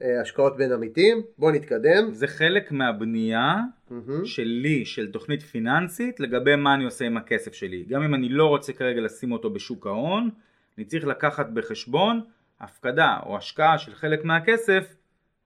אה, 0.01 0.21
השקעות 0.21 0.57
בין 0.57 0.71
עמיתים. 0.71 1.21
בואו 1.37 1.51
נתקדם. 1.51 2.11
זה 2.11 2.27
חלק 2.27 2.71
מהבנייה 2.71 3.55
מהמם. 3.89 4.25
שלי, 4.25 4.85
של 4.85 5.11
תוכנית 5.11 5.41
פיננסית, 5.41 6.19
לגבי 6.19 6.55
מה 6.55 6.73
אני 6.73 6.85
עושה 6.85 7.05
עם 7.05 7.17
הכסף 7.17 7.53
שלי. 7.53 7.83
גם 7.83 8.03
אם 8.03 8.15
אני 8.15 8.29
לא 8.29 8.45
רוצה 8.45 8.73
כרגע 8.73 9.01
לשים 9.01 9.31
אותו 9.31 9.49
בשוק 9.49 9.87
ההון, 9.87 10.29
אני 10.77 10.85
צריך 10.85 11.05
לקחת 11.05 11.49
בחשבון 11.49 12.21
הפקדה 12.59 13.19
או 13.25 13.37
השקעה 13.37 13.77
של 13.77 13.95
חלק 13.95 14.25
מהכסף 14.25 14.95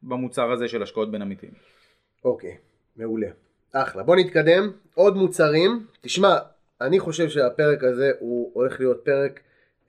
במוצר 0.03 0.51
הזה 0.51 0.67
של 0.67 0.83
השקעות 0.83 1.11
בין 1.11 1.21
עמיתים. 1.21 1.51
אוקיי, 2.25 2.57
מעולה. 2.95 3.27
אחלה. 3.71 4.03
בוא 4.03 4.15
נתקדם. 4.15 4.71
עוד 4.93 5.15
מוצרים. 5.15 5.85
תשמע, 6.01 6.37
אני 6.81 6.99
חושב 6.99 7.29
שהפרק 7.29 7.83
הזה 7.83 8.11
הוא 8.19 8.51
הולך 8.53 8.79
להיות 8.79 9.01
פרק 9.05 9.39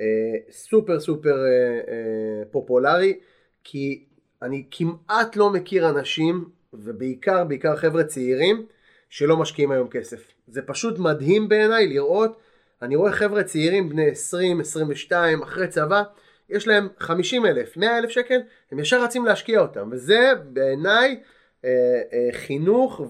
אה, 0.01 0.07
סופר 0.51 1.01
סופר 1.01 1.45
אה, 1.45 1.81
אה, 1.89 2.45
פופולרי, 2.51 3.19
כי 3.65 4.05
אני 4.43 4.65
כמעט 4.71 5.37
לא 5.37 5.51
מכיר 5.51 5.89
אנשים, 5.89 6.45
ובעיקר 6.73 7.45
בעיקר 7.45 7.77
חבר'ה 7.77 8.05
צעירים, 8.05 8.67
שלא 9.11 9.37
משקיעים 9.37 9.71
היום 9.71 9.89
כסף. 9.89 10.27
זה 10.47 10.63
פשוט 10.63 10.99
מדהים 10.99 11.49
בעיניי 11.49 11.87
לראות, 11.87 12.37
אני 12.83 12.97
רואה 12.97 13.13
חבר'ה 13.13 13.43
צעירים 13.43 13.89
בני 13.89 14.11
20, 14.11 14.61
22, 14.61 15.43
אחרי 15.43 15.69
צבא, 15.69 16.03
יש 16.49 16.69
להם 16.69 16.89
50 16.99 17.47
אלף, 17.47 17.77
100 17.77 17.99
אלף 17.99 18.11
שקל, 18.11 18.41
הם 18.73 18.79
ישר 18.79 19.03
רצים 19.03 19.25
להשקיע 19.25 19.61
אותם, 19.61 19.89
וזה 19.93 20.33
בעיניי 20.53 21.21
אה, 21.65 21.71
אה, 22.13 22.29
חינוך, 22.33 23.01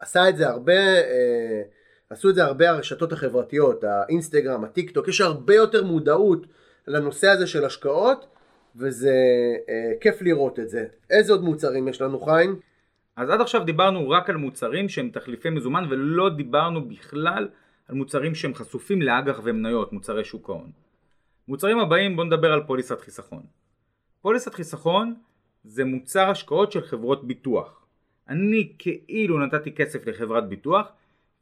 ועשה 0.00 0.28
את 0.28 0.36
זה 0.36 0.48
הרבה, 0.48 0.78
אה, 0.82 1.62
עשו 2.10 2.30
את 2.30 2.34
זה 2.34 2.44
הרבה 2.44 2.70
הרשתות 2.70 3.12
החברתיות, 3.12 3.84
האינסטגרם, 3.84 4.64
הטיק 4.64 4.90
טוק, 4.90 5.08
יש 5.08 5.20
הרבה 5.20 5.54
יותר 5.54 5.84
מודעות 5.84 6.46
לנושא 6.86 7.28
הזה 7.28 7.46
של 7.46 7.64
השקעות, 7.64 8.26
וזה 8.76 9.14
אה, 9.68 9.92
כיף 10.00 10.22
לראות 10.22 10.58
את 10.58 10.68
זה. 10.68 10.84
איזה 11.10 11.32
עוד 11.32 11.44
מוצרים 11.44 11.88
יש 11.88 12.00
לנו 12.00 12.20
חיים? 12.20 12.60
אז 13.16 13.30
עד 13.30 13.40
עכשיו 13.40 13.64
דיברנו 13.64 14.10
רק 14.10 14.30
על 14.30 14.36
מוצרים 14.36 14.88
שהם 14.88 15.10
תחליפי 15.12 15.50
מזומן 15.50 15.84
ולא 15.90 16.30
דיברנו 16.36 16.88
בכלל 16.88 17.48
על 17.88 17.94
מוצרים 17.94 18.34
שהם 18.34 18.54
חשופים 18.54 19.02
לאג"ח 19.02 19.40
ומניות, 19.44 19.92
מוצרי 19.92 20.24
שוק 20.24 20.50
ההון. 20.50 20.70
מוצרים 21.48 21.78
הבאים 21.78 22.16
בואו 22.16 22.26
נדבר 22.26 22.52
על 22.52 22.62
פוליסת 22.66 23.00
חיסכון. 23.00 23.42
פוליסת 24.22 24.54
חיסכון 24.54 25.14
זה 25.64 25.84
מוצר 25.84 26.30
השקעות 26.30 26.72
של 26.72 26.80
חברות 26.80 27.26
ביטוח. 27.26 27.86
אני 28.28 28.72
כאילו 28.78 29.38
נתתי 29.46 29.72
כסף 29.72 30.06
לחברת 30.06 30.48
ביטוח 30.48 30.92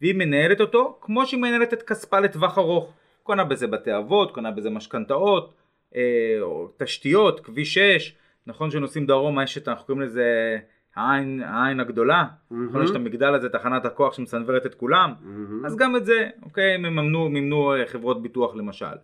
והיא 0.00 0.14
מנהלת 0.14 0.60
אותו 0.60 0.98
כמו 1.00 1.26
שהיא 1.26 1.40
מנהלת 1.40 1.72
את 1.72 1.82
כספה 1.82 2.20
לטווח 2.20 2.58
ארוך. 2.58 2.92
קונה 3.22 3.44
בזה 3.44 3.66
בתי 3.66 3.96
אבות, 3.96 4.34
קונה 4.34 4.50
בזה 4.50 4.70
משכנתאות, 4.70 5.54
אה, 5.96 6.40
תשתיות, 6.76 7.40
כביש 7.40 7.74
6, 7.74 8.14
נכון 8.46 8.70
שנוסעים 8.70 9.06
דרומה 9.06 9.42
יש 9.42 9.58
את, 9.58 9.68
אנחנו 9.68 9.86
קוראים 9.86 10.02
לזה 10.02 10.58
העין, 10.96 11.42
העין 11.42 11.80
הגדולה, 11.80 12.24
נכון 12.50 12.84
יש 12.84 12.90
את 12.90 12.96
המגדל 12.96 13.34
הזה, 13.34 13.48
תחנת 13.48 13.84
הכוח 13.84 14.14
שמסנוורת 14.14 14.66
את 14.66 14.74
כולם, 14.74 15.14
אז 15.66 15.76
גם 15.76 15.96
את 15.96 16.04
זה, 16.04 16.28
אוקיי, 16.42 16.74
הם 16.74 16.82
מממנו, 16.82 17.28
מימנו 17.28 17.74
אה, 17.74 17.86
חברות 17.86 18.22
ביטוח 18.22 18.54
למשל. 18.54 18.96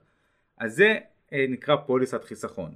אז 0.59 0.77
זה 0.77 0.99
אה, 1.33 1.47
נקרא 1.49 1.77
פוליסת 1.77 2.25
חיסכון. 2.25 2.71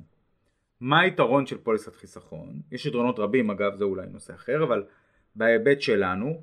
מה 0.80 1.00
היתרון 1.00 1.46
של 1.46 1.58
פוליסת 1.58 1.96
חיסכון? 1.96 2.60
יש 2.72 2.86
יתרונות 2.86 3.18
רבים 3.18 3.50
אגב 3.50 3.76
זה 3.76 3.84
אולי 3.84 4.06
נושא 4.12 4.34
אחר 4.34 4.64
אבל 4.64 4.84
בהיבט 5.36 5.80
שלנו 5.80 6.40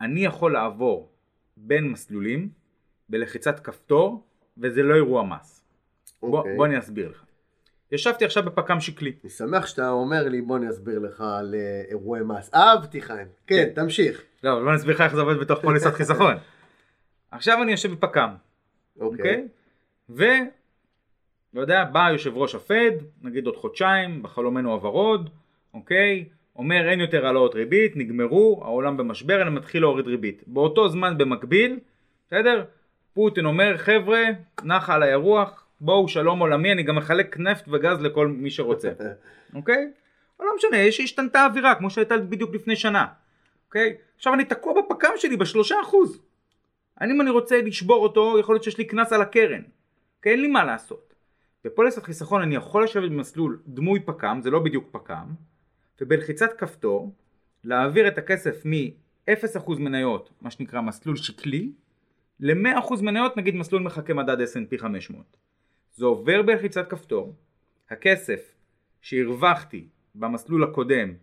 אני 0.00 0.24
יכול 0.24 0.52
לעבור 0.52 1.12
בין 1.56 1.88
מסלולים 1.88 2.48
בלחיצת 3.08 3.60
כפתור 3.60 4.24
וזה 4.58 4.82
לא 4.82 4.94
אירוע 4.94 5.22
מס. 5.22 5.64
בוא, 6.22 6.38
אוקיי. 6.38 6.56
בוא 6.56 6.66
אני 6.66 6.78
אסביר 6.78 7.10
לך. 7.10 7.24
ישבתי 7.92 8.24
עכשיו 8.24 8.42
בפק"ם 8.42 8.80
שקלי. 8.80 9.12
אני 9.24 9.30
שמח 9.30 9.66
שאתה 9.66 9.90
אומר 9.90 10.28
לי 10.28 10.40
בוא 10.40 10.56
אני 10.56 10.70
אסביר 10.70 10.98
לך 10.98 11.20
על 11.20 11.54
אה, 11.54 11.82
אירועי 11.88 12.22
מס. 12.22 12.54
אהבתי 12.54 13.02
חיים. 13.02 13.26
כן, 13.46 13.68
תמשיך. 13.74 14.22
לא, 14.44 14.52
אבל 14.52 14.64
בוא 14.64 14.72
נסביר 14.72 14.94
לך 14.94 15.00
איך 15.00 15.14
זה 15.14 15.20
עובד 15.20 15.36
בתוך 15.36 15.60
פוליסת 15.60 15.94
חיסכון. 15.94 16.34
עכשיו 17.30 17.62
אני 17.62 17.70
יושב 17.70 17.92
בפק"ם, 17.92 18.34
אוקיי. 19.00 19.18
אוקיי? 19.18 19.48
ו... 20.10 20.24
לא 21.54 21.60
יודע, 21.60 21.84
בא 21.84 22.08
יושב 22.12 22.36
ראש 22.36 22.54
הפד, 22.54 22.90
נגיד 23.22 23.46
עוד 23.46 23.56
חודשיים, 23.56 24.22
בחלומנו 24.22 24.72
הוורוד, 24.72 25.30
אוקיי? 25.74 26.24
אומר 26.56 26.88
אין 26.88 27.00
יותר 27.00 27.26
העלאות 27.26 27.54
ריבית, 27.54 27.96
נגמרו, 27.96 28.60
העולם 28.64 28.96
במשבר, 28.96 29.42
אני 29.42 29.50
מתחיל 29.50 29.82
להוריד 29.82 30.06
ריבית. 30.06 30.42
באותו 30.46 30.88
זמן 30.88 31.18
במקביל, 31.18 31.78
בסדר? 32.28 32.64
פוטין 33.14 33.46
אומר 33.46 33.78
חבר'ה, 33.78 34.22
נחה 34.64 34.94
עליי 34.94 35.12
הרוח, 35.12 35.61
בואו 35.84 36.08
שלום 36.08 36.38
עולמי, 36.38 36.72
אני 36.72 36.82
גם 36.82 36.96
מחלק 36.96 37.38
נפט 37.38 37.68
וגז 37.68 38.00
לכל 38.00 38.28
מי 38.28 38.50
שרוצה, 38.50 38.92
אוקיי? 39.54 39.90
אבל 40.38 40.46
לא 40.46 40.52
משנה, 40.56 40.76
יש 40.76 41.00
השתנתה 41.00 41.40
האווירה 41.40 41.74
כמו 41.74 41.90
שהייתה 41.90 42.18
בדיוק 42.18 42.54
לפני 42.54 42.76
שנה, 42.76 43.06
אוקיי? 43.66 43.96
עכשיו 44.16 44.34
אני 44.34 44.44
תקוע 44.44 44.74
בפק"ם 44.82 45.12
שלי 45.16 45.36
בשלושה 45.36 45.74
אחוז. 45.82 46.22
אני, 47.00 47.12
אם 47.12 47.20
אני 47.20 47.30
רוצה 47.30 47.62
לשבור 47.62 48.02
אותו, 48.02 48.38
יכול 48.40 48.54
להיות 48.54 48.64
שיש 48.64 48.78
לי 48.78 48.84
קנס 48.84 49.12
על 49.12 49.22
הקרן. 49.22 49.62
כי 50.22 50.28
אין 50.28 50.40
לי 50.40 50.48
מה 50.48 50.64
לעשות. 50.64 51.14
בפוליסת 51.64 52.02
חיסכון 52.02 52.42
אני 52.42 52.54
יכול 52.54 52.84
לשבת 52.84 53.10
במסלול 53.10 53.62
דמוי 53.66 54.00
פק"ם, 54.00 54.40
זה 54.42 54.50
לא 54.50 54.58
בדיוק 54.58 54.88
פק"ם, 54.90 55.26
ובלחיצת 56.00 56.52
כפתור 56.58 57.14
להעביר 57.64 58.08
את 58.08 58.18
הכסף 58.18 58.66
מ-0% 58.66 59.72
מניות, 59.78 60.30
מה 60.40 60.50
שנקרא 60.50 60.80
מסלול 60.80 61.16
שקלי, 61.16 61.72
ל-100% 62.40 63.02
מניות, 63.02 63.36
נגיד 63.36 63.54
מסלול 63.54 63.82
מחכה 63.82 64.14
מדד 64.14 64.40
S&P 64.40 64.78
500. 64.78 65.42
זה 65.94 66.04
עובר 66.04 66.42
בלחיצת 66.42 66.90
כפתור, 66.90 67.34
הכסף 67.90 68.54
שהרווחתי 69.00 69.88
במסלול 70.14 70.64
הקודם 70.64 71.14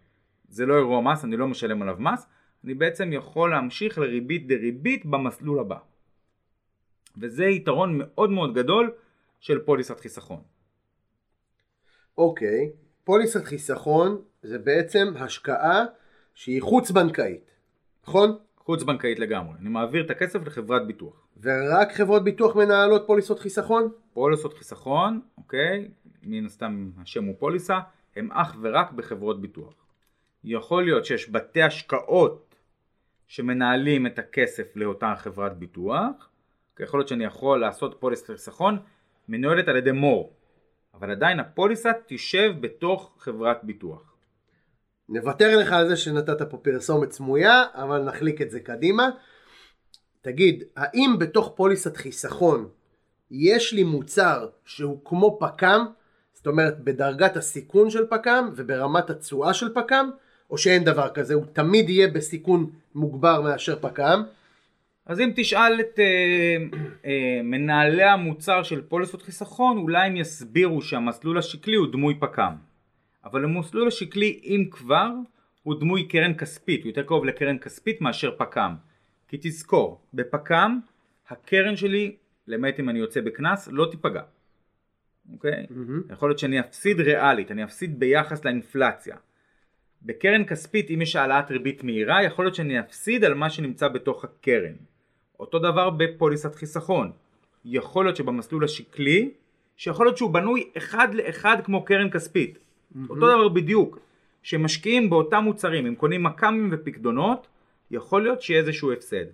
זה 0.50 0.66
לא 0.66 0.78
אירוע 0.78 1.02
מס, 1.02 1.26
אני 1.26 1.38
לא 1.38 1.48
משלם 1.48 1.82
עליו 1.82 1.96
מס, 2.00 2.28
אני 2.64 2.74
בעצם 2.74 3.14
יכול 3.14 3.52
להמשיך 3.52 3.98
לריבית 3.98 4.48
דריבית 4.48 5.06
במסלול 5.06 5.60
הבא. 5.60 5.78
וזה 7.18 7.46
יתרון 7.46 7.98
מאוד 7.98 8.30
מאוד 8.30 8.54
גדול 8.54 8.92
של 9.40 9.60
פוליסת 9.60 10.00
חיסכון. 10.00 10.42
אוקיי. 12.18 12.72
פוליסת 13.04 13.44
חיסכון 13.44 14.22
זה 14.42 14.60
בעצם 14.60 15.14
השקעה 15.16 15.86
שהיא 16.34 16.62
חוץ 16.62 16.92
בנקאית. 16.92 17.52
נכון? 18.04 18.38
חוץ 18.70 18.84
בנקאית 18.84 19.20
לגמרי, 19.20 19.54
אני 19.60 19.70
מעביר 19.70 20.06
את 20.06 20.12
הכסף 20.12 20.48
לחברת 20.48 20.88
ביטוח. 20.88 21.28
ורק 21.42 21.92
חברות 21.92 22.24
ביטוח 22.24 22.56
מנהלות 22.56 23.04
פוליסות 23.08 23.40
חיסכון? 23.40 23.92
פוליסות 24.14 24.54
חיסכון, 24.54 25.22
אוקיי, 25.38 25.88
מן 26.24 26.46
הסתם 26.46 26.90
השם 27.02 27.26
הוא 27.26 27.36
פוליסה, 27.40 27.80
הם 28.16 28.32
אך 28.32 28.58
ורק 28.62 28.92
בחברות 28.92 29.42
ביטוח. 29.42 29.74
יכול 30.44 30.84
להיות 30.84 31.06
שיש 31.06 31.30
בתי 31.30 31.62
השקעות 31.62 32.56
שמנהלים 33.28 34.08
את 34.08 34.20
הכסף 34.20 34.76
לאותה 34.76 35.14
חברת 35.18 35.58
ביטוח, 35.58 36.30
כי 36.76 36.84
יכול 36.84 37.00
להיות 37.00 37.08
שאני 37.08 37.24
יכול 37.24 37.60
לעשות 37.60 37.98
פוליסת 38.00 38.28
חיסכון 38.28 38.80
מנוהלת 39.30 39.68
על 39.68 39.78
ידי 39.78 39.92
מור, 39.92 40.34
אבל 40.94 41.12
עדיין 41.12 41.40
הפוליסה 41.40 41.92
תשב 42.08 42.54
בתוך 42.62 43.16
חברת 43.18 43.64
ביטוח. 43.64 44.09
נוותר 45.10 45.58
לך 45.58 45.72
על 45.72 45.88
זה 45.88 45.98
שנתת 45.98 46.42
פה 46.42 46.58
פרסומת 46.58 47.12
סמויה, 47.12 47.64
אבל 47.74 48.04
נחליק 48.04 48.42
את 48.42 48.52
זה 48.52 48.60
קדימה. 48.60 49.10
תגיד, 50.22 50.64
האם 50.76 51.16
בתוך 51.20 51.54
פוליסת 51.56 51.98
חיסכון 51.98 52.68
יש 53.32 53.74
לי 53.74 53.84
מוצר 53.84 54.48
שהוא 54.66 55.00
כמו 55.06 55.38
פק"ם, 55.40 55.86
זאת 56.34 56.48
אומרת 56.48 56.80
בדרגת 56.80 57.38
הסיכון 57.38 57.90
של 57.90 58.06
פק"ם 58.10 58.50
וברמת 58.56 59.10
התשואה 59.10 59.54
של 59.54 59.74
פק"ם, 59.74 60.10
או 60.50 60.58
שאין 60.58 60.84
דבר 60.84 61.10
כזה, 61.10 61.34
הוא 61.34 61.46
תמיד 61.54 61.90
יהיה 61.90 62.08
בסיכון 62.08 62.70
מוגבר 62.96 63.42
מאשר 63.42 63.80
פק"ם? 63.82 64.24
אז 65.06 65.20
אם 65.20 65.32
תשאל 65.36 65.80
את 65.80 66.00
אה, 66.00 66.06
אה, 67.06 67.42
מנהלי 67.44 68.04
המוצר 68.04 68.64
של 68.64 68.82
פוליסות 68.82 69.22
חיסכון, 69.22 69.78
אולי 69.78 70.08
הם 70.08 70.18
יסבירו 70.18 70.82
שהמסלול 70.82 71.38
השקלי 71.38 71.76
הוא 71.76 71.88
דמוי 71.92 72.16
פק"ם. 72.20 72.69
אבל 73.26 73.44
המסלול 73.44 73.88
השקלי, 73.88 74.40
אם 74.44 74.66
כבר, 74.72 75.10
הוא 75.64 75.80
דמוי 75.80 76.08
קרן 76.08 76.34
כספית, 76.34 76.84
הוא 76.84 76.90
יותר 76.90 77.04
קרוב 77.04 77.26
לקרן 77.26 77.58
כספית 77.58 78.02
מאשר 78.02 78.36
פק"ם. 78.38 78.76
כי 79.28 79.38
תזכור, 79.42 80.02
בפק"ם 80.14 80.80
הקרן 81.30 81.76
שלי, 81.76 82.16
למעט 82.48 82.80
אם 82.80 82.90
אני 82.90 83.00
יוצא 83.00 83.22
בקנס, 83.22 83.68
לא 83.72 83.88
תיפגע. 83.92 84.22
אוקיי? 85.34 85.66
מהמם. 85.70 86.02
יכול 86.10 86.30
להיות 86.30 86.40
שאני 86.40 86.60
אפסיד 86.60 87.00
ריאלית, 87.00 87.52
אני 87.52 87.64
אפסיד 87.64 88.00
ביחס 88.00 88.46
לאינפלציה. 88.46 89.16
בקרן 90.02 90.46
כספית, 90.46 90.90
אם 90.90 91.02
יש 91.02 91.16
העלאת 91.16 91.52
ריבית 91.52 91.84
מהירה, 91.84 92.24
יכול 92.24 92.46
להיות 92.46 92.56
שאני 92.56 92.80
אפסיד 92.80 93.24
על 93.24 93.34
מה 93.34 93.50
שנמצא 93.50 93.88
בתוך 93.88 94.24
הקרן. 94.24 94.74
אותו 95.40 95.60
דבר 95.60 95.90
בפוליסת 95.90 96.56
חיסכון. 96.56 97.12
יכול 97.66 98.06
להיות 98.06 98.16
שבמסלול 98.16 98.64
השקלי, 98.64 99.32
שיכול 99.78 100.06
להיות 100.06 100.18
שהוא 100.18 100.34
בנוי 100.34 100.70
אחד 100.78 101.14
לאחד 101.14 101.58
כמו 101.64 101.86
קרן 101.86 102.10
כספית. 102.10 102.60
אותו 103.10 103.16
דבר 103.16 103.50
בדיוק. 103.50 104.00
שמשקיעים 104.44 105.10
באותם 105.10 105.44
מוצרים, 105.44 105.86
הם 105.86 105.96
קונים 105.96 106.24
מכ"מים 106.24 106.70
ופקדונות, 106.72 107.48
יכול 107.92 108.24
להיות 108.24 108.42
שיהיה 108.42 108.60
איזשהו 108.60 108.92
הפסד. 108.92 109.26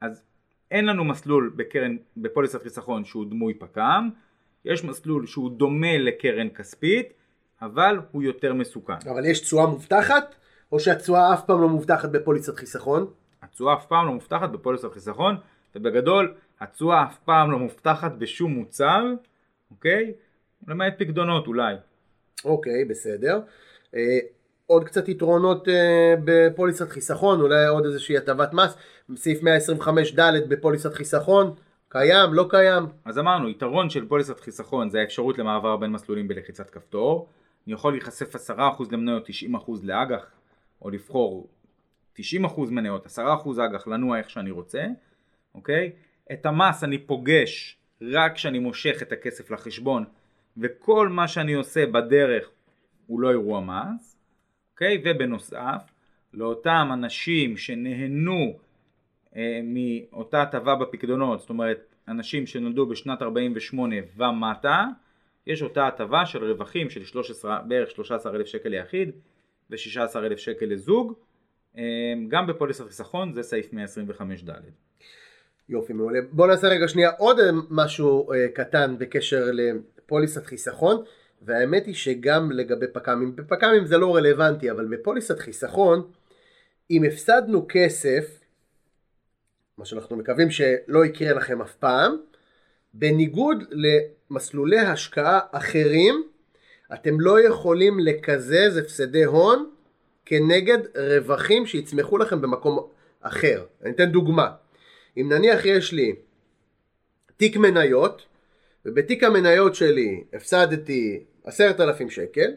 אז 0.00 0.22
אין 0.70 0.86
לנו 0.86 1.04
מסלול 1.04 1.52
בקרן, 1.56 1.96
בפוליסת 2.16 2.62
חיסכון 2.62 3.04
שהוא 3.04 3.26
דמוי 3.30 3.54
פק"ם, 3.54 4.08
יש 4.64 4.84
מסלול 4.84 5.26
שהוא 5.26 5.50
דומה 5.50 5.98
לקרן 5.98 6.48
כספית, 6.48 7.12
אבל 7.62 8.00
הוא 8.12 8.22
יותר 8.22 8.54
מסוכן. 8.54 9.08
אבל 9.10 9.26
יש 9.26 9.40
תשואה 9.40 9.66
מובטחת, 9.66 10.34
או 10.72 10.80
שהתשואה 10.80 11.34
אף 11.34 11.44
פעם 11.44 11.60
לא 11.60 11.68
מובטחת 11.68 12.10
בפוליסת 12.10 12.56
חיסכון? 12.56 13.06
התשואה 13.42 13.74
אף 13.74 13.86
פעם 13.86 14.06
לא 14.06 14.12
מובטחת 14.12 14.50
בפוליסת 14.50 14.92
חיסכון, 14.92 15.36
ובגדול 15.76 16.34
התשואה 16.60 17.04
אף 17.04 17.18
פעם 17.18 17.50
לא 17.50 17.58
מובטחת 17.58 18.12
בשום 18.12 18.52
מוצר, 18.52 19.04
אוקיי? 19.70 20.12
למעט 20.68 20.94
פקדונות 20.98 21.46
אולי. 21.46 21.74
אוקיי, 22.44 22.84
בסדר. 22.84 23.40
אה, 23.94 24.18
עוד 24.66 24.84
קצת 24.84 25.08
יתרונות 25.08 25.68
אה, 25.68 26.14
בפוליסת 26.24 26.88
חיסכון, 26.88 27.40
אולי 27.40 27.66
עוד 27.66 27.84
איזושהי 27.84 28.16
הטבת 28.16 28.52
מס, 28.52 28.76
סעיף 29.16 29.40
125ד 29.42 30.20
בפוליסת 30.48 30.94
חיסכון, 30.94 31.54
קיים, 31.88 32.34
לא 32.34 32.46
קיים? 32.50 32.84
אז 33.04 33.18
אמרנו, 33.18 33.48
יתרון 33.48 33.90
של 33.90 34.08
פוליסת 34.08 34.40
חיסכון 34.40 34.90
זה 34.90 35.00
האפשרות 35.00 35.38
למעבר 35.38 35.76
בין 35.76 35.90
מסלולים 35.90 36.28
בלחיצת 36.28 36.70
כפתור. 36.70 37.28
אני 37.66 37.74
יכול 37.74 37.92
להיחשף 37.92 38.50
10% 38.50 38.50
למניות, 38.92 39.28
90% 39.28 39.30
לאג"ח, 39.82 40.26
או 40.82 40.90
לבחור 40.90 41.48
90% 42.18 42.20
מניות, 42.70 43.06
10% 43.06 43.20
אג"ח, 43.64 43.86
לנוע 43.86 44.18
איך 44.18 44.30
שאני 44.30 44.50
רוצה, 44.50 44.84
אוקיי? 45.54 45.92
את 46.32 46.46
המס 46.46 46.84
אני 46.84 46.98
פוגש 46.98 47.78
רק 48.02 48.34
כשאני 48.34 48.58
מושך 48.58 49.02
את 49.02 49.12
הכסף 49.12 49.50
לחשבון, 49.50 50.04
וכל 50.56 51.08
מה 51.08 51.28
שאני 51.28 51.52
עושה 51.52 51.86
בדרך 51.86 52.50
הוא 53.06 53.20
לא 53.20 53.30
אירוע 53.30 53.60
מס, 53.60 54.16
אוקיי? 54.72 55.02
ובנוסף, 55.04 55.82
לאותם 56.34 56.90
אנשים 56.92 57.56
שנהנו 57.56 58.58
אה, 59.36 59.60
מאותה 59.64 60.42
הטבה 60.42 60.74
בפקדונות, 60.74 61.40
זאת 61.40 61.50
אומרת 61.50 61.94
אנשים 62.08 62.46
שנולדו 62.46 62.86
בשנת 62.86 63.22
48 63.22 63.96
ומטה, 64.16 64.86
יש 65.46 65.62
אותה 65.62 65.86
הטבה 65.86 66.26
של 66.26 66.44
רווחים 66.44 66.90
של 66.90 67.04
13, 67.04 67.62
בערך 67.68 67.90
13,000 67.90 68.46
שקל 68.46 68.68
ליחיד 68.68 69.10
ו-16,000 69.70 70.36
שקל 70.36 70.66
לזוג, 70.66 71.12
אה, 71.78 71.82
גם 72.28 72.46
בפוליסת 72.46 72.86
חיסכון 72.86 73.32
זה 73.32 73.42
סעיף 73.42 73.70
125ד. 73.72 74.62
יופי 75.68 75.92
מעולה. 75.92 76.18
בוא 76.32 76.46
נעשה 76.46 76.68
רגע 76.68 76.88
שנייה 76.88 77.10
עוד 77.18 77.38
משהו 77.70 78.32
אה, 78.32 78.46
קטן 78.54 78.98
בקשר 78.98 79.50
לפוליסת 80.10 80.46
חיסכון, 80.46 81.02
והאמת 81.42 81.86
היא 81.86 81.94
שגם 81.94 82.52
לגבי 82.52 82.86
פק"מים, 82.92 83.36
בפק"מים 83.36 83.86
זה 83.86 83.98
לא 83.98 84.16
רלוונטי, 84.16 84.70
אבל 84.70 84.86
בפוליסת 84.86 85.38
חיסכון, 85.38 86.10
אם 86.90 87.04
הפסדנו 87.04 87.66
כסף 87.68 88.40
מה 89.78 89.84
שאנחנו 89.84 90.16
מקווים 90.16 90.50
שלא 90.50 91.04
יקרה 91.04 91.32
לכם 91.32 91.62
אף 91.62 91.74
פעם, 91.74 92.16
בניגוד 92.94 93.64
למסלולי 93.70 94.78
השקעה 94.78 95.40
אחרים, 95.52 96.24
אתם 96.94 97.20
לא 97.20 97.40
יכולים 97.40 98.00
לקזז 98.00 98.76
הפסדי 98.76 99.24
הון 99.24 99.70
כנגד 100.24 100.78
רווחים 100.96 101.66
שיצמחו 101.66 102.18
לכם 102.18 102.40
במקום 102.40 102.88
אחר. 103.20 103.64
אני 103.82 103.90
אתן 103.90 104.12
דוגמה. 104.12 104.50
אם 105.16 105.32
נניח 105.32 105.64
יש 105.64 105.92
לי 105.92 106.14
תיק 107.36 107.56
מניות, 107.56 108.22
ובתיק 108.86 109.24
המניות 109.24 109.74
שלי 109.74 110.24
הפסדתי 110.32 111.24
עשרת 111.44 111.80
אלפים 111.80 112.10
שקל, 112.10 112.50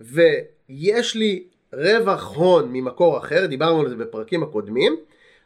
ויש 0.00 1.14
לי 1.14 1.44
רווח 1.72 2.36
הון 2.36 2.72
ממקור 2.72 3.18
אחר, 3.18 3.46
דיברנו 3.46 3.80
על 3.80 3.88
זה 3.88 3.96
בפרקים 3.96 4.42
הקודמים, 4.42 4.96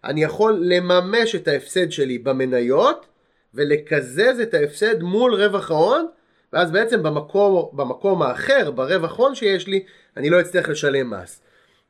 אני 0.04 0.22
יכול 0.22 0.62
לממש 0.64 1.34
את 1.34 1.48
ההפסד 1.48 1.90
שלי 1.90 2.18
במניות 2.18 3.06
ולקזז 3.54 4.40
את 4.42 4.54
ההפסד 4.54 5.02
מול 5.02 5.34
רווח 5.34 5.70
ההון 5.70 6.06
ואז 6.52 6.70
בעצם 6.70 7.02
במקום, 7.02 7.68
במקום 7.72 8.22
האחר, 8.22 8.70
ברווח 8.70 9.16
הון 9.16 9.34
שיש 9.34 9.66
לי, 9.66 9.84
אני 10.16 10.30
לא 10.30 10.40
אצטרך 10.40 10.68
לשלם 10.68 11.10
מס. 11.10 11.40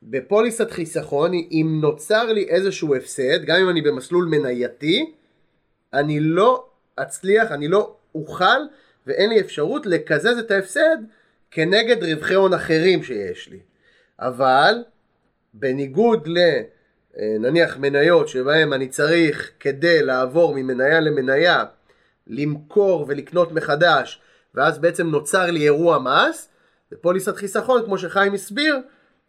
בפוליסת 0.03 0.71
חיסכון, 0.71 1.33
אם 1.33 1.79
נוצר 1.81 2.33
לי 2.33 2.43
איזשהו 2.49 2.95
הפסד, 2.95 3.45
גם 3.45 3.61
אם 3.61 3.69
אני 3.69 3.81
במסלול 3.81 4.25
מנייתי, 4.25 5.13
אני 5.93 6.19
לא 6.19 6.65
אצליח, 6.95 7.51
אני 7.51 7.67
לא 7.67 7.95
אוכל 8.15 8.61
ואין 9.07 9.29
לי 9.29 9.39
אפשרות 9.39 9.85
לקזז 9.85 10.37
את 10.39 10.51
ההפסד 10.51 10.97
כנגד 11.51 12.03
רווחי 12.03 12.33
הון 12.33 12.53
אחרים 12.53 13.03
שיש 13.03 13.49
לי. 13.49 13.59
אבל 14.19 14.83
בניגוד 15.53 16.27
ל... 16.27 16.37
אה, 17.19 17.35
מניות 17.79 18.27
שבהם 18.27 18.73
אני 18.73 18.87
צריך 18.87 19.51
כדי 19.59 20.03
לעבור 20.03 20.53
ממניה 20.55 20.99
למניה 20.99 21.65
למכור 22.27 23.05
ולקנות 23.07 23.51
מחדש 23.51 24.21
ואז 24.55 24.79
בעצם 24.79 25.07
נוצר 25.07 25.51
לי 25.51 25.63
אירוע 25.63 25.99
מס 25.99 26.49
בפוליסת 26.91 27.35
חיסכון 27.35 27.85
כמו 27.85 27.97
שחיים 27.97 28.33
הסביר 28.33 28.77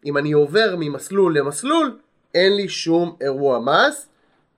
אם 0.05 0.17
אני 0.17 0.31
עובר 0.31 0.75
ממסלול 0.79 1.37
למסלול 1.37 1.97
אין 2.35 2.55
לי 2.55 2.69
שום 2.69 3.15
אירוע 3.21 3.59
מס 3.59 4.07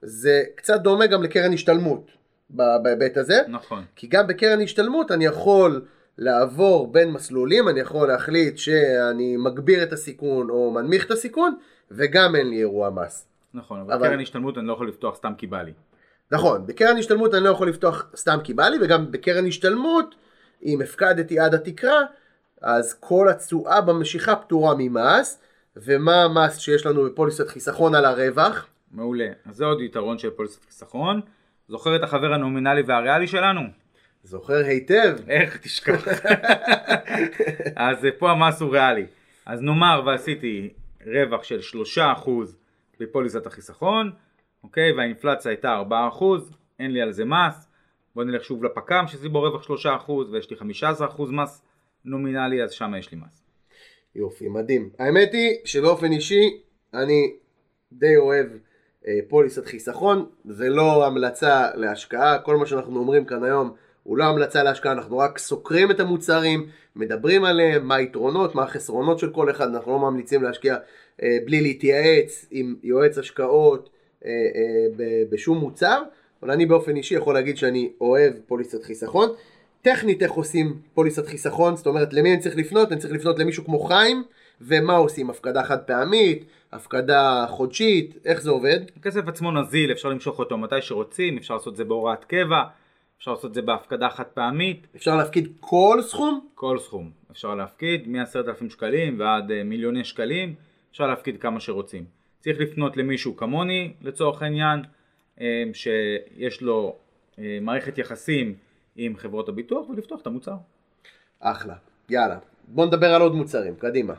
זה 0.02 0.42
קצת 0.54 0.80
דומה 0.80 1.06
גם 1.06 1.22
לקרן 1.22 1.52
השתלמות 1.52 2.10
בהיבט 2.50 3.16
הזה 3.16 3.40
נכון 3.48 3.84
כי 3.96 4.06
גם 4.06 4.26
בקרן 4.26 4.60
השתלמות 4.60 5.10
אני 5.10 5.24
יכול 5.24 5.84
לעבור 6.18 6.92
בין 6.92 7.10
מסלולים 7.10 7.68
אני 7.68 7.80
יכול 7.80 8.08
להחליט 8.08 8.58
שאני 8.58 9.36
מגביר 9.36 9.82
את 9.82 9.92
הסיכון 9.92 10.50
או 10.50 10.70
מנמיך 10.70 11.06
את 11.06 11.10
הסיכון 11.10 11.54
וגם 11.90 12.36
אין 12.36 12.48
לי 12.48 12.58
אירוע 12.58 12.90
מס. 12.90 13.26
נכון, 13.54 13.80
אבל, 13.80 13.92
אבל... 13.92 14.08
קרן 14.08 14.20
השתלמות 14.20 14.58
אני 14.58 14.66
לא 14.66 14.72
יכול 14.72 14.88
לפתוח 14.88 15.16
סתם 15.16 15.32
כי 15.38 15.46
בא 15.46 15.62
לי. 15.62 15.72
נכון, 16.32 16.66
בקרן 16.66 16.96
השתלמות 16.96 17.34
אני 17.34 17.44
לא 17.44 17.48
יכול 17.48 17.68
לפתוח 17.68 18.06
סתם 18.16 18.38
כי 18.44 18.54
בא 18.54 18.68
לי, 18.68 18.76
וגם 18.82 19.12
בקרן 19.12 19.46
השתלמות, 19.46 20.14
אם 20.64 20.80
הפקדתי 20.80 21.38
עד 21.38 21.54
התקרה, 21.54 22.00
אז 22.62 22.94
כל 22.94 23.28
התשואה 23.28 23.80
במשיכה 23.80 24.36
פטורה 24.36 24.74
ממס, 24.78 25.40
ומה 25.76 26.22
המס 26.22 26.58
שיש 26.58 26.86
לנו 26.86 27.04
בפוליסת 27.04 27.48
חיסכון 27.48 27.94
על 27.94 28.04
הרווח? 28.04 28.66
מעולה, 28.92 29.28
אז 29.46 29.56
זה 29.56 29.64
עוד 29.64 29.80
יתרון 29.80 30.18
של 30.18 30.30
פוליסת 30.30 30.64
חיסכון. 30.64 31.20
זוכר 31.68 31.96
את 31.96 32.02
החבר 32.02 32.32
הנומינלי 32.32 32.82
והריאלי 32.82 33.26
שלנו? 33.26 33.60
זוכר 34.22 34.64
היטב. 34.64 35.16
איך 35.28 35.56
תשכח. 35.56 36.06
אז 37.76 38.06
פה 38.18 38.30
המס 38.30 38.60
הוא 38.60 38.72
ריאלי. 38.72 39.06
אז 39.46 39.62
נאמר 39.62 40.02
ועשיתי 40.06 40.68
רווח 41.06 41.42
של 41.42 41.60
3% 42.24 42.28
בפוליסת 43.00 43.46
החיסכון, 43.46 44.10
אוקיי, 44.64 44.92
והאינפלציה 44.92 45.50
הייתה 45.50 45.82
4%, 46.20 46.24
אין 46.78 46.92
לי 46.92 47.00
על 47.00 47.12
זה 47.12 47.24
מס, 47.24 47.68
בוא 48.14 48.24
נלך 48.24 48.44
שוב 48.44 48.64
לפק"ם 48.64 49.04
שזה 49.06 49.28
בו 49.28 49.40
רווח 49.40 49.66
3% 50.06 50.10
ויש 50.32 50.50
לי 50.50 50.56
15% 51.16 51.22
מס 51.30 51.62
נומינלי, 52.04 52.62
אז 52.62 52.72
שם 52.72 52.92
יש 52.98 53.12
לי 53.12 53.18
מס. 53.26 53.44
יופי, 54.14 54.48
מדהים. 54.48 54.90
האמת 54.98 55.32
היא 55.32 55.56
שבאופן 55.64 56.12
אישי 56.12 56.60
אני 56.94 57.32
די 57.92 58.16
אוהב 58.16 58.46
אה, 58.46 58.56
פוליסת 59.28 59.66
חיסכון, 59.66 60.26
זה 60.44 60.68
לא 60.68 61.06
המלצה 61.06 61.68
להשקעה, 61.74 62.38
כל 62.38 62.56
מה 62.56 62.66
שאנחנו 62.66 62.98
אומרים 62.98 63.24
כאן 63.24 63.44
היום 63.44 63.72
הוא 64.02 64.18
לא 64.18 64.24
המלצה 64.24 64.62
להשקעה, 64.62 64.92
אנחנו 64.92 65.18
רק 65.18 65.38
סוקרים 65.38 65.90
את 65.90 66.00
המוצרים, 66.00 66.66
מדברים 66.96 67.44
עליהם, 67.44 67.88
מה 67.88 67.94
היתרונות, 67.94 68.54
מה 68.54 68.62
החסרונות 68.62 69.18
של 69.18 69.30
כל 69.30 69.50
אחד, 69.50 69.68
אנחנו 69.68 69.92
לא 69.92 69.98
ממליצים 69.98 70.42
להשקיע 70.42 70.76
אה, 71.22 71.38
בלי 71.44 71.60
להתייעץ 71.60 72.46
עם 72.50 72.76
יועץ 72.82 73.18
השקעות 73.18 73.90
אה, 74.24 74.30
אה, 74.30 75.22
בשום 75.30 75.58
מוצר, 75.58 76.02
אבל 76.42 76.50
אני 76.50 76.66
באופן 76.66 76.96
אישי 76.96 77.14
יכול 77.14 77.34
להגיד 77.34 77.56
שאני 77.56 77.92
אוהב 78.00 78.32
פוליסת 78.46 78.82
חיסכון. 78.82 79.28
טכנית 79.82 80.22
איך 80.22 80.32
עושים 80.32 80.78
פוליסת 80.94 81.26
חיסכון, 81.26 81.76
זאת 81.76 81.86
אומרת 81.86 82.12
למי 82.12 82.32
אני 82.32 82.40
צריך 82.40 82.56
לפנות? 82.56 82.92
אני 82.92 83.00
צריך 83.00 83.14
לפנות 83.14 83.38
למישהו 83.38 83.64
כמו 83.64 83.78
חיים, 83.78 84.22
ומה 84.60 84.96
עושים? 84.96 85.30
הפקדה 85.30 85.64
חד 85.64 85.78
פעמית, 85.78 86.44
הפקדה 86.72 87.46
חודשית, 87.48 88.16
איך 88.24 88.40
זה 88.40 88.50
עובד? 88.50 88.80
הכסף 88.96 89.28
עצמו 89.28 89.50
נזיל, 89.50 89.92
אפשר 89.92 90.08
למשוך 90.08 90.38
אותו 90.38 90.58
מתי 90.58 90.82
שרוצים, 90.82 91.36
אפשר 91.38 91.54
לעשות 91.54 91.72
את 91.72 91.76
זה 91.76 91.84
בהוראת 91.84 92.24
קבע, 92.24 92.62
אפשר 93.18 93.30
לעשות 93.30 93.50
את 93.50 93.54
זה 93.54 93.62
בהפקדה 93.62 94.08
חד 94.10 94.24
פעמית. 94.24 94.86
אפשר 94.96 95.16
להפקיד 95.16 95.48
כל 95.60 95.98
סכום? 96.02 96.48
כל 96.54 96.78
סכום. 96.78 97.10
אפשר 97.30 97.54
להפקיד 97.54 98.08
מ-10,000 98.08 98.70
שקלים 98.70 99.20
ועד 99.20 99.62
מיליוני 99.64 100.04
שקלים. 100.04 100.54
אפשר 100.90 101.06
להפקיד 101.06 101.40
כמה 101.40 101.60
שרוצים. 101.60 102.04
צריך 102.40 102.60
לפנות 102.60 102.96
למישהו 102.96 103.36
כמוני 103.36 103.92
לצורך 104.02 104.42
העניין, 104.42 104.80
אה, 105.40 105.64
שיש 105.72 106.62
לו 106.62 106.96
אה, 107.38 107.58
מערכת 107.62 107.98
יחסים 107.98 108.54
עם 108.96 109.16
חברות 109.16 109.48
הביטוח 109.48 109.88
ולפתוח 109.88 110.20
את 110.20 110.26
המוצר. 110.26 110.54
אחלה, 111.40 111.74
יאללה. 112.10 112.38
בוא 112.68 112.86
נדבר 112.86 113.14
על 113.14 113.22
עוד 113.22 113.34
מוצרים, 113.34 113.76
קדימה. 113.76 114.14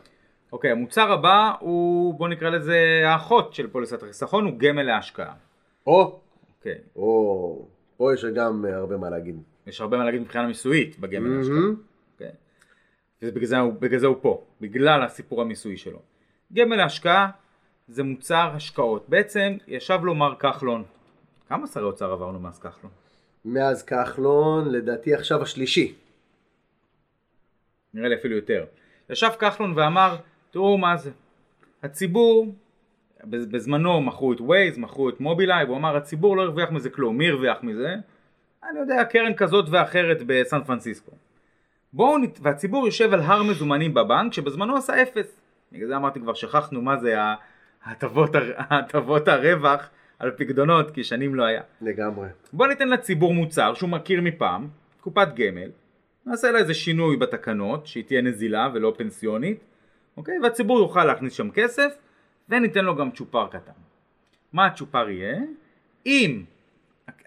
אוקיי, 0.51 0.71
המוצר 0.71 1.11
הבא 1.11 1.53
הוא, 1.59 2.13
בוא 2.13 2.27
נקרא 2.27 2.49
לזה 2.49 3.01
האחות 3.05 3.53
של 3.53 3.67
פוליסת 3.67 4.03
החיסכון, 4.03 4.45
הוא 4.45 4.53
גמל 4.57 4.83
להשקעה. 4.83 5.33
או, 5.87 6.19
אוקיי. 6.57 6.77
או, 6.95 7.67
פה 7.97 8.13
יש 8.13 8.25
גם 8.25 8.65
הרבה 8.65 8.97
מה 8.97 9.09
להגיד. 9.09 9.35
יש 9.67 9.81
הרבה 9.81 9.97
מה 9.97 10.05
להגיד 10.05 10.21
מבחינה 10.21 10.47
מיסויית 10.47 10.99
בגמל 10.99 11.29
להשקעה. 11.37 11.57
אוקיי. 12.13 12.31
ובגלל 13.21 13.99
זה 13.99 14.07
הוא 14.07 14.17
פה, 14.21 14.43
בגלל 14.61 15.03
הסיפור 15.03 15.41
המיסויי 15.41 15.77
שלו. 15.77 15.99
גמל 16.53 16.75
להשקעה 16.75 17.29
זה 17.87 18.03
מוצר 18.03 18.51
השקעות. 18.55 19.09
בעצם 19.09 19.57
ישב 19.67 19.99
לו 20.03 20.15
מר 20.15 20.35
כחלון. 20.35 20.83
כמה 21.49 21.67
שרי 21.67 21.83
אוצר 21.83 22.11
עברנו 22.11 22.39
מאז 22.39 22.59
כחלון? 22.59 22.91
מאז 23.45 23.83
כחלון, 23.83 24.71
לדעתי 24.71 25.13
עכשיו 25.13 25.41
השלישי. 25.41 25.95
נראה 27.93 28.09
לי 28.09 28.15
אפילו 28.15 28.35
יותר. 28.35 28.65
ישב 29.09 29.29
כחלון 29.39 29.73
ואמר, 29.75 30.15
תראו 30.51 30.77
מה 30.77 30.97
זה. 30.97 31.11
הציבור, 31.83 32.55
בזמנו 33.25 34.01
מכרו 34.01 34.33
את 34.33 34.41
ווייז, 34.41 34.77
מכרו 34.77 35.09
את 35.09 35.19
מובילאיי, 35.19 35.65
והוא 35.65 35.77
אמר 35.77 35.97
הציבור 35.97 36.37
לא 36.37 36.41
הרוויח 36.41 36.71
מזה 36.71 36.89
כלום, 36.89 37.17
מי 37.17 37.29
הרוויח 37.29 37.63
מזה? 37.63 37.95
אני 38.69 38.79
יודע, 38.79 39.03
קרן 39.03 39.33
כזאת 39.33 39.65
ואחרת 39.69 40.17
בסן 40.25 40.63
פרנסיסקו. 40.63 41.11
בואו, 41.93 42.17
נת... 42.17 42.39
והציבור 42.41 42.85
יושב 42.85 43.13
על 43.13 43.19
הר 43.19 43.43
מזומנים 43.43 43.93
בבנק, 43.93 44.33
שבזמנו 44.33 44.77
עשה 44.77 45.01
אפס. 45.01 45.41
בגלל 45.71 45.87
זה 45.87 45.95
אמרתי 45.95 46.19
כבר 46.19 46.33
שכחנו 46.33 46.81
מה 46.81 46.97
זה 46.97 47.15
הטבות, 47.85 48.29
הטבות 48.57 49.27
הרווח 49.27 49.89
על 50.19 50.31
פקדונות, 50.31 50.91
כי 50.91 51.03
שנים 51.03 51.35
לא 51.35 51.43
היה. 51.43 51.61
לגמרי. 51.81 52.27
בוא 52.53 52.67
ניתן 52.67 52.87
לציבור 52.87 53.33
מוצר 53.33 53.73
שהוא 53.73 53.89
מכיר 53.89 54.21
מפעם, 54.21 54.67
קופת 55.01 55.27
גמל, 55.35 55.69
נעשה 56.25 56.51
לה 56.51 56.59
איזה 56.59 56.73
שינוי 56.73 57.17
בתקנות, 57.17 57.87
שהיא 57.87 58.03
תהיה 58.03 58.21
נזילה 58.21 58.69
ולא 58.73 58.93
פנסיונית, 58.97 59.68
אוקיי? 60.19 60.39
והציבור 60.43 60.79
יוכל 60.79 61.05
להכניס 61.05 61.33
שם 61.33 61.51
כסף, 61.51 61.95
וניתן 62.49 62.85
לו 62.85 62.95
גם 62.95 63.11
צ'ופר 63.11 63.47
קטן. 63.47 63.71
מה 64.53 64.65
הצ'ופר 64.65 65.09
יהיה? 65.09 65.37
אם 66.05 66.43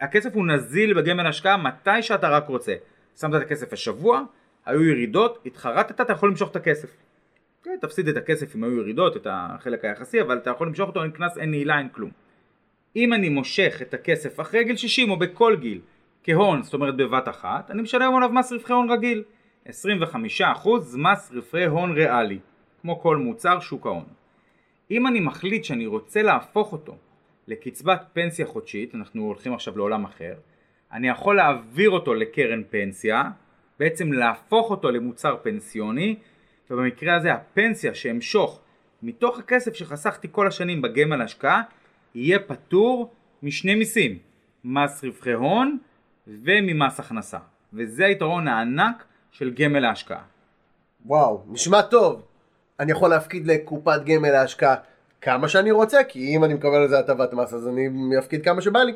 הכסף 0.00 0.34
הוא 0.34 0.46
נזיל 0.46 0.94
בגמל 0.94 1.26
השקעה 1.26 1.56
מתי 1.56 2.02
שאתה 2.02 2.28
רק 2.28 2.48
רוצה. 2.48 2.74
שמת 3.20 3.34
את 3.34 3.40
הכסף 3.40 3.72
השבוע, 3.72 4.22
היו 4.66 4.82
ירידות, 4.82 5.42
התחרטת, 5.46 6.00
אתה 6.00 6.12
יכול 6.12 6.28
למשוך 6.28 6.50
את 6.50 6.56
הכסף. 6.56 6.96
כן, 7.62 7.76
תפסיד 7.80 8.08
את 8.08 8.16
הכסף 8.16 8.56
אם 8.56 8.64
היו 8.64 8.78
ירידות, 8.78 9.16
את 9.16 9.26
החלק 9.30 9.84
היחסי, 9.84 10.20
אבל 10.20 10.38
אתה 10.38 10.50
יכול 10.50 10.66
למשוך 10.66 10.88
אותו, 10.88 11.02
אין 11.02 11.10
קנס, 11.10 11.38
אין 11.38 11.50
נעילה, 11.50 11.78
אין 11.78 11.88
כלום. 11.88 12.10
אם 12.96 13.12
אני 13.12 13.28
מושך 13.28 13.78
את 13.82 13.94
הכסף 13.94 14.40
אחרי 14.40 14.64
גיל 14.64 14.76
60 14.76 15.10
או 15.10 15.18
בכל 15.18 15.56
גיל 15.56 15.80
כהון, 16.24 16.62
זאת 16.62 16.74
אומרת 16.74 16.96
בבת 16.96 17.28
אחת, 17.28 17.70
אני 17.70 17.82
משלם 17.82 18.16
עליו 18.16 18.30
מס 18.32 18.52
רווחי 18.52 18.72
הון 18.72 18.90
רגיל. 18.90 19.22
25% 19.66 19.70
מס 20.96 21.32
רווחי 21.34 21.64
הון 21.64 21.92
ריאלי, 21.92 22.38
כמו 22.82 23.00
כל 23.00 23.16
מוצר 23.16 23.60
שוק 23.60 23.86
ההון. 23.86 24.04
אם 24.90 25.06
אני 25.06 25.20
מחליט 25.20 25.64
שאני 25.64 25.86
רוצה 25.86 26.22
להפוך 26.22 26.72
אותו 26.72 26.96
לקצבת 27.48 28.04
פנסיה 28.12 28.46
חודשית, 28.46 28.94
אנחנו 28.94 29.22
הולכים 29.22 29.54
עכשיו 29.54 29.78
לעולם 29.78 30.04
אחר, 30.04 30.34
אני 30.92 31.08
יכול 31.08 31.36
להעביר 31.36 31.90
אותו 31.90 32.14
לקרן 32.14 32.62
פנסיה, 32.70 33.22
בעצם 33.78 34.12
להפוך 34.12 34.70
אותו 34.70 34.90
למוצר 34.90 35.36
פנסיוני, 35.42 36.16
ובמקרה 36.70 37.16
הזה 37.16 37.32
הפנסיה 37.32 37.94
שאמשוך 37.94 38.60
מתוך 39.02 39.38
הכסף 39.38 39.74
שחסכתי 39.74 40.28
כל 40.32 40.46
השנים 40.46 40.82
בגמל 40.82 41.22
השקעה, 41.22 41.62
יהיה 42.14 42.38
פטור 42.38 43.12
משני 43.42 43.74
מיסים, 43.74 44.18
מס 44.64 45.04
רווחי 45.04 45.32
הון 45.32 45.78
וממס 46.26 47.00
הכנסה. 47.00 47.38
וזה 47.72 48.06
היתרון 48.06 48.48
הענק 48.48 49.04
של 49.30 49.50
גמל 49.54 49.80
להשקעה. 49.80 50.22
וואו, 51.06 51.44
נשמע 51.48 51.82
טוב. 51.82 52.31
אני 52.82 52.92
יכול 52.92 53.10
להפקיד 53.10 53.46
לקופת 53.46 54.00
גמל 54.04 54.30
להשקעה 54.30 54.74
כמה 55.20 55.48
שאני 55.48 55.70
רוצה, 55.70 56.04
כי 56.04 56.36
אם 56.36 56.44
אני 56.44 56.54
מקבל 56.54 56.76
על 56.76 56.88
זה 56.88 56.98
הטבת 56.98 57.32
מס 57.32 57.54
אז 57.54 57.68
אני 57.68 57.88
אפקיד 58.18 58.44
כמה 58.44 58.60
שבא 58.62 58.80
לי. 58.82 58.92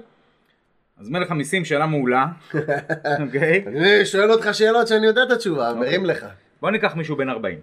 אז 0.99 1.11
מלך 1.11 1.30
המיסים 1.30 1.64
שאלה 1.64 1.87
מעולה, 1.87 2.26
אוקיי? 3.26 3.64
אני 3.66 4.07
שואל 4.07 4.30
אותך 4.32 4.49
שאלות 4.53 4.89
שאני 4.89 5.07
יודע 5.07 5.22
את 5.22 5.30
התשובה, 5.30 5.68
אוקיי. 5.68 5.80
מרים 5.80 6.07
לך. 6.07 6.26
בוא 6.61 6.70
ניקח 6.70 6.95
מישהו 6.95 7.16
בן 7.16 7.28
40, 7.28 7.59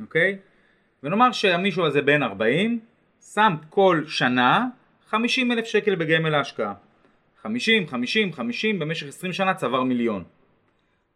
אוקיי? 0.00 0.38
ונאמר 1.02 1.32
שהמישהו 1.32 1.86
הזה 1.86 2.02
בן 2.02 2.22
40, 2.22 2.78
שם 3.34 3.54
כל 3.70 4.02
שנה 4.06 4.66
50 5.10 5.52
אלף 5.52 5.64
שקל 5.64 5.94
בגמל 5.94 6.28
להשקעה. 6.30 6.72
50, 7.42 7.86
50, 7.86 8.32
50, 8.32 8.78
במשך 8.78 9.06
20 9.06 9.32
שנה 9.32 9.54
צבר 9.54 9.82
מיליון. 9.82 10.24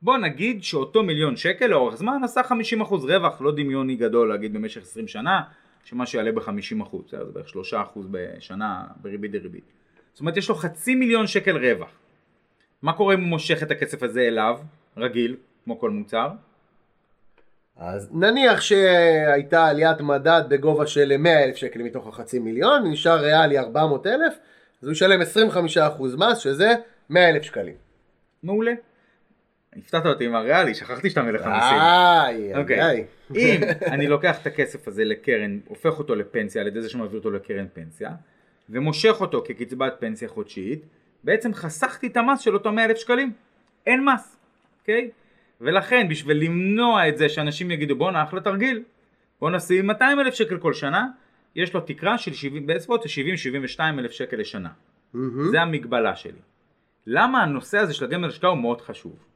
בוא 0.03 0.19
נגיד 0.19 0.65
שאותו 0.65 1.03
מיליון 1.03 1.37
שקל 1.37 1.67
לאורך 1.67 1.97
זמן 1.97 2.21
עשה 2.25 2.41
50% 2.81 2.85
רווח, 2.91 3.41
לא 3.41 3.53
דמיוני 3.53 3.97
גדול 3.97 4.29
להגיד 4.29 4.53
במשך 4.53 4.83
20 4.83 5.09
שנה, 5.09 5.43
שמה 5.85 6.07
שיעלה 6.07 6.33
ב-50%, 6.33 6.97
זה 7.11 7.17
בערך 7.33 7.47
3% 7.73 7.79
בשנה 8.11 8.85
בריבית 9.03 9.33
דריבית. 9.33 9.65
זאת 10.13 10.21
אומרת 10.21 10.37
יש 10.37 10.49
לו 10.49 10.55
חצי 10.55 10.95
מיליון 10.95 11.27
שקל 11.27 11.57
רווח. 11.57 11.91
מה 12.83 12.93
קורה 12.93 13.15
אם 13.15 13.21
הוא 13.21 13.29
מושך 13.29 13.63
את 13.63 13.71
הכסף 13.71 14.03
הזה 14.03 14.21
אליו, 14.21 14.59
רגיל, 14.97 15.37
כמו 15.65 15.79
כל 15.79 15.91
מוצר? 15.91 16.29
אז 17.77 18.09
נניח 18.13 18.61
שהייתה 18.61 19.67
עליית 19.67 20.01
מדד 20.01 20.43
בגובה 20.49 20.87
של 20.87 21.17
100 21.17 21.45
אלף 21.45 21.57
שקל 21.57 21.83
מתוך 21.83 22.07
החצי 22.07 22.39
מיליון, 22.39 22.91
נשאר 22.91 23.21
ריאלי 23.21 23.59
400 23.59 24.07
אלף, 24.07 24.35
אז 24.83 24.89
הוא 24.89 24.93
ישלם 24.93 25.21
25% 25.23 25.25
מס, 26.19 26.39
שזה 26.39 26.73
100 27.11 27.29
אלף 27.29 27.43
שקלים. 27.43 27.75
מעולה. 28.43 28.73
הפתעת 29.77 30.07
אותי 30.07 30.25
עם 30.25 30.35
הריאלי, 30.35 30.75
שכחתי 30.75 31.11
שאתה 31.11 31.23
מלך 31.23 31.43
המיסים. 31.45 31.79
איי. 31.79 32.55
איי. 32.81 33.05
אם 33.37 33.61
אני 33.87 34.07
לוקח 34.07 34.43
את 34.43 34.47
הכסף 34.47 34.89
הזה 34.89 35.05
לקרן, 35.05 35.59
הופך 35.69 35.99
אותו 35.99 36.15
לפנסיה 36.15 36.63
על 36.63 36.69
ידי 36.69 36.81
זה 36.83 36.89
שמעביר 36.89 37.19
אותו 37.19 37.31
לקרן 37.31 37.67
פנסיה, 37.73 38.11
ומושך 38.71 39.21
אותו 39.21 39.45
כקצבת 39.47 39.97
פנסיה 39.99 40.29
חודשית, 40.29 40.85
בעצם 41.25 41.55
חסכתי 41.55 42.07
את 42.07 42.17
המס 42.17 42.41
של 42.41 42.55
אותו 42.55 42.73
100 42.73 42.85
אלף 42.85 42.97
שקלים. 42.97 43.33
אין 43.87 44.05
מס, 44.05 44.37
אוקיי? 44.81 45.11
ולכן 45.61 46.09
בשביל 46.09 46.37
למנוע 46.37 47.09
את 47.09 47.19
זה 47.19 47.29
שאנשים 47.29 47.71
יגידו 47.71 47.97
בואנה 47.97 48.23
אחלה 48.23 48.41
תרגיל, 48.41 48.83
בוא 49.41 49.51
נשים 49.51 49.87
200 49.87 50.21
אלף 50.21 50.35
שקל 50.35 50.59
כל 50.59 50.73
שנה, 50.73 51.07
יש 51.57 51.75
לו 51.75 51.81
תקרה 51.81 52.19
של 52.19 52.33
70, 52.33 52.67
בסביבות 52.67 53.05
70-72 53.05 53.81
אלף 53.99 54.11
שקל 54.11 54.37
לשנה. 54.37 54.69
זה 55.51 55.61
המגבלה 55.61 56.17
שלי. 56.17 56.39
למה 57.07 57.43
הנושא 57.43 57.79
הזה 57.79 57.95
של 57.95 58.05
הגמל 58.05 58.29
השקעה 58.29 58.51
הוא 58.51 58.59
מאוד 58.59 58.81
חשוב? 58.81 59.32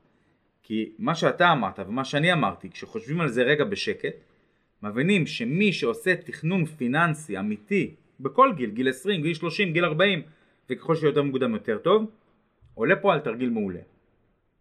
כי 0.66 0.92
מה 0.98 1.14
שאתה 1.14 1.52
אמרת 1.52 1.78
ומה 1.78 2.04
שאני 2.04 2.32
אמרתי, 2.32 2.70
כשחושבים 2.70 3.20
על 3.20 3.28
זה 3.28 3.42
רגע 3.42 3.64
בשקט, 3.64 4.14
מבינים 4.82 5.26
שמי 5.26 5.72
שעושה 5.72 6.16
תכנון 6.16 6.64
פיננסי 6.64 7.38
אמיתי 7.38 7.94
בכל 8.20 8.52
גיל, 8.56 8.70
גיל 8.70 8.88
20, 8.88 9.22
גיל 9.22 9.34
30, 9.34 9.72
גיל 9.72 9.84
40, 9.84 10.22
וככל 10.70 10.96
שיותר 10.96 11.22
מוקדם 11.22 11.54
יותר 11.54 11.78
טוב, 11.78 12.10
עולה 12.74 12.96
פה 12.96 13.12
על 13.12 13.20
תרגיל 13.20 13.50
מעולה. 13.50 13.80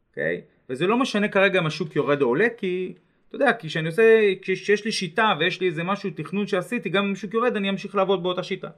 אוקיי? 0.10 0.42
Okay? 0.42 0.70
וזה 0.70 0.88
לא 0.88 0.98
משנה 0.98 1.28
כרגע 1.28 1.60
אם 1.60 1.66
השוק 1.66 1.96
יורד 1.96 2.22
או 2.22 2.28
עולה, 2.28 2.48
כי 2.58 2.94
אתה 3.28 3.36
יודע, 3.36 3.54
כי 3.54 3.68
כשאני 3.68 3.88
עושה, 3.88 4.34
כשיש 4.42 4.86
לי 4.86 4.92
שיטה 4.92 5.34
ויש 5.40 5.62
לי 5.62 5.68
איזה 5.68 5.84
משהו, 5.84 6.10
תכנון 6.16 6.48
שעשיתי, 6.48 6.90
גם 6.90 7.06
אם 7.06 7.12
השוק 7.12 7.34
יורד 7.34 7.56
אני 7.56 7.70
אמשיך 7.70 7.96
לעבוד 7.96 8.24
באותה 8.24 8.44
שיטה. 8.44 8.70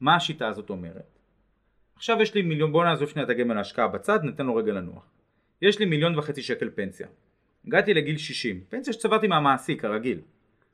מה 0.00 0.16
השיטה 0.16 0.48
הזאת 0.48 0.70
אומרת? 0.70 1.18
עכשיו 1.96 2.22
יש 2.22 2.34
לי 2.34 2.42
מיליון, 2.42 2.72
בוא 2.72 2.84
נעזוב 2.84 3.08
שנייה 3.08 3.24
את 3.24 3.30
הגמל 3.30 3.56
ההשקעה 3.56 3.88
בצד, 3.88 4.18
ניתן 4.22 4.46
לו 4.46 4.56
רגע 4.56 4.72
לנוח. 4.72 5.19
יש 5.62 5.78
לי 5.78 5.84
מיליון 5.84 6.18
וחצי 6.18 6.42
שקל 6.42 6.70
פנסיה. 6.74 7.06
הגעתי 7.66 7.94
לגיל 7.94 8.18
60, 8.18 8.60
פנסיה 8.68 8.92
שצברתי 8.92 9.26
מהמעסיק 9.26 9.84
הרגיל, 9.84 10.20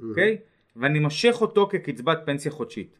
אוקיי? 0.00 0.34
Mm-hmm. 0.34 0.38
Okay? 0.38 0.80
ואני 0.80 0.98
מושך 0.98 1.36
אותו 1.40 1.68
כקצבת 1.72 2.18
פנסיה 2.24 2.52
חודשית. 2.52 2.98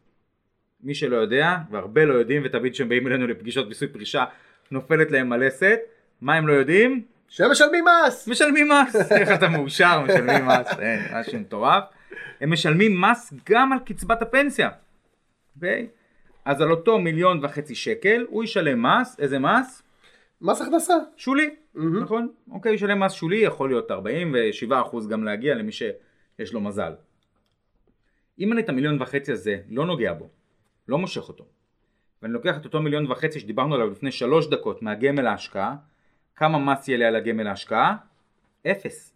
מי 0.83 0.95
שלא 0.95 1.15
יודע, 1.15 1.57
והרבה 1.71 2.05
לא 2.05 2.13
יודעים, 2.13 2.41
ותמיד 2.45 2.73
כשהם 2.73 2.89
באים 2.89 3.07
אלינו 3.07 3.27
לפגישות 3.27 3.67
מיסוי 3.67 3.87
פרישה, 3.87 4.25
נופלת 4.71 5.11
להם 5.11 5.33
הלסת, 5.33 5.79
מה 6.21 6.35
הם 6.35 6.47
לא 6.47 6.53
יודעים? 6.53 7.05
שהם 7.27 7.51
משלמים 7.51 7.85
מס! 7.85 8.27
משלמים 8.27 8.69
מס, 8.69 8.95
איך 9.19 9.29
אתה 9.31 9.49
מאושר, 9.49 10.01
משלמים 10.01 10.45
מס, 10.47 10.67
אין, 10.79 10.99
משהו 11.13 11.39
מטורף. 11.39 11.83
הם 12.41 12.51
משלמים 12.51 13.01
מס 13.01 13.33
גם 13.49 13.73
על 13.73 13.79
קצבת 13.85 14.21
הפנסיה, 14.21 14.69
אוקיי? 15.55 15.87
אז 16.45 16.61
על 16.61 16.71
אותו 16.71 16.99
מיליון 16.99 17.45
וחצי 17.45 17.75
שקל, 17.75 18.25
הוא 18.29 18.43
ישלם 18.43 18.85
מס, 18.85 19.19
איזה 19.19 19.39
מס? 19.39 19.83
מס 20.41 20.61
הכנסה. 20.61 20.93
שולי, 21.17 21.49
mm-hmm. 21.77 22.03
נכון? 22.03 22.31
אוקיי, 22.51 22.73
ישלם 22.73 23.03
מס 23.03 23.13
שולי, 23.13 23.37
יכול 23.37 23.69
להיות 23.69 23.91
47% 23.91 23.95
גם 25.09 25.23
להגיע 25.23 25.55
למי 25.55 25.71
שיש 25.71 26.53
לו 26.53 26.61
מזל. 26.61 26.93
אם 28.39 28.53
אני 28.53 28.61
את 28.61 28.69
המיליון 28.69 29.01
וחצי 29.01 29.31
הזה 29.31 29.61
לא 29.69 29.85
נוגע 29.85 30.13
בו, 30.13 30.29
לא 30.87 30.97
מושך 30.97 31.29
אותו, 31.29 31.45
ואני 32.21 32.33
לוקח 32.33 32.57
את 32.57 32.65
אותו 32.65 32.81
מיליון 32.81 33.11
וחצי 33.11 33.39
שדיברנו 33.39 33.75
עליו 33.75 33.89
לפני 33.89 34.11
שלוש 34.11 34.47
דקות 34.47 34.81
מהגמל 34.81 35.21
להשקעה, 35.21 35.75
כמה 36.35 36.59
מס 36.59 36.87
יהיה 36.87 36.97
לי 36.97 37.05
על 37.05 37.15
הגמל 37.15 37.43
להשקעה? 37.43 37.97
אפס. 38.67 39.13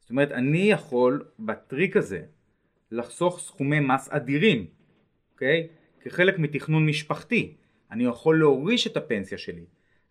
זאת 0.00 0.10
אומרת, 0.10 0.32
אני 0.32 0.70
יכול 0.70 1.24
בטריק 1.38 1.96
הזה 1.96 2.22
לחסוך 2.90 3.40
סכומי 3.40 3.80
מס 3.80 4.08
אדירים, 4.12 4.66
אוקיי? 5.32 5.68
כחלק 6.00 6.38
מתכנון 6.38 6.86
משפחתי. 6.86 7.54
אני 7.90 8.04
יכול 8.04 8.38
להוריש 8.38 8.86
את 8.86 8.96
הפנסיה 8.96 9.38
שלי. 9.38 9.64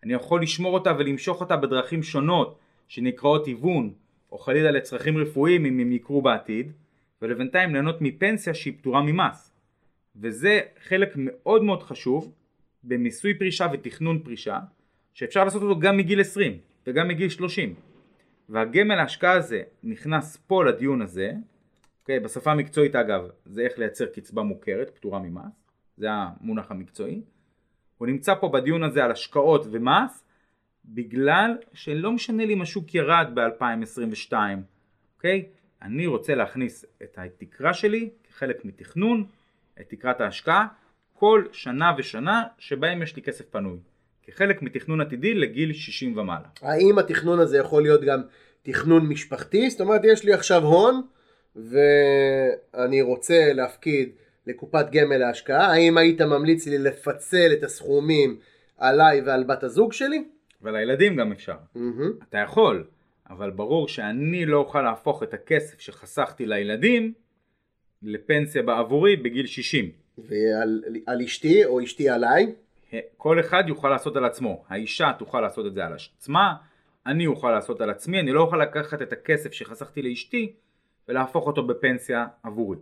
אני 0.04 0.12
יכול 0.12 0.42
לשמור 0.42 0.74
אותה 0.74 0.92
ולמשוך 0.98 1.40
אותה 1.40 1.56
בדרכים 1.56 2.02
שונות 2.02 2.58
שנקראות 2.88 3.46
היוון, 3.46 3.92
או 4.32 4.38
חלילה 4.38 4.70
לצרכים 4.70 5.18
רפואיים 5.18 5.64
אם 5.66 5.78
הם 5.78 5.92
יקרו 5.92 6.22
בעתיד, 6.22 6.72
ולבינתיים 7.22 7.72
ליהנות 7.72 8.00
מפנסיה 8.00 8.54
שהיא 8.54 8.74
פטורה 8.78 9.02
ממס. 9.02 9.52
וזה 10.16 10.60
חלק 10.88 11.12
מאוד 11.16 11.62
מאוד 11.62 11.82
חשוב 11.82 12.32
במיסוי 12.84 13.38
פרישה 13.38 13.66
ותכנון 13.72 14.18
פרישה, 14.18 14.58
שאפשר 15.14 15.44
לעשות 15.44 15.62
אותו 15.62 15.80
גם 15.80 15.96
מגיל 15.96 16.20
20 16.20 16.58
וגם 16.86 17.08
מגיל 17.08 17.28
30. 17.28 17.74
והגמל 18.48 18.98
ההשקעה 18.98 19.32
הזה 19.32 19.62
נכנס 19.82 20.36
פה 20.36 20.64
לדיון 20.64 21.02
הזה, 21.02 21.32
אוקיי, 22.00 22.20
בשפה 22.20 22.52
המקצועית 22.52 22.96
אגב, 22.96 23.28
זה 23.44 23.60
איך 23.60 23.78
לייצר 23.78 24.06
קצבה 24.06 24.42
מוכרת, 24.42 24.90
פטורה 24.90 25.18
ממס, 25.18 25.52
זה 25.96 26.06
המונח 26.10 26.70
המקצועי. 26.70 27.22
הוא 27.98 28.06
נמצא 28.06 28.34
פה 28.34 28.48
בדיון 28.48 28.82
הזה 28.82 29.04
על 29.04 29.10
השקעות 29.10 29.66
ומס, 29.70 30.24
בגלל 30.84 31.56
שלא 31.72 32.12
משנה 32.12 32.44
לי 32.44 32.54
אם 32.54 32.62
השוק 32.62 32.94
ירד 32.94 33.26
ב-2022, 33.34 34.32
אוקיי? 35.16 35.46
אני 35.82 36.06
רוצה 36.06 36.34
להכניס 36.34 36.84
את 37.02 37.18
התקרה 37.18 37.74
שלי 37.74 38.10
כחלק 38.28 38.64
מתכנון, 38.64 39.24
את 39.80 39.88
תקרת 39.88 40.20
ההשקעה, 40.20 40.66
כל 41.12 41.44
שנה 41.52 41.92
ושנה 41.98 42.44
שבהם 42.58 43.02
יש 43.02 43.16
לי 43.16 43.22
כסף 43.22 43.44
פנוי. 43.50 43.78
כחלק 44.22 44.62
מתכנון 44.62 45.00
עתידי 45.00 45.34
לגיל 45.34 45.72
60 45.72 46.18
ומעלה. 46.18 46.48
האם 46.62 46.98
התכנון 46.98 47.38
הזה 47.38 47.58
יכול 47.58 47.82
להיות 47.82 48.00
גם 48.04 48.22
תכנון 48.62 49.06
משפחתי? 49.06 49.70
זאת 49.70 49.80
אומרת, 49.80 50.00
יש 50.04 50.24
לי 50.24 50.32
עכשיו 50.32 50.62
הון, 50.62 51.02
ואני 51.56 53.02
רוצה 53.02 53.52
להפקיד 53.52 54.10
לקופת 54.46 54.90
גמל 54.90 55.16
להשקעה, 55.16 55.72
האם 55.72 55.98
היית 55.98 56.20
ממליץ 56.20 56.66
לי 56.66 56.78
לפצל 56.78 57.52
את 57.52 57.62
הסכומים 57.62 58.38
עליי 58.78 59.20
ועל 59.20 59.44
בת 59.44 59.62
הזוג 59.62 59.92
שלי? 59.92 60.24
ולילדים 60.62 61.16
גם 61.16 61.32
אפשר. 61.32 61.56
Mm-hmm. 61.76 62.24
אתה 62.28 62.38
יכול, 62.38 62.84
אבל 63.30 63.50
ברור 63.50 63.88
שאני 63.88 64.46
לא 64.46 64.58
אוכל 64.58 64.82
להפוך 64.82 65.22
את 65.22 65.34
הכסף 65.34 65.80
שחסכתי 65.80 66.46
לילדים 66.46 67.12
לפנסיה 68.02 68.62
בעבורי 68.62 69.16
בגיל 69.16 69.46
60. 69.46 69.90
ועל 70.18 70.82
על 71.06 71.22
אשתי 71.22 71.64
או 71.64 71.84
אשתי 71.84 72.08
עליי? 72.08 72.52
כל 73.16 73.40
אחד 73.40 73.64
יוכל 73.68 73.88
לעשות 73.88 74.16
על 74.16 74.24
עצמו. 74.24 74.64
האישה 74.68 75.12
תוכל 75.18 75.40
לעשות 75.40 75.66
את 75.66 75.74
זה 75.74 75.84
על 75.84 75.92
עצמה, 75.92 76.54
אני 77.06 77.26
אוכל 77.26 77.50
לעשות 77.50 77.80
על 77.80 77.90
עצמי, 77.90 78.20
אני 78.20 78.32
לא 78.32 78.40
אוכל 78.40 78.56
לקחת 78.56 79.02
את 79.02 79.12
הכסף 79.12 79.52
שחסכתי 79.52 80.02
לאשתי 80.02 80.52
ולהפוך 81.08 81.46
אותו 81.46 81.66
בפנסיה 81.66 82.26
עבורי. 82.42 82.78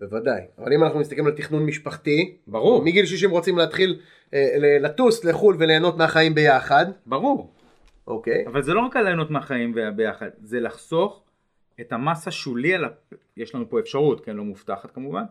בוודאי. 0.00 0.40
אבל 0.58 0.72
אם 0.72 0.84
אנחנו 0.84 0.98
מסתכלים 1.00 1.26
על 1.26 1.32
תכנון 1.32 1.66
משפחתי, 1.66 2.36
ברור. 2.46 2.84
מגיל 2.84 3.06
60 3.06 3.30
רוצים 3.30 3.58
להתחיל 3.58 4.00
אה, 4.34 4.56
לטוס 4.80 5.24
לחו"ל 5.24 5.56
וליהנות 5.58 5.96
מהחיים 5.96 6.34
ביחד, 6.34 6.86
ברור. 7.06 7.50
אוקיי? 8.06 8.46
אבל 8.46 8.62
זה 8.62 8.74
לא 8.74 8.80
רק 8.80 8.96
על 8.96 9.04
ליהנות 9.04 9.30
מהחיים 9.30 9.74
ביחד, 9.96 10.28
זה 10.42 10.60
לחסוך 10.60 11.22
את 11.80 11.92
המס 11.92 12.28
השולי 12.28 12.74
על 12.74 12.84
הפ... 12.84 13.12
יש 13.36 13.54
לנו 13.54 13.70
פה 13.70 13.80
אפשרות, 13.80 14.24
כן, 14.24 14.36
לא 14.36 14.44
מובטחת 14.44 14.90
כמובן, 14.90 15.22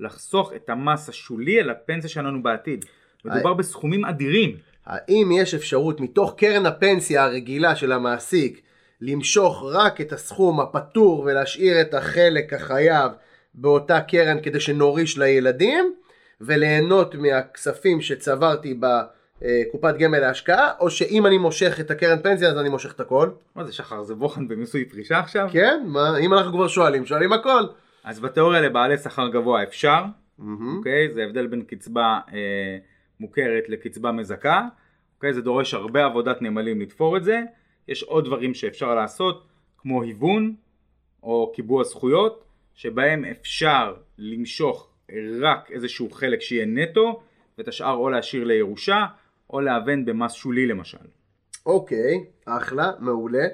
לחסוך 0.00 0.52
את 0.56 0.70
המס 0.70 1.08
השולי 1.08 1.60
על 1.60 1.70
הפנסיה 1.70 2.10
שלנו 2.10 2.42
בעתיד. 2.42 2.84
מדובר 3.24 3.54
בסכומים 3.54 4.04
אדירים. 4.04 4.56
האם 4.86 5.30
יש 5.32 5.54
אפשרות 5.54 6.00
מתוך 6.00 6.34
קרן 6.36 6.66
הפנסיה 6.66 7.24
הרגילה 7.24 7.76
של 7.76 7.92
המעסיק 7.92 8.62
למשוך 9.00 9.64
רק 9.72 10.00
את 10.00 10.12
הסכום 10.12 10.60
הפטור 10.60 11.20
ולהשאיר 11.20 11.80
את 11.80 11.94
החלק 11.94 12.52
החייב 12.52 13.12
באותה 13.54 14.00
קרן 14.00 14.42
כדי 14.42 14.60
שנוריש 14.60 15.18
לילדים 15.18 15.94
וליהנות 16.40 17.14
מהכספים 17.14 18.00
שצברתי 18.00 18.80
בקופת 18.80 19.94
גמל 19.98 20.18
להשקעה 20.18 20.72
או 20.80 20.90
שאם 20.90 21.26
אני 21.26 21.38
מושך 21.38 21.80
את 21.80 21.90
הקרן 21.90 22.22
פנסיה 22.22 22.48
אז 22.48 22.58
אני 22.58 22.68
מושך 22.68 22.92
את 22.92 23.00
הכל? 23.00 23.30
מה 23.56 23.64
זה 23.64 23.72
שחר, 23.72 24.02
זה 24.02 24.14
בוחן 24.14 24.48
במיסוי 24.48 24.84
פרישה 24.84 25.18
עכשיו? 25.18 25.48
כן? 25.52 25.82
מה? 25.86 26.18
אם 26.18 26.34
אנחנו 26.34 26.52
כבר 26.52 26.68
שואלים, 26.68 27.06
שואלים 27.06 27.32
הכל. 27.32 27.62
אז 28.04 28.20
בתיאוריה 28.20 28.60
לבעלי 28.60 28.98
שכר 28.98 29.28
גבוה 29.28 29.62
אפשר. 29.62 30.04
אוקיי? 30.76 31.12
זה 31.12 31.24
הבדל 31.24 31.46
בין 31.46 31.62
קצבה 31.62 32.20
אה, 32.32 32.78
מוכרת 33.20 33.68
לקצבה 33.68 34.12
מזכה, 34.12 34.68
אוקיי? 35.16 35.32
זה 35.34 35.42
דורש 35.42 35.74
הרבה 35.74 36.04
עבודת 36.04 36.42
נמלים 36.42 36.80
לתפור 36.80 37.16
את 37.16 37.24
זה. 37.24 37.42
יש 37.88 38.02
עוד 38.02 38.24
דברים 38.24 38.54
שאפשר 38.54 38.94
לעשות, 38.94 39.46
כמו 39.78 40.02
היוון 40.02 40.54
או 41.22 41.52
קיבוע 41.54 41.84
זכויות, 41.84 42.43
שבהם 42.74 43.24
אפשר 43.24 43.94
למשוך 44.18 44.88
רק 45.40 45.70
איזשהו 45.70 46.10
חלק 46.10 46.40
שיהיה 46.40 46.66
נטו, 46.66 47.22
ואת 47.58 47.68
השאר 47.68 47.94
או 47.94 48.10
להשאיר 48.10 48.44
לירושה, 48.44 49.06
או 49.50 49.60
להוון 49.60 50.04
במס 50.04 50.32
שולי 50.32 50.66
למשל. 50.66 50.98
אוקיי, 51.66 52.24
אחלה, 52.44 52.92
מעולה. 52.98 53.44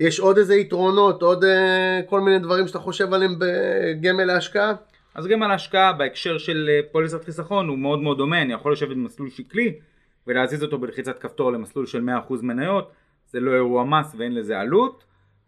יש 0.00 0.20
עוד 0.20 0.38
איזה 0.38 0.54
יתרונות, 0.54 1.22
עוד 1.22 1.44
אה, 1.44 2.00
כל 2.06 2.20
מיני 2.20 2.38
דברים 2.38 2.66
שאתה 2.66 2.78
חושב 2.78 3.14
עליהם 3.14 3.34
בגמל 3.38 4.24
להשקעה? 4.24 4.72
אז 5.14 5.26
גם 5.26 5.42
על 5.42 5.50
ההשקעה 5.50 5.92
בהקשר 5.92 6.38
של 6.38 6.70
אה, 6.70 6.80
פוליסת 6.92 7.24
חיסכון 7.24 7.68
הוא 7.68 7.78
מאוד 7.78 7.98
מאוד 7.98 8.18
דומה, 8.18 8.42
אני 8.42 8.52
יכול 8.52 8.72
לשבת 8.72 8.96
במסלול 8.96 9.30
שקלי 9.30 9.74
ולהזיז 10.26 10.62
אותו 10.62 10.78
בלחיצת 10.78 11.18
כפתור 11.18 11.52
למסלול 11.52 11.86
של 11.86 12.08
100% 12.28 12.34
מניות, 12.42 12.92
זה 13.26 13.40
לא 13.40 13.54
אירוע 13.54 13.84
מס 13.84 14.14
ואין 14.18 14.34
לזה 14.34 14.60
עלות. 14.60 15.04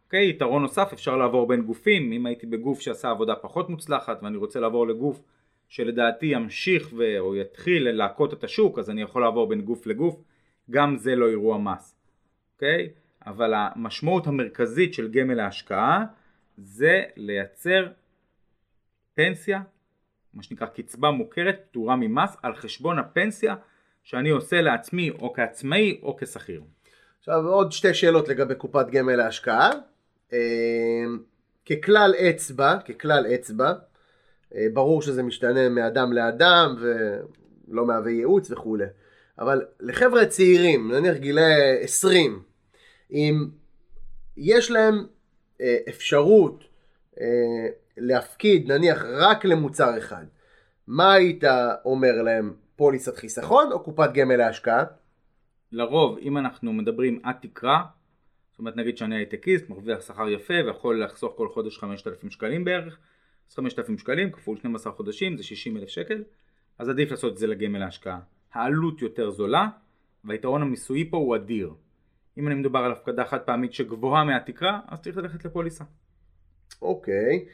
אוקיי, 0.07 0.29
יתרון 0.31 0.63
נוסף 0.63 0.93
אפשר 0.93 1.17
לעבור 1.17 1.49
בין 1.49 1.63
גופים, 1.63 2.13
אם 2.13 2.27
הייתי 2.27 2.47
בגוף 2.47 2.81
שעשה 2.81 3.11
עבודה 3.11 3.35
פחות 3.35 3.71
מוצלחת 3.71 4.23
ואני 4.23 4.37
רוצה 4.37 4.61
לעבור 4.61 4.87
לגוף 4.87 5.23
שלדעתי 5.69 6.27
ימשיך 6.27 6.91
ו... 6.97 7.19
או 7.19 7.37
יתחיל 7.37 7.91
להכות 7.91 8.33
את 8.33 8.45
השוק, 8.45 8.79
אז 8.79 8.91
אני 8.91 9.03
יכול 9.03 9.23
לעבור 9.23 9.49
בין 9.49 9.61
גוף 9.61 9.87
לגוף, 9.87 10.23
גם 10.71 10.97
זה 10.97 11.17
לא 11.17 11.29
אירוע 11.29 11.59
מס. 11.59 11.97
אוקיי? 12.55 12.89
אבל 13.27 13.55
המשמעות 13.55 14.27
המרכזית 14.27 14.95
של 14.95 15.11
גמל 15.11 15.35
להשקעה 15.35 16.05
זה 16.57 17.03
לייצר 17.17 17.89
פנסיה, 19.15 19.63
מה 20.35 20.43
שנקרא 20.43 20.67
קצבה 20.67 21.11
מוכרת, 21.11 21.65
פטורה 21.71 21.97
ממס, 21.97 22.37
על 22.43 22.55
חשבון 22.55 22.99
הפנסיה 22.99 23.55
שאני 24.03 24.31
עושה 24.31 24.61
לעצמי 24.61 25.11
או 25.11 25.33
כעצמאי 25.33 26.01
או 26.03 26.17
כשכיר. 26.21 26.63
עכשיו 27.19 27.47
עוד 27.47 27.73
שתי 27.73 27.95
שאלות 27.95 28.29
לגבי 28.29 28.55
קופת 28.55 28.87
גמל 28.91 29.17
להשקעה. 29.17 29.71
אה, 30.33 31.05
ככלל 31.67 32.15
אצבע, 32.15 32.79
ככלל 32.79 33.27
אצבע, 33.35 33.73
אה, 34.55 34.67
ברור 34.73 35.03
שזה 35.03 35.23
משתנה 35.23 35.69
מאדם 35.69 36.13
לאדם 36.13 36.77
ולא 36.81 37.87
מהווה 37.87 38.11
ייעוץ 38.11 38.51
וכולי. 38.51 38.87
אבל 39.39 39.65
לחבר'ה 39.81 40.27
צעירים, 40.27 40.93
נניח 40.93 41.17
גילי 41.17 41.81
20, 41.81 42.43
אם 43.11 43.49
יש 44.37 44.71
להם 44.71 45.07
אה, 45.61 45.77
אפשרות 45.89 46.65
אה, 47.21 47.67
להפקיד 47.97 48.73
נניח 48.73 49.05
רק 49.05 49.45
למוצר 49.45 49.99
אחד, 49.99 50.25
מה 50.87 51.13
היית 51.13 51.45
אומר 51.85 52.23
להם? 52.23 52.55
פוליסת 52.77 53.17
חיסכון 53.17 53.73
או 53.73 53.83
קופת 53.83 54.11
גמל 54.15 54.37
להשקעה? 54.37 54.85
לרוב 55.73 56.19
אם 56.19 56.39
אנחנו 56.39 56.73
מדברים 56.73 57.21
עד 57.23 57.35
תקרה, 57.43 57.83
זאת 58.57 58.59
אומרת 58.59 58.77
נגיד 58.77 58.97
שאני 58.97 59.17
הייטקיסט, 59.17 59.69
מרוויח 59.69 60.01
שכר 60.01 60.29
יפה 60.29 60.55
ויכול 60.67 61.05
לחסוך 61.05 61.33
כל 61.37 61.49
חודש 61.49 61.79
5,000 61.79 62.31
שקלים 62.31 62.65
בערך, 62.65 62.99
אז 63.51 63.55
5,000 63.55 63.99
שקלים 63.99 64.33
כפול 64.33 64.57
12 64.57 64.93
חודשים 64.93 65.37
זה 65.37 65.43
60 65.43 65.77
אלף 65.77 65.89
שקל, 65.89 66.25
אז 66.79 66.89
עדיף 66.89 67.11
לעשות 67.11 67.33
את 67.33 67.39
זה 67.39 67.47
לגמל 67.47 67.79
להשקעה. 67.79 68.21
העלות 68.53 69.03
יותר 69.03 69.31
זולה 69.31 69.69
והיתרון 70.25 70.63
המיסויי 70.63 71.11
פה 71.11 71.17
הוא 71.17 71.37
אדיר. 71.37 71.75
אם 72.39 72.47
אני 72.47 72.55
מדובר 72.55 72.79
על 72.79 72.93
הפקדה 72.93 73.25
חד 73.25 73.39
פעמית 73.39 73.73
שגבוהה 73.73 74.25
מהתקרה, 74.25 74.81
אז 74.89 75.01
צריך 75.01 75.17
ללכת 75.17 75.45
לפוליסה. 75.45 75.85
אוקיי, 76.83 77.45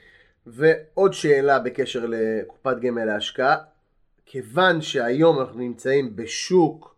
ועוד 0.47 1.13
שאלה 1.13 1.59
בקשר 1.59 2.07
לקופת 2.09 2.77
גמל 2.81 3.05
להשקעה, 3.05 3.57
כיוון 4.27 4.81
שהיום 4.81 5.41
אנחנו 5.41 5.59
נמצאים 5.59 6.17
בשוק 6.17 6.97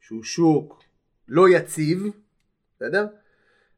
שהוא 0.00 0.24
שוק 0.24 0.82
לא 1.28 1.48
יציב, 1.48 2.06
בסדר? 2.76 3.06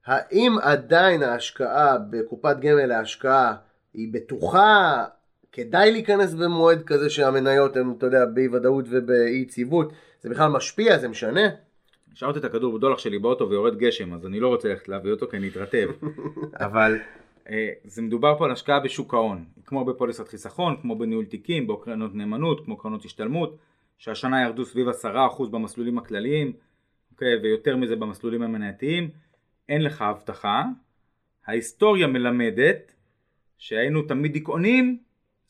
האם 0.08 0.56
עדיין 0.62 1.22
ההשקעה 1.22 1.98
בקופת 2.10 2.56
גמל 2.60 2.86
להשקעה 2.86 3.54
היא 3.94 4.08
בטוחה? 4.12 5.04
כדאי 5.52 5.92
להיכנס 5.92 6.34
במועד 6.34 6.82
כזה 6.82 7.10
שהמניות 7.10 7.76
הן, 7.76 7.94
אתה 7.98 8.06
יודע, 8.06 8.24
באי 8.26 8.48
ודאות 8.48 8.84
ובאי 8.88 9.38
יציבות? 9.42 9.92
זה 10.20 10.28
בכלל 10.28 10.48
משפיע? 10.48 10.98
זה 10.98 11.08
משנה? 11.08 11.40
השארתי 12.12 12.38
את 12.38 12.44
הכדור 12.44 12.78
בדולח 12.78 12.98
שלי 12.98 13.18
באוטו 13.18 13.50
ויורד 13.50 13.78
גשם, 13.78 14.14
אז 14.14 14.26
אני 14.26 14.40
לא 14.40 14.48
רוצה 14.48 14.68
ללכת 14.68 14.88
להביא 14.88 15.10
אותו 15.10 15.28
כי 15.30 15.36
אני 15.36 15.48
אתרטב. 15.48 15.88
אבל 16.66 16.98
אה, 17.50 17.68
זה 17.84 18.02
מדובר 18.02 18.38
פה 18.38 18.44
על 18.44 18.50
השקעה 18.50 18.80
בשוק 18.80 19.14
ההון, 19.14 19.44
כמו 19.64 19.84
בפוליסת 19.84 20.28
חיסכון, 20.28 20.76
כמו 20.82 20.98
בניהול 20.98 21.24
תיקים, 21.24 21.66
בקרנות 21.66 22.14
נאמנות, 22.14 22.64
כמו 22.64 22.76
קרנות 22.76 23.04
השתלמות, 23.04 23.56
שהשנה 23.98 24.42
ירדו 24.42 24.64
סביב 24.64 24.88
10% 24.88 25.48
במסלולים 25.50 25.98
הכלליים, 25.98 26.52
אוקיי, 27.12 27.36
ויותר 27.42 27.76
מזה 27.76 27.96
במסלולים 27.96 28.42
המנייתיים. 28.42 29.10
אין 29.68 29.82
לך 29.82 30.02
הבטחה. 30.02 30.64
ההיסטוריה 31.46 32.06
מלמדת 32.06 32.92
שהיינו 33.58 34.02
תמיד 34.02 34.32
דיכאונים, 34.32 34.98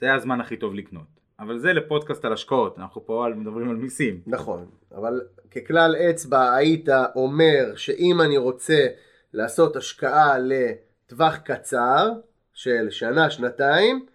זה 0.01 0.07
היה 0.07 0.15
הזמן 0.15 0.41
הכי 0.41 0.57
טוב 0.57 0.75
לקנות. 0.75 1.07
אבל 1.41 1.59
זה 1.59 1.73
לפודקאסט 1.73 2.25
על 2.25 2.33
השקעות, 2.33 2.79
אנחנו 2.79 3.07
פה 3.07 3.27
על- 3.27 3.35
מדברים 3.35 3.71
על 3.71 3.77
מיסים. 3.77 4.21
נכון, 4.27 4.67
אבל 4.95 5.21
ככלל 5.51 5.97
אצבע 5.97 6.55
היית 6.55 6.89
אומר 7.15 7.77
שאם 7.77 8.21
אני 8.25 8.37
רוצה 8.37 8.87
לעשות 9.33 9.77
השקעה 9.77 10.35
לטווח 10.39 11.37
קצר 11.37 12.09
של 12.55 12.91
שנה, 12.91 13.31
שנתיים, 13.31 14.07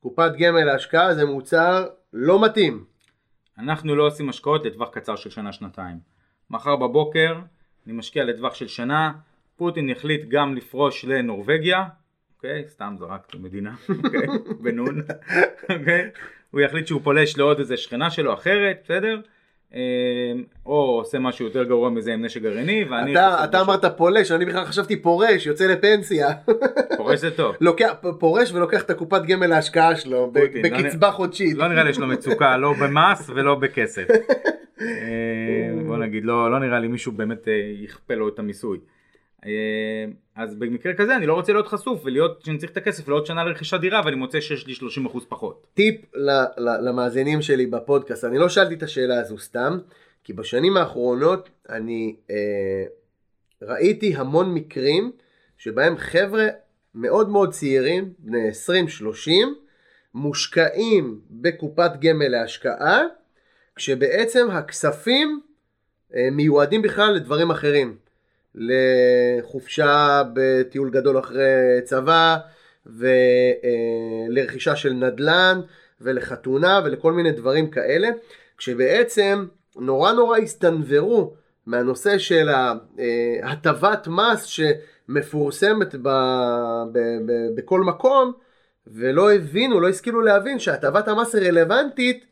קופת 0.00 0.32
גמל 0.38 0.64
להשקעה 0.64 1.14
זה 1.14 1.24
מוצר 1.24 1.88
לא 2.12 2.44
מתאים. 2.44 2.84
אנחנו 3.58 3.96
לא 3.96 4.06
עושים 4.06 4.28
השקעות 4.28 4.64
לטווח 4.66 4.88
קצר 4.88 5.16
של 5.16 5.30
שנה-שנתיים. 5.30 5.96
מחר 6.50 6.76
בבוקר 6.76 7.34
אני 7.86 7.92
משקיע 7.92 8.24
לטווח 8.24 8.54
של 8.54 8.68
שנה, 8.68 9.12
פוטין 9.62 9.88
יחליט 9.88 10.24
גם 10.28 10.54
לפרוש 10.54 11.04
לנורבגיה, 11.04 11.84
אוקיי? 12.36 12.64
סתם 12.68 12.94
זרקתי 12.98 13.38
מדינה, 13.38 13.74
אוקיי? 14.04 14.26
בנון, 14.62 15.00
אוקיי? 15.70 16.10
הוא 16.50 16.60
יחליט 16.60 16.86
שהוא 16.86 17.00
פולש 17.04 17.38
לעוד 17.38 17.58
איזה 17.58 17.76
שכנה 17.76 18.10
שלו 18.10 18.34
אחרת, 18.34 18.80
בסדר? 18.84 19.20
אה, 19.74 19.80
או 20.66 20.74
עושה 20.74 21.18
משהו 21.18 21.44
יותר 21.44 21.64
גרוע 21.64 21.90
מזה 21.90 22.12
עם 22.12 22.24
נשק 22.24 22.42
גרעיני, 22.42 22.84
ואני... 22.90 23.12
אתה, 23.12 23.44
אתה 23.44 23.60
אמרת 23.60 23.84
פולש, 23.84 24.32
אני 24.32 24.44
בכלל 24.44 24.64
חשבתי 24.64 25.02
פורש, 25.02 25.46
יוצא 25.46 25.66
לפנסיה. 25.66 26.28
פורש 26.98 27.20
זה 27.20 27.30
טוב. 27.30 27.56
לוקח, 27.60 27.92
פורש 28.18 28.52
ולוקח 28.52 28.82
את 28.82 28.90
הקופת 28.90 29.22
גמל 29.22 29.46
להשקעה 29.46 29.96
שלו, 29.96 30.30
פוטין, 30.34 30.72
לא 30.72 30.78
בקצבה 30.78 31.10
חודשית. 31.10 31.56
לא 31.56 31.68
נראה 31.68 31.84
לי 31.84 31.90
יש 31.90 31.98
לו 31.98 32.06
מצוקה, 32.06 32.56
לא 32.56 32.72
במס 32.80 33.30
ולא 33.34 33.54
בכסף. 33.54 34.06
אה, 34.80 34.86
בוא 35.86 35.96
נגיד, 35.96 36.24
לא, 36.24 36.50
לא 36.50 36.58
נראה 36.58 36.78
לי 36.78 36.88
מישהו 36.88 37.12
באמת 37.12 37.48
אה, 37.48 37.72
יכפה 37.84 38.14
לו 38.14 38.28
את 38.28 38.38
המיסוי. 38.38 38.78
אה, 39.46 40.04
אז 40.36 40.54
במקרה 40.54 40.94
כזה 40.94 41.16
אני 41.16 41.26
לא 41.26 41.34
רוצה 41.34 41.52
להיות 41.52 41.66
חשוף 41.66 42.00
ולהיות, 42.04 42.42
שאני 42.44 42.58
צריך 42.58 42.72
את 42.72 42.76
הכסף 42.76 43.08
לעוד 43.08 43.26
שנה 43.26 43.44
לרכישת 43.44 43.80
דירה 43.80 44.02
ואני 44.04 44.16
מוצא 44.16 44.40
שיש 44.40 44.66
לי 44.66 44.74
30% 45.06 45.18
פחות. 45.28 45.66
טיפ 45.74 46.00
למאזינים 46.56 47.42
שלי 47.42 47.66
בפודקאסט, 47.66 48.24
אני 48.24 48.38
לא 48.38 48.48
שאלתי 48.48 48.74
את 48.74 48.82
השאלה 48.82 49.20
הזו 49.20 49.38
סתם, 49.38 49.78
כי 50.24 50.32
בשנים 50.32 50.76
האחרונות 50.76 51.48
אני 51.68 52.16
אה, 52.30 52.84
ראיתי 53.62 54.14
המון 54.16 54.54
מקרים 54.54 55.12
שבהם 55.58 55.96
חבר'ה 55.96 56.46
מאוד 56.94 57.28
מאוד 57.28 57.52
צעירים, 57.52 58.12
בני 58.18 58.50
20-30, 58.50 59.30
מושקעים 60.14 61.20
בקופת 61.30 61.90
גמל 62.00 62.28
להשקעה, 62.28 63.02
כשבעצם 63.76 64.50
הכספים 64.50 65.40
אה, 66.14 66.28
מיועדים 66.32 66.82
בכלל 66.82 67.14
לדברים 67.14 67.50
אחרים. 67.50 67.96
לחופשה 68.54 70.22
בטיול 70.32 70.90
גדול 70.90 71.18
אחרי 71.18 71.80
צבא, 71.84 72.38
ולרכישה 72.86 74.76
של 74.76 74.92
נדל"ן, 74.92 75.60
ולחתונה, 76.00 76.80
ולכל 76.84 77.12
מיני 77.12 77.32
דברים 77.32 77.70
כאלה, 77.70 78.08
כשבעצם 78.58 79.46
נורא 79.76 80.12
נורא 80.12 80.38
הסתנוורו 80.38 81.34
מהנושא 81.66 82.18
של 82.18 82.48
ההטבת 83.42 84.08
מס 84.08 84.44
שמפורסמת 84.44 85.94
ב, 85.94 86.08
ב, 86.92 86.98
ב, 87.26 87.32
בכל 87.54 87.80
מקום, 87.80 88.32
ולא 88.86 89.32
הבינו, 89.32 89.80
לא 89.80 89.88
השכילו 89.88 90.20
להבין 90.20 90.58
שהטבת 90.58 91.08
המס 91.08 91.34
היא 91.34 91.48
רלוונטית 91.48 92.24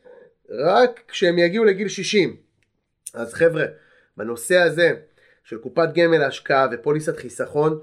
רק 0.50 1.00
כשהם 1.08 1.38
יגיעו 1.38 1.64
לגיל 1.64 1.88
60. 1.88 2.36
אז 3.14 3.34
חבר'ה, 3.34 3.64
בנושא 4.16 4.56
הזה 4.56 4.92
של 5.50 5.58
קופת 5.58 5.88
גמל 5.94 6.18
להשקעה 6.18 6.66
ופוליסת 6.72 7.16
חיסכון, 7.16 7.78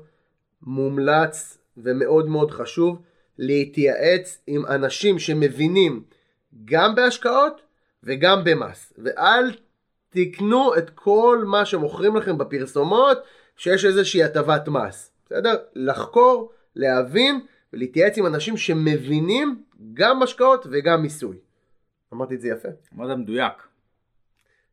מומלץ 0.61 1.57
ומאוד 1.77 2.27
מאוד 2.27 2.51
חשוב 2.51 3.01
להתייעץ 3.37 4.41
עם 4.47 4.65
אנשים 4.65 5.19
שמבינים 5.19 6.03
גם 6.65 6.95
בהשקעות 6.95 7.61
וגם 8.03 8.43
במס. 8.43 8.93
ואל 8.97 9.51
תקנו 10.09 10.77
את 10.77 10.89
כל 10.89 11.43
מה 11.47 11.65
שמוכרים 11.65 12.15
לכם 12.15 12.37
בפרסומות 12.37 13.17
שיש 13.57 13.85
איזושהי 13.85 14.23
הטבת 14.23 14.67
מס. 14.67 15.11
בסדר? 15.25 15.55
לחקור, 15.75 16.51
להבין 16.75 17.39
ולהתייעץ 17.73 18.17
עם 18.17 18.25
אנשים 18.25 18.57
שמבינים 18.57 19.63
גם 19.93 20.23
השקעות 20.23 20.67
וגם 20.71 21.01
מיסוי. 21.01 21.37
אמרתי 22.13 22.35
את 22.35 22.41
זה 22.41 22.47
יפה. 22.47 22.69
אמרת 22.95 23.17
מדויק. 23.17 23.53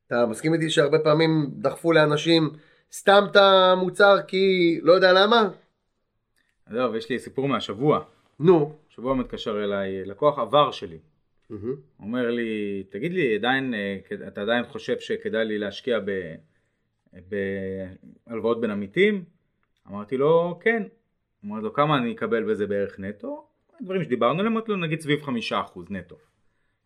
אתה 0.06 0.26
מסכים 0.26 0.54
איתי 0.54 0.70
שהרבה 0.70 0.98
פעמים 0.98 1.50
דחפו 1.54 1.92
לאנשים 1.92 2.50
סתם 2.96 3.24
את 3.30 3.36
המוצר 3.36 4.16
כי 4.28 4.78
לא 4.82 4.92
יודע 4.92 5.12
למה? 5.12 5.48
עזוב, 6.66 6.94
יש 6.94 7.10
לי 7.10 7.18
סיפור 7.18 7.48
מהשבוע. 7.48 8.04
נו. 8.40 8.76
שבוע 8.88 9.14
מתקשר 9.14 9.64
אליי 9.64 10.04
לקוח 10.04 10.38
עבר 10.38 10.70
שלי. 10.70 10.98
אומר 12.00 12.30
לי, 12.30 12.84
תגיד 12.90 13.12
לי, 13.12 13.34
עדיין, 13.34 13.74
אה, 13.74 13.98
אתה 14.28 14.42
עדיין 14.42 14.64
חושב 14.64 14.98
שכדאי 14.98 15.44
לי 15.44 15.58
להשקיע 15.58 15.98
ב- 16.04 16.34
בהלוואות 18.26 18.60
בין 18.60 18.70
עמיתים? 18.70 19.24
אמרתי 19.88 20.16
לו, 20.16 20.58
כן. 20.62 20.82
אמרתי 21.44 21.64
לו, 21.64 21.72
כמה 21.72 21.98
אני 21.98 22.12
אקבל 22.12 22.50
בזה 22.50 22.66
בערך 22.66 22.98
נטו? 22.98 23.46
דברים 23.82 24.04
שדיברנו 24.04 24.38
עליהם, 24.38 24.52
אמרתי 24.52 24.70
לו, 24.70 24.76
נגיד 24.76 25.00
סביב 25.00 25.22
חמישה 25.22 25.60
אחוז 25.60 25.86
נטו. 25.90 26.16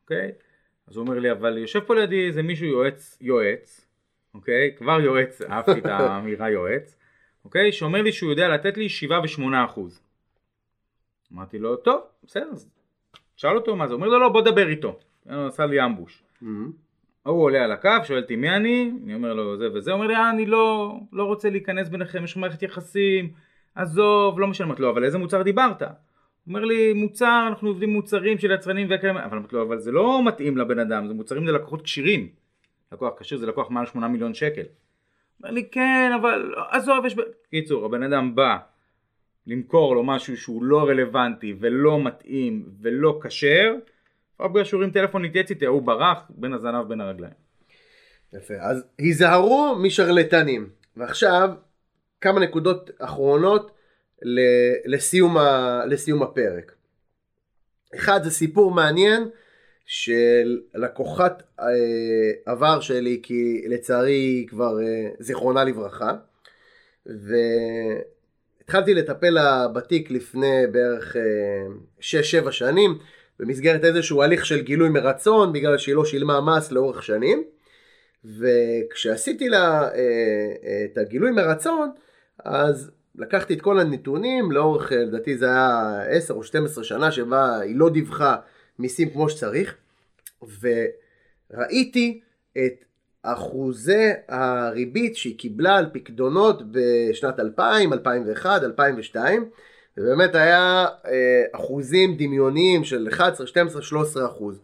אוקיי? 0.02 0.32
אז 0.86 0.96
הוא 0.96 1.06
אומר 1.06 1.18
לי, 1.18 1.32
אבל 1.32 1.58
יושב 1.58 1.80
פה 1.80 1.94
לידי 1.94 2.26
איזה 2.26 2.42
מישהו 2.42 2.66
יועץ, 2.66 3.18
יועץ, 3.20 3.87
אוקיי? 4.38 4.74
כבר 4.76 5.00
יועץ, 5.00 5.42
אהבתי 5.42 5.78
את 5.78 5.86
האמירה 5.86 6.50
יועץ, 6.50 6.96
אוקיי? 7.44 7.72
שאומר 7.72 8.02
לי 8.02 8.12
שהוא 8.12 8.30
יודע 8.30 8.48
לתת 8.48 8.76
לי 8.76 8.88
שבעה 8.88 9.20
ושמונה 9.24 9.64
אחוז. 9.64 10.02
אמרתי 11.32 11.58
לו, 11.58 11.76
טוב, 11.76 12.00
בסדר, 12.24 12.50
שאל 13.36 13.56
אותו 13.56 13.76
מה 13.76 13.86
זה, 13.86 13.94
הוא 13.94 14.02
אומר 14.02 14.08
לו, 14.08 14.20
לא, 14.20 14.28
בוא 14.28 14.40
דבר 14.40 14.68
איתו. 14.68 14.98
הוא 15.24 15.46
עשה 15.46 15.66
לי 15.66 15.84
אמבוש. 15.84 16.22
ההוא 17.26 17.42
עולה 17.42 17.64
על 17.64 17.72
הקו, 17.72 17.90
שואל 18.04 18.20
אותי 18.22 18.36
מי 18.36 18.50
אני, 18.50 18.92
אני 19.04 19.14
אומר 19.14 19.34
לו 19.34 19.56
זה 19.56 19.68
וזה, 19.74 19.90
הוא 19.90 19.96
אומר 19.96 20.06
לי, 20.06 20.14
אה, 20.14 20.30
אני 20.30 20.46
לא, 20.46 20.94
לא 21.12 21.24
רוצה 21.24 21.50
להיכנס 21.50 21.88
ביניכם, 21.88 22.24
יש 22.24 22.36
מערכת 22.36 22.62
יחסים, 22.62 23.30
עזוב, 23.74 24.40
לא 24.40 24.46
משנה, 24.46 24.66
אמרתי 24.66 24.82
לו, 24.82 24.90
אבל 24.90 25.04
איזה 25.04 25.18
מוצר 25.18 25.42
דיברת? 25.42 25.82
הוא 25.82 25.90
אומר 26.48 26.64
לי, 26.64 26.92
מוצר, 26.92 27.44
אנחנו 27.48 27.68
עובדים 27.68 27.90
מוצרים 27.90 28.38
של 28.38 28.50
יצרנים 28.50 28.88
וכאלה, 28.90 29.24
אבל 29.24 29.38
אמרתי 29.38 29.56
לו, 29.56 29.62
אבל 29.62 29.78
זה 29.78 29.92
לא 29.92 30.24
מתאים 30.24 30.58
לבן 30.58 30.78
אדם, 30.78 31.06
זה 31.06 31.14
מוצרים 31.14 31.46
ללקוחות 31.46 31.82
כשירים. 31.82 32.28
לקוח 32.92 33.20
כשיר 33.20 33.38
זה 33.38 33.46
לקוח 33.46 33.70
מעל 33.70 33.86
8 33.86 34.08
מיליון 34.08 34.34
שקל. 34.34 34.62
אומר 35.42 35.50
לי, 35.50 35.68
כן, 35.70 36.10
אבל 36.20 36.54
עזוב, 36.70 37.04
יש... 37.04 37.14
ב-" 37.14 37.20
קיצור, 37.50 37.84
הבן 37.84 38.02
אדם 38.02 38.34
בא 38.34 38.56
למכור 39.46 39.94
לו 39.94 40.04
משהו 40.04 40.36
שהוא 40.36 40.64
לא 40.64 40.88
רלוונטי 40.88 41.54
ולא 41.60 42.04
מתאים 42.04 42.68
ולא 42.82 43.20
כשר, 43.22 43.74
רק 44.40 44.50
בגלל 44.50 44.64
שהוא 44.64 44.80
הרים 44.80 44.90
טלפון 44.90 45.22
להתייעץ 45.22 45.50
איתי, 45.50 45.66
ההוא 45.66 45.82
ברח 45.82 46.18
בין 46.30 46.52
הזנב 46.52 46.88
בין 46.88 47.00
הרגליים. 47.00 47.32
יפה. 48.32 48.54
אז 48.60 48.84
היזהרו 48.98 49.76
משרלטנים. 49.82 50.68
ועכשיו, 50.96 51.50
כמה 52.20 52.40
נקודות 52.40 52.90
אחרונות 52.98 53.70
לסיום, 54.86 55.36
ה- 55.36 55.82
לסיום 55.86 56.22
הפרק. 56.22 56.72
אחד, 57.94 58.22
זה 58.22 58.30
סיפור 58.30 58.70
מעניין 58.70 59.28
של 59.90 60.60
לקוחת 60.74 61.42
אה, 61.60 61.66
עבר 62.46 62.80
שלי, 62.80 63.20
כי 63.22 63.64
לצערי 63.68 64.12
היא 64.12 64.48
כבר 64.48 64.80
אה, 64.80 65.08
זיכרונה 65.18 65.64
לברכה. 65.64 66.12
והתחלתי 67.06 68.94
לטפל 68.94 69.30
לה 69.30 69.68
בתיק 69.68 70.10
לפני 70.10 70.66
בערך 70.72 71.16
אה, 71.16 71.22
6-7 72.46 72.50
שנים, 72.50 72.98
במסגרת 73.40 73.84
איזשהו 73.84 74.22
הליך 74.22 74.46
של 74.46 74.60
גילוי 74.62 74.88
מרצון, 74.88 75.52
בגלל 75.52 75.78
שהיא 75.78 75.94
לא 75.94 76.04
שילמה 76.04 76.40
מס 76.40 76.72
לאורך 76.72 77.02
שנים. 77.02 77.44
וכשעשיתי 78.24 79.48
לה 79.48 79.82
אה, 79.82 79.88
אה, 80.64 80.84
את 80.92 80.98
הגילוי 80.98 81.30
מרצון, 81.30 81.90
אז 82.44 82.90
לקחתי 83.18 83.54
את 83.54 83.60
כל 83.60 83.80
הנתונים 83.80 84.52
לאורך, 84.52 84.92
אה, 84.92 84.98
לדעתי 84.98 85.38
זה 85.38 85.46
היה 85.46 86.00
10 86.08 86.34
או 86.34 86.42
12 86.42 86.84
שנה 86.84 87.10
שבה 87.10 87.58
היא 87.58 87.76
לא 87.76 87.90
דיווחה 87.90 88.36
מיסים 88.78 89.10
כמו 89.10 89.28
שצריך, 89.28 89.76
וראיתי 90.60 92.20
את 92.52 92.84
אחוזי 93.22 94.10
הריבית 94.28 95.16
שהיא 95.16 95.38
קיבלה 95.38 95.76
על 95.76 95.86
פקדונות 95.92 96.62
בשנת 96.70 97.40
2000, 97.40 97.92
2001, 97.92 98.62
2002, 98.62 99.50
ובאמת 99.96 100.34
היה 100.34 100.86
אה, 101.06 101.42
אחוזים 101.52 102.16
דמיוניים 102.16 102.84
של 102.84 103.08
11, 103.08 103.46
12, 103.46 103.82
13 103.82 104.26
אחוז. 104.26 104.60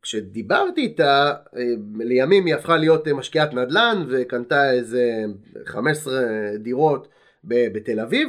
וכשדיברתי 0.00 0.80
איתה, 0.80 1.32
אה, 1.56 1.62
לימים 1.98 2.46
היא 2.46 2.54
הפכה 2.54 2.76
להיות 2.76 3.08
אה, 3.08 3.14
משקיעת 3.14 3.54
נדל"ן 3.54 4.06
וקנתה 4.08 4.72
איזה 4.72 5.24
15 5.64 6.20
דירות 6.58 7.08
ב- 7.44 7.72
בתל 7.72 8.00
אביב. 8.00 8.28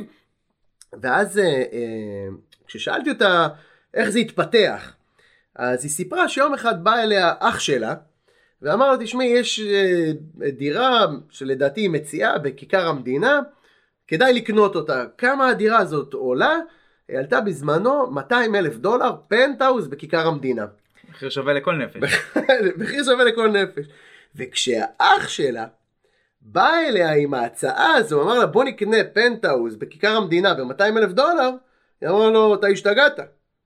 ואז 1.02 1.42
כששאלתי 2.68 3.10
אותה 3.10 3.48
איך 3.96 4.10
זה 4.10 4.20
התפתח, 4.20 4.94
אז 5.56 5.84
היא 5.84 5.92
סיפרה 5.92 6.30
שיום 6.30 6.54
אחד 6.54 6.84
בא 6.84 6.96
אליה 6.96 7.34
אח 7.40 7.60
שלה, 7.60 7.96
ואמר 8.62 8.92
לה, 8.92 8.98
תשמעי, 8.98 9.28
יש 9.28 9.60
אה, 9.60 10.12
דירה 10.52 11.06
שלדעתי 11.30 11.82
היא 11.82 11.90
מציעה 11.90 12.38
בכיכר 12.38 12.88
המדינה, 12.88 13.40
כדאי 14.08 14.34
לקנות 14.34 14.76
אותה. 14.76 15.06
כמה 15.18 15.48
הדירה 15.48 15.78
הזאת 15.78 16.14
עולה? 16.14 16.58
היא 17.08 17.18
עלתה 17.18 17.42
בזמנו 17.42 18.12
200 18.12 18.56
אלף 18.56 18.76
דולר, 18.76 19.12
פנטהאוז 19.28 19.88
בכיכר 19.88 20.28
המדינה. 20.28 20.66
מחיר 21.10 21.30
שווה 21.30 21.54
לכל 21.54 21.76
נפש. 21.76 22.26
מחיר 22.78 23.04
שווה 23.04 23.24
לכל 23.24 23.48
נפש. 23.48 23.86
וכשהאח 24.36 25.28
שלה 25.28 25.66
בא 26.42 26.72
אליה 26.88 27.14
עם 27.14 27.34
ההצעה 27.34 27.96
הזו, 27.96 28.24
אמר 28.24 28.40
לה 28.40 28.46
בוא 28.46 28.64
נקנה 28.64 28.98
פנטהאוז 29.14 29.76
בכיכר 29.76 30.18
המדינה 30.18 30.54
ב-200 30.54 30.84
אלף 30.98 31.12
דולר, 31.12 31.50
היא 32.02 32.10
אמרה 32.10 32.30
לו 32.30 32.56
אתה 32.56 32.68
השתגעת. 32.68 33.20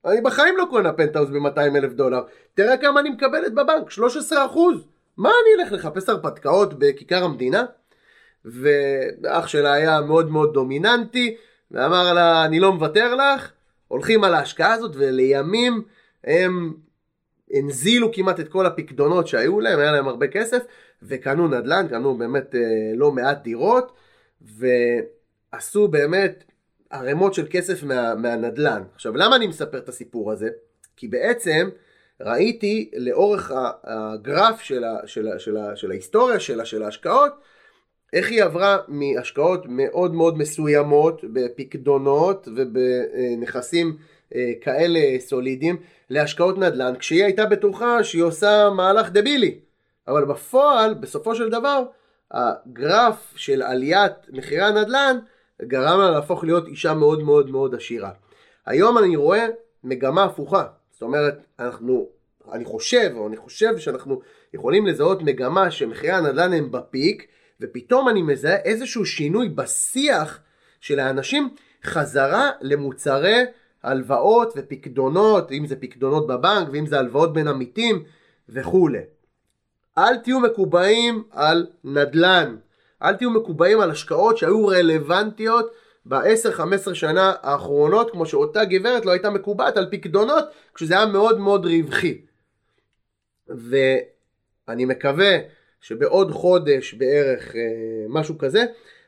אני 0.04 0.20
בחיים 0.20 0.56
לא 0.56 0.66
קונה 0.70 0.92
פנטהאוז 0.92 1.30
ב-200 1.30 1.76
אלף 1.76 1.92
דולר. 1.92 2.22
תראה 2.54 2.76
כמה 2.76 3.00
אני 3.00 3.10
מקבלת 3.10 3.54
בבנק, 3.54 3.90
13 3.90 4.46
אחוז. 4.46 4.84
מה 5.16 5.28
אני 5.28 5.62
אלך 5.62 5.72
לחפש 5.72 6.08
הרפתקאות 6.08 6.78
בכיכר 6.78 7.24
המדינה? 7.24 7.64
ואח 8.44 9.46
שלה 9.46 9.72
היה 9.72 10.00
מאוד 10.00 10.30
מאוד 10.30 10.52
דומיננטי, 10.52 11.36
ואמר 11.70 12.12
לה, 12.12 12.44
אני 12.44 12.60
לא 12.60 12.72
מוותר 12.72 13.14
לך, 13.14 13.52
הולכים 13.88 14.24
על 14.24 14.34
ההשקעה 14.34 14.72
הזאת, 14.72 14.92
ולימים 14.94 15.82
הם 16.24 16.74
הנזילו 17.52 18.12
כמעט 18.12 18.40
את 18.40 18.48
כל 18.48 18.66
הפקדונות 18.66 19.26
שהיו 19.26 19.60
להם, 19.60 19.78
היה 19.78 19.92
להם 19.92 20.08
הרבה 20.08 20.26
כסף, 20.28 20.62
וקנו 21.02 21.48
נדל"ן, 21.48 21.88
קנו 21.88 22.18
באמת 22.18 22.54
אה, 22.54 22.60
לא 22.94 23.12
מעט 23.12 23.42
דירות, 23.42 23.92
ועשו 25.52 25.88
באמת 25.88 26.44
ערימות 26.90 27.34
של 27.34 27.46
כסף 27.50 27.82
מה, 27.82 28.14
מהנדל"ן. 28.14 28.82
עכשיו, 28.94 29.16
למה 29.16 29.36
אני 29.36 29.46
מספר 29.46 29.78
את 29.78 29.88
הסיפור 29.88 30.32
הזה? 30.32 30.48
כי 30.96 31.08
בעצם 31.08 31.68
ראיתי 32.20 32.90
לאורך 32.96 33.52
הגרף 33.84 34.60
של, 34.60 34.84
ה, 34.84 34.96
של, 35.06 35.28
ה, 35.28 35.38
של, 35.38 35.56
ה, 35.56 35.76
של 35.76 35.90
ההיסטוריה 35.90 36.40
שלה, 36.40 36.64
של 36.64 36.82
ההשקעות, 36.82 37.32
איך 38.12 38.30
היא 38.30 38.42
עברה 38.42 38.78
מהשקעות 38.88 39.64
מאוד 39.68 40.14
מאוד 40.14 40.38
מסוימות 40.38 41.24
בפקדונות 41.32 42.48
ובנכסים 42.56 43.96
אה, 44.34 44.52
כאלה 44.60 45.00
סולידיים 45.18 45.76
להשקעות 46.10 46.58
נדל"ן 46.58 46.94
כשהיא 46.98 47.24
הייתה 47.24 47.46
בטוחה 47.46 48.04
שהיא 48.04 48.22
עושה 48.22 48.70
מהלך 48.70 49.10
דבילי 49.10 49.58
אבל 50.08 50.24
בפועל 50.24 50.94
בסופו 50.94 51.34
של 51.34 51.50
דבר 51.50 51.82
הגרף 52.30 53.32
של 53.36 53.62
עליית 53.62 54.12
מחירי 54.32 54.62
הנדל"ן 54.62 55.18
גרם 55.62 56.00
לה 56.00 56.10
להפוך 56.10 56.44
להיות 56.44 56.68
אישה 56.68 56.94
מאוד 56.94 57.22
מאוד 57.22 57.50
מאוד 57.50 57.74
עשירה. 57.74 58.10
היום 58.66 58.98
אני 58.98 59.16
רואה 59.16 59.46
מגמה 59.84 60.24
הפוכה 60.24 60.66
זאת 60.92 61.02
אומרת 61.02 61.38
אנחנו 61.58 62.08
אני 62.52 62.64
חושב 62.64 63.10
או 63.16 63.28
אני 63.28 63.36
חושב 63.36 63.78
שאנחנו 63.78 64.20
יכולים 64.54 64.86
לזהות 64.86 65.22
מגמה 65.22 65.70
שמחירי 65.70 66.12
הנדל"ן 66.12 66.52
הם 66.52 66.70
בפיק 66.70 67.26
ופתאום 67.60 68.08
אני 68.08 68.22
מזהה 68.22 68.56
איזשהו 68.56 69.06
שינוי 69.06 69.48
בשיח 69.48 70.40
של 70.80 70.98
האנשים 70.98 71.48
חזרה 71.84 72.50
למוצרי 72.60 73.44
הלוואות 73.82 74.52
ופקדונות, 74.56 75.52
אם 75.52 75.66
זה 75.66 75.76
פקדונות 75.76 76.26
בבנק 76.26 76.68
ואם 76.72 76.86
זה 76.86 76.98
הלוואות 76.98 77.32
בין 77.32 77.48
עמיתים 77.48 78.04
וכולי. 78.48 79.02
אל 79.98 80.16
תהיו 80.16 80.40
מקובעים 80.40 81.22
על 81.30 81.66
נדל"ן, 81.84 82.56
אל 83.02 83.14
תהיו 83.14 83.30
מקובעים 83.30 83.80
על 83.80 83.90
השקעות 83.90 84.38
שהיו 84.38 84.66
רלוונטיות 84.66 85.72
ב-10-15 86.06 86.94
שנה 86.94 87.32
האחרונות, 87.42 88.10
כמו 88.10 88.26
שאותה 88.26 88.64
גברת 88.64 89.06
לא 89.06 89.10
הייתה 89.10 89.30
מקובעת 89.30 89.76
על 89.76 89.88
פקדונות, 89.90 90.44
כשזה 90.74 90.94
היה 90.94 91.06
מאוד 91.06 91.38
מאוד 91.38 91.66
רווחי. 91.66 92.20
ואני 93.48 94.84
מקווה 94.84 95.38
שבעוד 95.80 96.30
חודש 96.30 96.94
בערך, 96.94 97.56
אה, 97.56 97.60
משהו 98.08 98.38
כזה, 98.38 98.64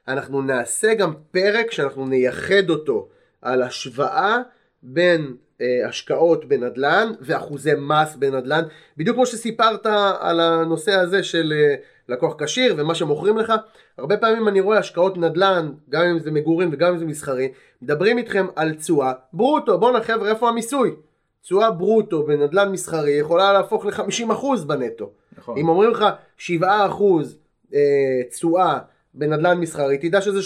אנחנו 0.08 0.42
נעשה 0.42 0.94
גם 0.94 1.14
פרק 1.30 1.70
שאנחנו 1.70 2.06
נייחד 2.06 2.70
אותו 2.70 3.08
על 3.42 3.62
השוואה 3.62 4.38
בין 4.82 5.36
אה, 5.60 5.88
השקעות 5.88 6.44
בנדל"ן 6.44 7.12
ואחוזי 7.20 7.70
מס 7.78 8.16
בנדל"ן, 8.16 8.62
בדיוק 8.96 9.16
כמו 9.16 9.26
שסיפרת 9.26 9.86
על 10.20 10.40
הנושא 10.40 10.92
הזה 10.92 11.22
של 11.22 11.52
אה, 11.56 11.74
לקוח 12.08 12.42
כשיר 12.42 12.74
ומה 12.78 12.94
שמוכרים 12.94 13.38
לך, 13.38 13.52
הרבה 13.98 14.16
פעמים 14.16 14.48
אני 14.48 14.60
רואה 14.60 14.78
השקעות 14.78 15.18
נדל"ן, 15.18 15.72
גם 15.88 16.02
אם 16.02 16.18
זה 16.18 16.30
מגורים 16.30 16.68
וגם 16.72 16.92
אם 16.92 16.98
זה 16.98 17.04
מסחרי, 17.04 17.52
מדברים 17.82 18.18
איתכם 18.18 18.46
על 18.56 18.74
תשואה 18.74 19.12
ברוטו, 19.32 19.78
בואנה 19.78 20.02
חבר'ה 20.02 20.30
איפה 20.30 20.48
המיסוי? 20.48 20.94
תשואה 21.42 21.70
ברוטו 21.70 22.22
בנדל"ן 22.22 22.72
מסחרי 22.72 23.12
יכולה 23.12 23.52
להפוך 23.52 23.86
ל-50% 23.86 24.64
בנטו. 24.66 25.10
נכון. 25.38 25.58
אם 25.58 25.68
אומרים 25.68 25.90
לך 25.90 26.04
7% 26.38 26.62
אה, 27.74 27.80
תשואה 28.30 28.78
בנדל"ן 29.14 29.60
מסחרי, 29.60 29.98
תדע 29.98 30.20
שזה 30.20 30.40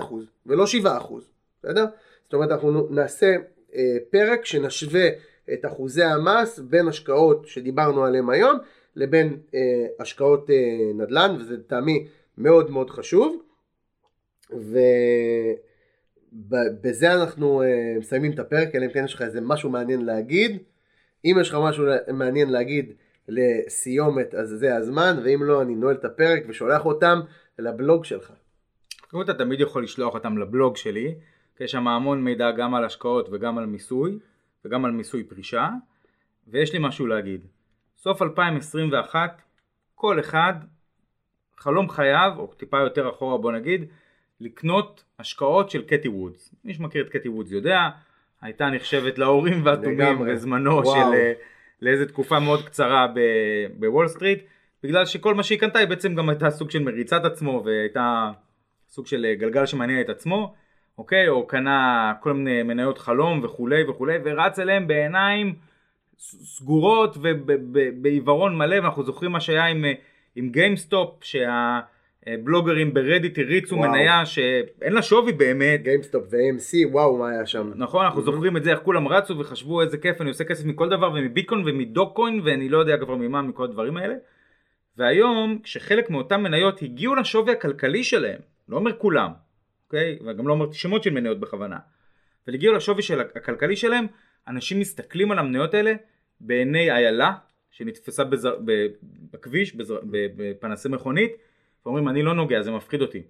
3.5% 0.00 0.14
ולא 0.46 0.64
7%, 0.64 0.86
בסדר? 1.62 1.86
זאת 2.24 2.34
אומרת 2.34 2.50
אנחנו 2.50 2.86
נעשה 2.90 3.36
אה, 3.74 3.96
פרק 4.10 4.44
שנשווה 4.44 5.08
את 5.52 5.66
אחוזי 5.66 6.02
המס 6.02 6.58
בין 6.58 6.88
השקעות 6.88 7.46
שדיברנו 7.46 8.04
עליהן 8.04 8.30
היום 8.30 8.58
לבין 8.96 9.38
אה, 9.54 9.86
השקעות 10.00 10.50
נדל"ן 10.94 11.36
וזה 11.40 11.54
לטעמי 11.54 12.06
מאוד 12.38 12.70
מאוד 12.70 12.90
חשוב 12.90 13.42
ובזה 16.32 17.12
אנחנו 17.14 17.62
מסיימים 17.98 18.32
את 18.32 18.38
הפרק 18.38 18.74
אלא 18.74 18.84
אם 18.84 18.90
כן 18.90 19.04
יש 19.04 19.14
לך 19.14 19.22
איזה 19.22 19.40
משהו 19.40 19.70
מעניין 19.70 20.04
להגיד 20.04 20.58
אם 21.24 21.36
יש 21.40 21.48
לך 21.48 21.56
משהו 21.62 21.84
מעניין 22.12 22.50
להגיד 22.50 22.92
לסיומת 23.28 24.34
אז 24.34 24.48
זה 24.48 24.76
הזמן 24.76 25.16
ואם 25.24 25.42
לא 25.42 25.62
אני 25.62 25.74
נועל 25.74 25.94
את 25.94 26.04
הפרק 26.04 26.42
ושולח 26.48 26.86
אותם 26.86 27.20
לבלוג 27.58 28.04
שלך. 28.04 28.32
אתה 29.22 29.34
תמיד 29.34 29.60
יכול 29.60 29.82
לשלוח 29.82 30.14
אותם 30.14 30.38
לבלוג 30.38 30.76
שלי 30.76 31.14
יש 31.60 31.72
שם 31.72 31.88
המון 31.88 32.24
מידע 32.24 32.50
גם 32.50 32.74
על 32.74 32.84
השקעות 32.84 33.28
וגם 33.32 33.58
על 33.58 33.66
מיסוי 33.66 34.18
וגם 34.64 34.84
על 34.84 34.90
מיסוי 34.90 35.24
פרישה 35.24 35.68
ויש 36.48 36.72
לי 36.72 36.78
משהו 36.82 37.06
להגיד. 37.06 37.46
סוף 38.02 38.22
2021 38.22 39.42
כל 39.94 40.20
אחד 40.20 40.54
חלום 41.56 41.88
חייו 41.88 42.32
או 42.36 42.46
טיפה 42.46 42.78
יותר 42.78 43.08
אחורה 43.08 43.38
בוא 43.38 43.52
נגיד 43.52 43.84
לקנות 44.40 45.04
השקעות 45.18 45.70
של 45.70 45.82
קטי 45.82 46.08
וודס. 46.08 46.54
מי 46.64 46.74
שמכיר 46.74 47.04
את 47.04 47.08
קטי 47.08 47.28
וודס 47.28 47.50
יודע 47.50 47.88
הייתה 48.40 48.70
נחשבת 48.70 49.18
לאורים 49.18 49.64
ותומים 49.64 50.18
בזמנו 50.26 50.84
של 50.84 51.14
אה, 51.14 51.32
לאיזה 51.82 52.06
תקופה 52.06 52.40
מאוד 52.40 52.66
קצרה 52.66 53.06
בוול 53.78 54.08
סטריט, 54.08 54.44
בגלל 54.82 55.06
שכל 55.06 55.34
מה 55.34 55.42
שהיא 55.42 55.58
קנתה 55.58 55.78
היא 55.78 55.88
בעצם 55.88 56.14
גם 56.14 56.28
הייתה 56.28 56.50
סוג 56.50 56.70
של 56.70 56.82
מריצה 56.82 57.13
את 57.13 57.24
עצמו 57.24 57.62
והייתה 57.64 58.30
סוג 58.88 59.06
של 59.06 59.24
אה, 59.24 59.34
גלגל 59.34 59.66
שמניע 59.66 60.00
את 60.00 60.08
עצמו, 60.08 60.54
אוקיי? 60.98 61.28
או 61.28 61.46
קנה 61.46 62.12
כל 62.20 62.32
מיני 62.32 62.62
מניות 62.62 62.98
חלום 62.98 63.44
וכולי 63.44 63.84
וכולי 63.84 64.18
ורץ 64.24 64.58
אליהם 64.58 64.86
בעיניים 64.86 65.54
סגורות 66.20 67.16
ובעיוורון 67.20 68.56
מלא 68.56 68.74
ואנחנו 68.74 69.04
זוכרים 69.04 69.32
מה 69.32 69.40
שהיה 69.40 69.66
עם, 69.66 69.84
אה, 69.84 69.92
עם 70.36 70.48
גיימסטופ 70.48 71.24
שה... 71.24 71.80
בלוגרים 72.44 72.94
ברדיט 72.94 73.38
הריצו 73.38 73.76
וואו. 73.76 73.90
מניה 73.90 74.26
שאין 74.26 74.92
לה 74.92 75.02
שווי 75.02 75.32
באמת. 75.32 75.82
גיימסטופ 75.82 76.24
ו-AMC, 76.30 76.92
וואו 76.92 77.18
מה 77.18 77.30
היה 77.30 77.46
שם. 77.46 77.72
נכון, 77.76 78.04
אנחנו 78.04 78.22
זוכרים 78.22 78.56
את 78.56 78.64
זה, 78.64 78.70
איך 78.70 78.80
כולם 78.80 79.08
רצו 79.08 79.38
וחשבו 79.38 79.82
איזה 79.82 79.98
כיף, 79.98 80.20
אני 80.20 80.28
עושה 80.28 80.44
כסף 80.44 80.64
מכל 80.64 80.88
דבר 80.88 81.12
ומביטקוין 81.12 81.62
ומדוג'קוין 81.66 82.40
ואני 82.44 82.68
לא 82.68 82.78
יודע 82.78 82.96
כבר 82.96 83.16
ממה, 83.16 83.42
מכל 83.42 83.64
הדברים 83.64 83.96
האלה. 83.96 84.14
והיום, 84.96 85.58
כשחלק 85.62 86.10
מאותן 86.10 86.42
מניות 86.42 86.82
הגיעו 86.82 87.14
לשווי 87.14 87.52
הכלכלי 87.52 88.04
שלהם, 88.04 88.38
לא 88.68 88.76
אומר 88.76 88.98
כולם, 88.98 89.30
אוקיי? 89.86 90.18
וגם 90.26 90.48
לא 90.48 90.52
אומר 90.52 90.72
שמות 90.72 91.02
של 91.02 91.10
מניות 91.10 91.40
בכוונה, 91.40 91.78
אבל 92.46 92.54
הגיעו 92.54 92.74
לשווי 92.74 93.02
של 93.02 93.20
הכלכלי 93.20 93.76
שלהם, 93.76 94.06
אנשים 94.48 94.80
מסתכלים 94.80 95.30
על 95.30 95.38
המניות 95.38 95.74
האלה 95.74 95.92
בעיני 96.40 96.90
איילה 96.90 97.32
שנתפסה 97.70 98.24
בזר, 98.24 98.56
בכביש, 99.32 99.74
בזר, 99.74 99.98
בפנסי 100.10 100.88
מכונית, 100.88 101.32
ואומרים 101.84 102.08
אני 102.08 102.22
לא 102.22 102.34
נוגע 102.34 102.62
זה 102.62 102.70
מפחיד 102.70 103.02
אותי. 103.02 103.22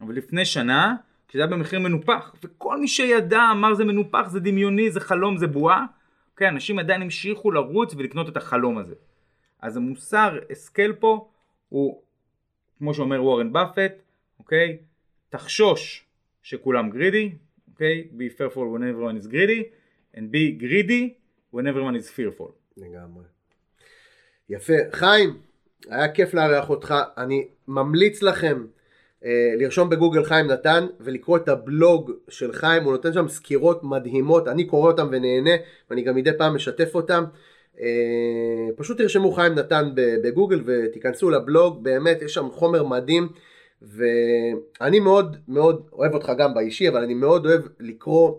אבל 0.00 0.14
לפני 0.14 0.44
שנה 0.44 0.94
כשזה 1.28 1.42
היה 1.42 1.50
במחיר 1.50 1.80
מנופח 1.80 2.34
וכל 2.44 2.80
מי 2.80 2.88
שידע 2.88 3.40
אמר 3.52 3.74
זה 3.74 3.84
מנופח 3.84 4.28
זה 4.28 4.40
דמיוני 4.40 4.90
זה 4.90 5.00
חלום 5.00 5.36
זה 5.36 5.46
בועה. 5.46 5.86
אוקיי 6.32 6.48
אנשים 6.48 6.78
עדיין 6.78 7.02
המשיכו 7.02 7.50
לרוץ 7.50 7.94
ולקנות 7.94 8.28
את 8.28 8.36
החלום 8.36 8.78
הזה. 8.78 8.94
אז 9.60 9.76
המוסר 9.76 10.38
השכל 10.50 10.92
פה 10.92 11.28
הוא 11.68 12.02
כמו 12.78 12.94
שאומר 12.94 13.24
וורן 13.24 13.52
באפט 13.52 13.92
אוקיי 14.38 14.78
תחשוש 15.28 16.04
שכולם 16.42 16.90
גרידי 16.90 17.32
אוקיי 17.68 18.08
be 18.18 18.38
fearful 18.38 18.56
when 18.56 18.82
everyone 18.82 19.24
is 19.24 19.26
greedy 19.32 19.62
and 20.14 20.32
be 20.32 20.62
greedy 20.62 21.14
when 21.56 21.66
everyone 21.66 21.96
is 21.96 22.08
fearful. 22.10 22.52
לגמרי. 22.76 23.24
יפה 24.48 24.74
חיים 24.92 25.36
היה 25.90 26.08
כיף 26.08 26.34
לארח 26.34 26.70
אותך, 26.70 26.94
אני 27.16 27.48
ממליץ 27.68 28.22
לכם 28.22 28.66
אה, 29.24 29.54
לרשום 29.58 29.90
בגוגל 29.90 30.24
חיים 30.24 30.46
נתן 30.46 30.86
ולקרוא 31.00 31.36
את 31.36 31.48
הבלוג 31.48 32.12
של 32.28 32.52
חיים, 32.52 32.82
הוא 32.82 32.92
נותן 32.92 33.12
שם 33.12 33.28
סקירות 33.28 33.84
מדהימות, 33.84 34.48
אני 34.48 34.64
קורא 34.64 34.90
אותם 34.90 35.08
ונהנה 35.12 35.50
ואני 35.90 36.02
גם 36.02 36.14
מדי 36.14 36.30
פעם 36.38 36.54
משתף 36.54 36.94
אותם. 36.94 37.24
אה, 37.80 38.68
פשוט 38.76 38.98
תרשמו 38.98 39.32
חיים 39.32 39.54
נתן 39.54 39.90
בגוגל 39.94 40.62
ותיכנסו 40.64 41.30
לבלוג, 41.30 41.84
באמת 41.84 42.22
יש 42.22 42.34
שם 42.34 42.48
חומר 42.50 42.84
מדהים 42.84 43.28
ואני 43.82 45.00
מאוד 45.00 45.36
מאוד 45.48 45.88
אוהב 45.92 46.14
אותך 46.14 46.32
גם 46.38 46.54
באישי, 46.54 46.88
אבל 46.88 47.02
אני 47.02 47.14
מאוד 47.14 47.46
אוהב 47.46 47.60
לקרוא 47.80 48.34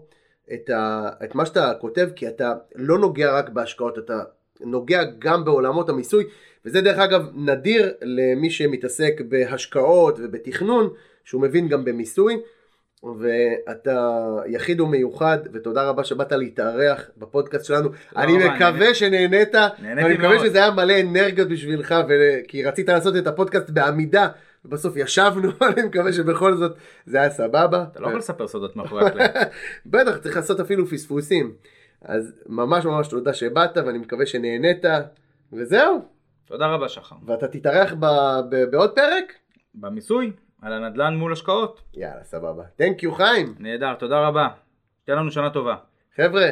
את, 0.54 0.70
ה, 0.70 1.10
את 1.24 1.36
מה 1.36 1.45
שאתה 1.45 1.74
כותב, 1.82 2.10
כי 2.16 2.28
אתה 2.28 2.54
לא 2.76 3.00
נוגע 3.00 3.32
רק 3.32 3.50
בהשקעות, 3.50 3.98
אתה 3.98 4.24
נוגע 4.62 5.04
גם 5.20 5.45
בעולמות 5.45 5.89
המיסוי, 5.89 6.24
וזה 6.66 6.82
דרך 6.82 6.98
אגב 6.98 7.22
נדיר 7.36 7.93
למי 8.02 8.50
שמתעסק 8.50 9.22
בהשקעות 9.30 10.20
ובתכנון, 10.24 10.89
שהוא 11.24 11.41
מבין 11.41 11.68
גם 11.68 11.86
במיסוי, 11.86 12.38
ואתה 13.20 14.28
יחיד 14.48 14.82
ומיוחד, 14.82 15.38
ותודה 15.54 15.84
רבה 15.89 16.04
שבאת 16.04 16.32
להתארח 16.32 17.10
בפודקאסט 17.18 17.66
שלנו. 17.66 17.89
אני 18.18 18.38
מקווה 18.38 18.93
שנהנית, 18.93 19.56
ואני 19.84 20.14
מקווה 20.14 20.39
שזה 20.39 20.58
היה 20.58 20.72
מלא 20.72 21.02
אנרגיות 21.02 21.50
בשבילך, 21.50 21.95
כי 22.48 22.64
רצית 22.64 22.89
לעשות 22.89 23.16
את 23.16 23.28
הפודקאסט 23.28 23.70
בעמידה. 23.70 24.28
ובסוף 24.68 24.97
ישבנו, 24.97 25.49
אני 25.74 25.84
מקווה 25.88 26.13
שבכל 26.13 26.55
זאת 26.55 26.78
זה 27.05 27.20
היה 27.22 27.30
סבבה. 27.30 27.86
אתה 27.91 27.99
לא 27.99 28.07
יכול 28.07 28.20
לספר 28.20 28.47
סודות 28.47 28.76
מאחורי 28.76 29.05
הקלעים. 29.05 29.32
בטח, 29.86 30.18
צריך 30.18 30.36
לעשות 30.36 30.59
אפילו 30.59 30.88
פספוסים. 30.88 31.55
אז 32.01 32.34
ממש 32.45 32.86
ממש 32.86 33.07
תודה 33.07 33.34
שבאת, 33.34 33.78
ואני 33.78 33.97
מקווה 33.97 34.26
שנהנית, 34.26 34.86
וזהו. 35.53 36.01
תודה 36.45 36.68
רבה 36.68 36.89
שחר. 36.89 37.15
ואתה 37.26 37.47
תתארח 37.47 37.93
בעוד 38.72 38.95
פרק? 38.95 39.34
במיסוי, 39.76 40.32
על 40.61 40.74
הנדל"ן 40.74 41.15
מול 41.15 41.34
השקעות. 41.34 41.82
יאללה, 41.93 42.24
סבבה. 42.24 42.63
תנק 42.76 43.03
יו 43.03 43.13
חיים. 43.13 43.55
נהדר, 43.59 43.93
תודה 43.93 44.28
רבה. 44.28 44.47
תן 45.05 45.13
לנו 45.13 45.32
שנה 45.32 45.49
טובה. 45.49 45.76
חבר'ה, 46.15 46.49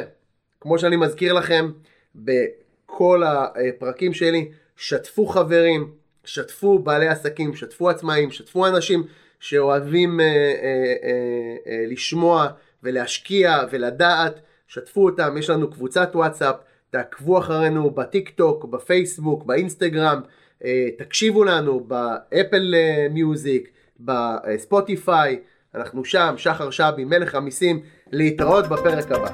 כמו 0.60 0.78
שאני 0.78 0.96
מזכיר 0.96 1.32
לכם, 1.32 1.70
בכל 2.14 3.22
הפרקים 3.24 4.12
שלי, 4.12 4.50
שתפו 4.76 5.26
חברים, 5.26 5.92
שתפו 6.26 6.78
בעלי 6.78 7.08
עסקים, 7.08 7.54
שתפו 7.54 7.90
עצמאים, 7.90 8.30
שתפו 8.30 8.66
אנשים 8.66 9.04
שאוהבים 9.40 10.20
אה, 10.20 10.26
אה, 10.26 10.30
אה, 10.32 11.56
אה, 11.66 11.84
לשמוע 11.88 12.46
ולהשקיע 12.82 13.58
ולדעת, 13.70 14.40
שתפו 14.68 15.04
אותם, 15.04 15.36
יש 15.38 15.50
לנו 15.50 15.70
קבוצת 15.70 16.10
וואטסאפ, 16.14 16.56
תעקבו 16.90 17.38
אחרינו 17.38 17.90
בטיק 17.90 18.30
טוק, 18.30 18.64
בפייסבוק, 18.64 19.44
באינסטגרם, 19.44 20.20
אה, 20.64 20.88
תקשיבו 20.98 21.44
לנו 21.44 21.80
באפל 21.80 22.74
אה, 22.74 23.06
מיוזיק, 23.10 23.68
בספוטיפיי, 24.00 25.40
אנחנו 25.74 26.04
שם, 26.04 26.34
שחר 26.36 26.70
שבי, 26.70 27.04
מלך 27.04 27.34
המיסים, 27.34 27.80
להתראות 28.12 28.68
בפרק 28.68 29.12
הבא. 29.12 29.30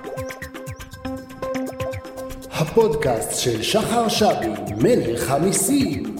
הפודקאסט 2.51 3.41
של 3.41 3.63
שחר 3.63 4.09
שבי, 4.09 4.75
מלך 4.83 5.31
המיסים. 5.31 6.12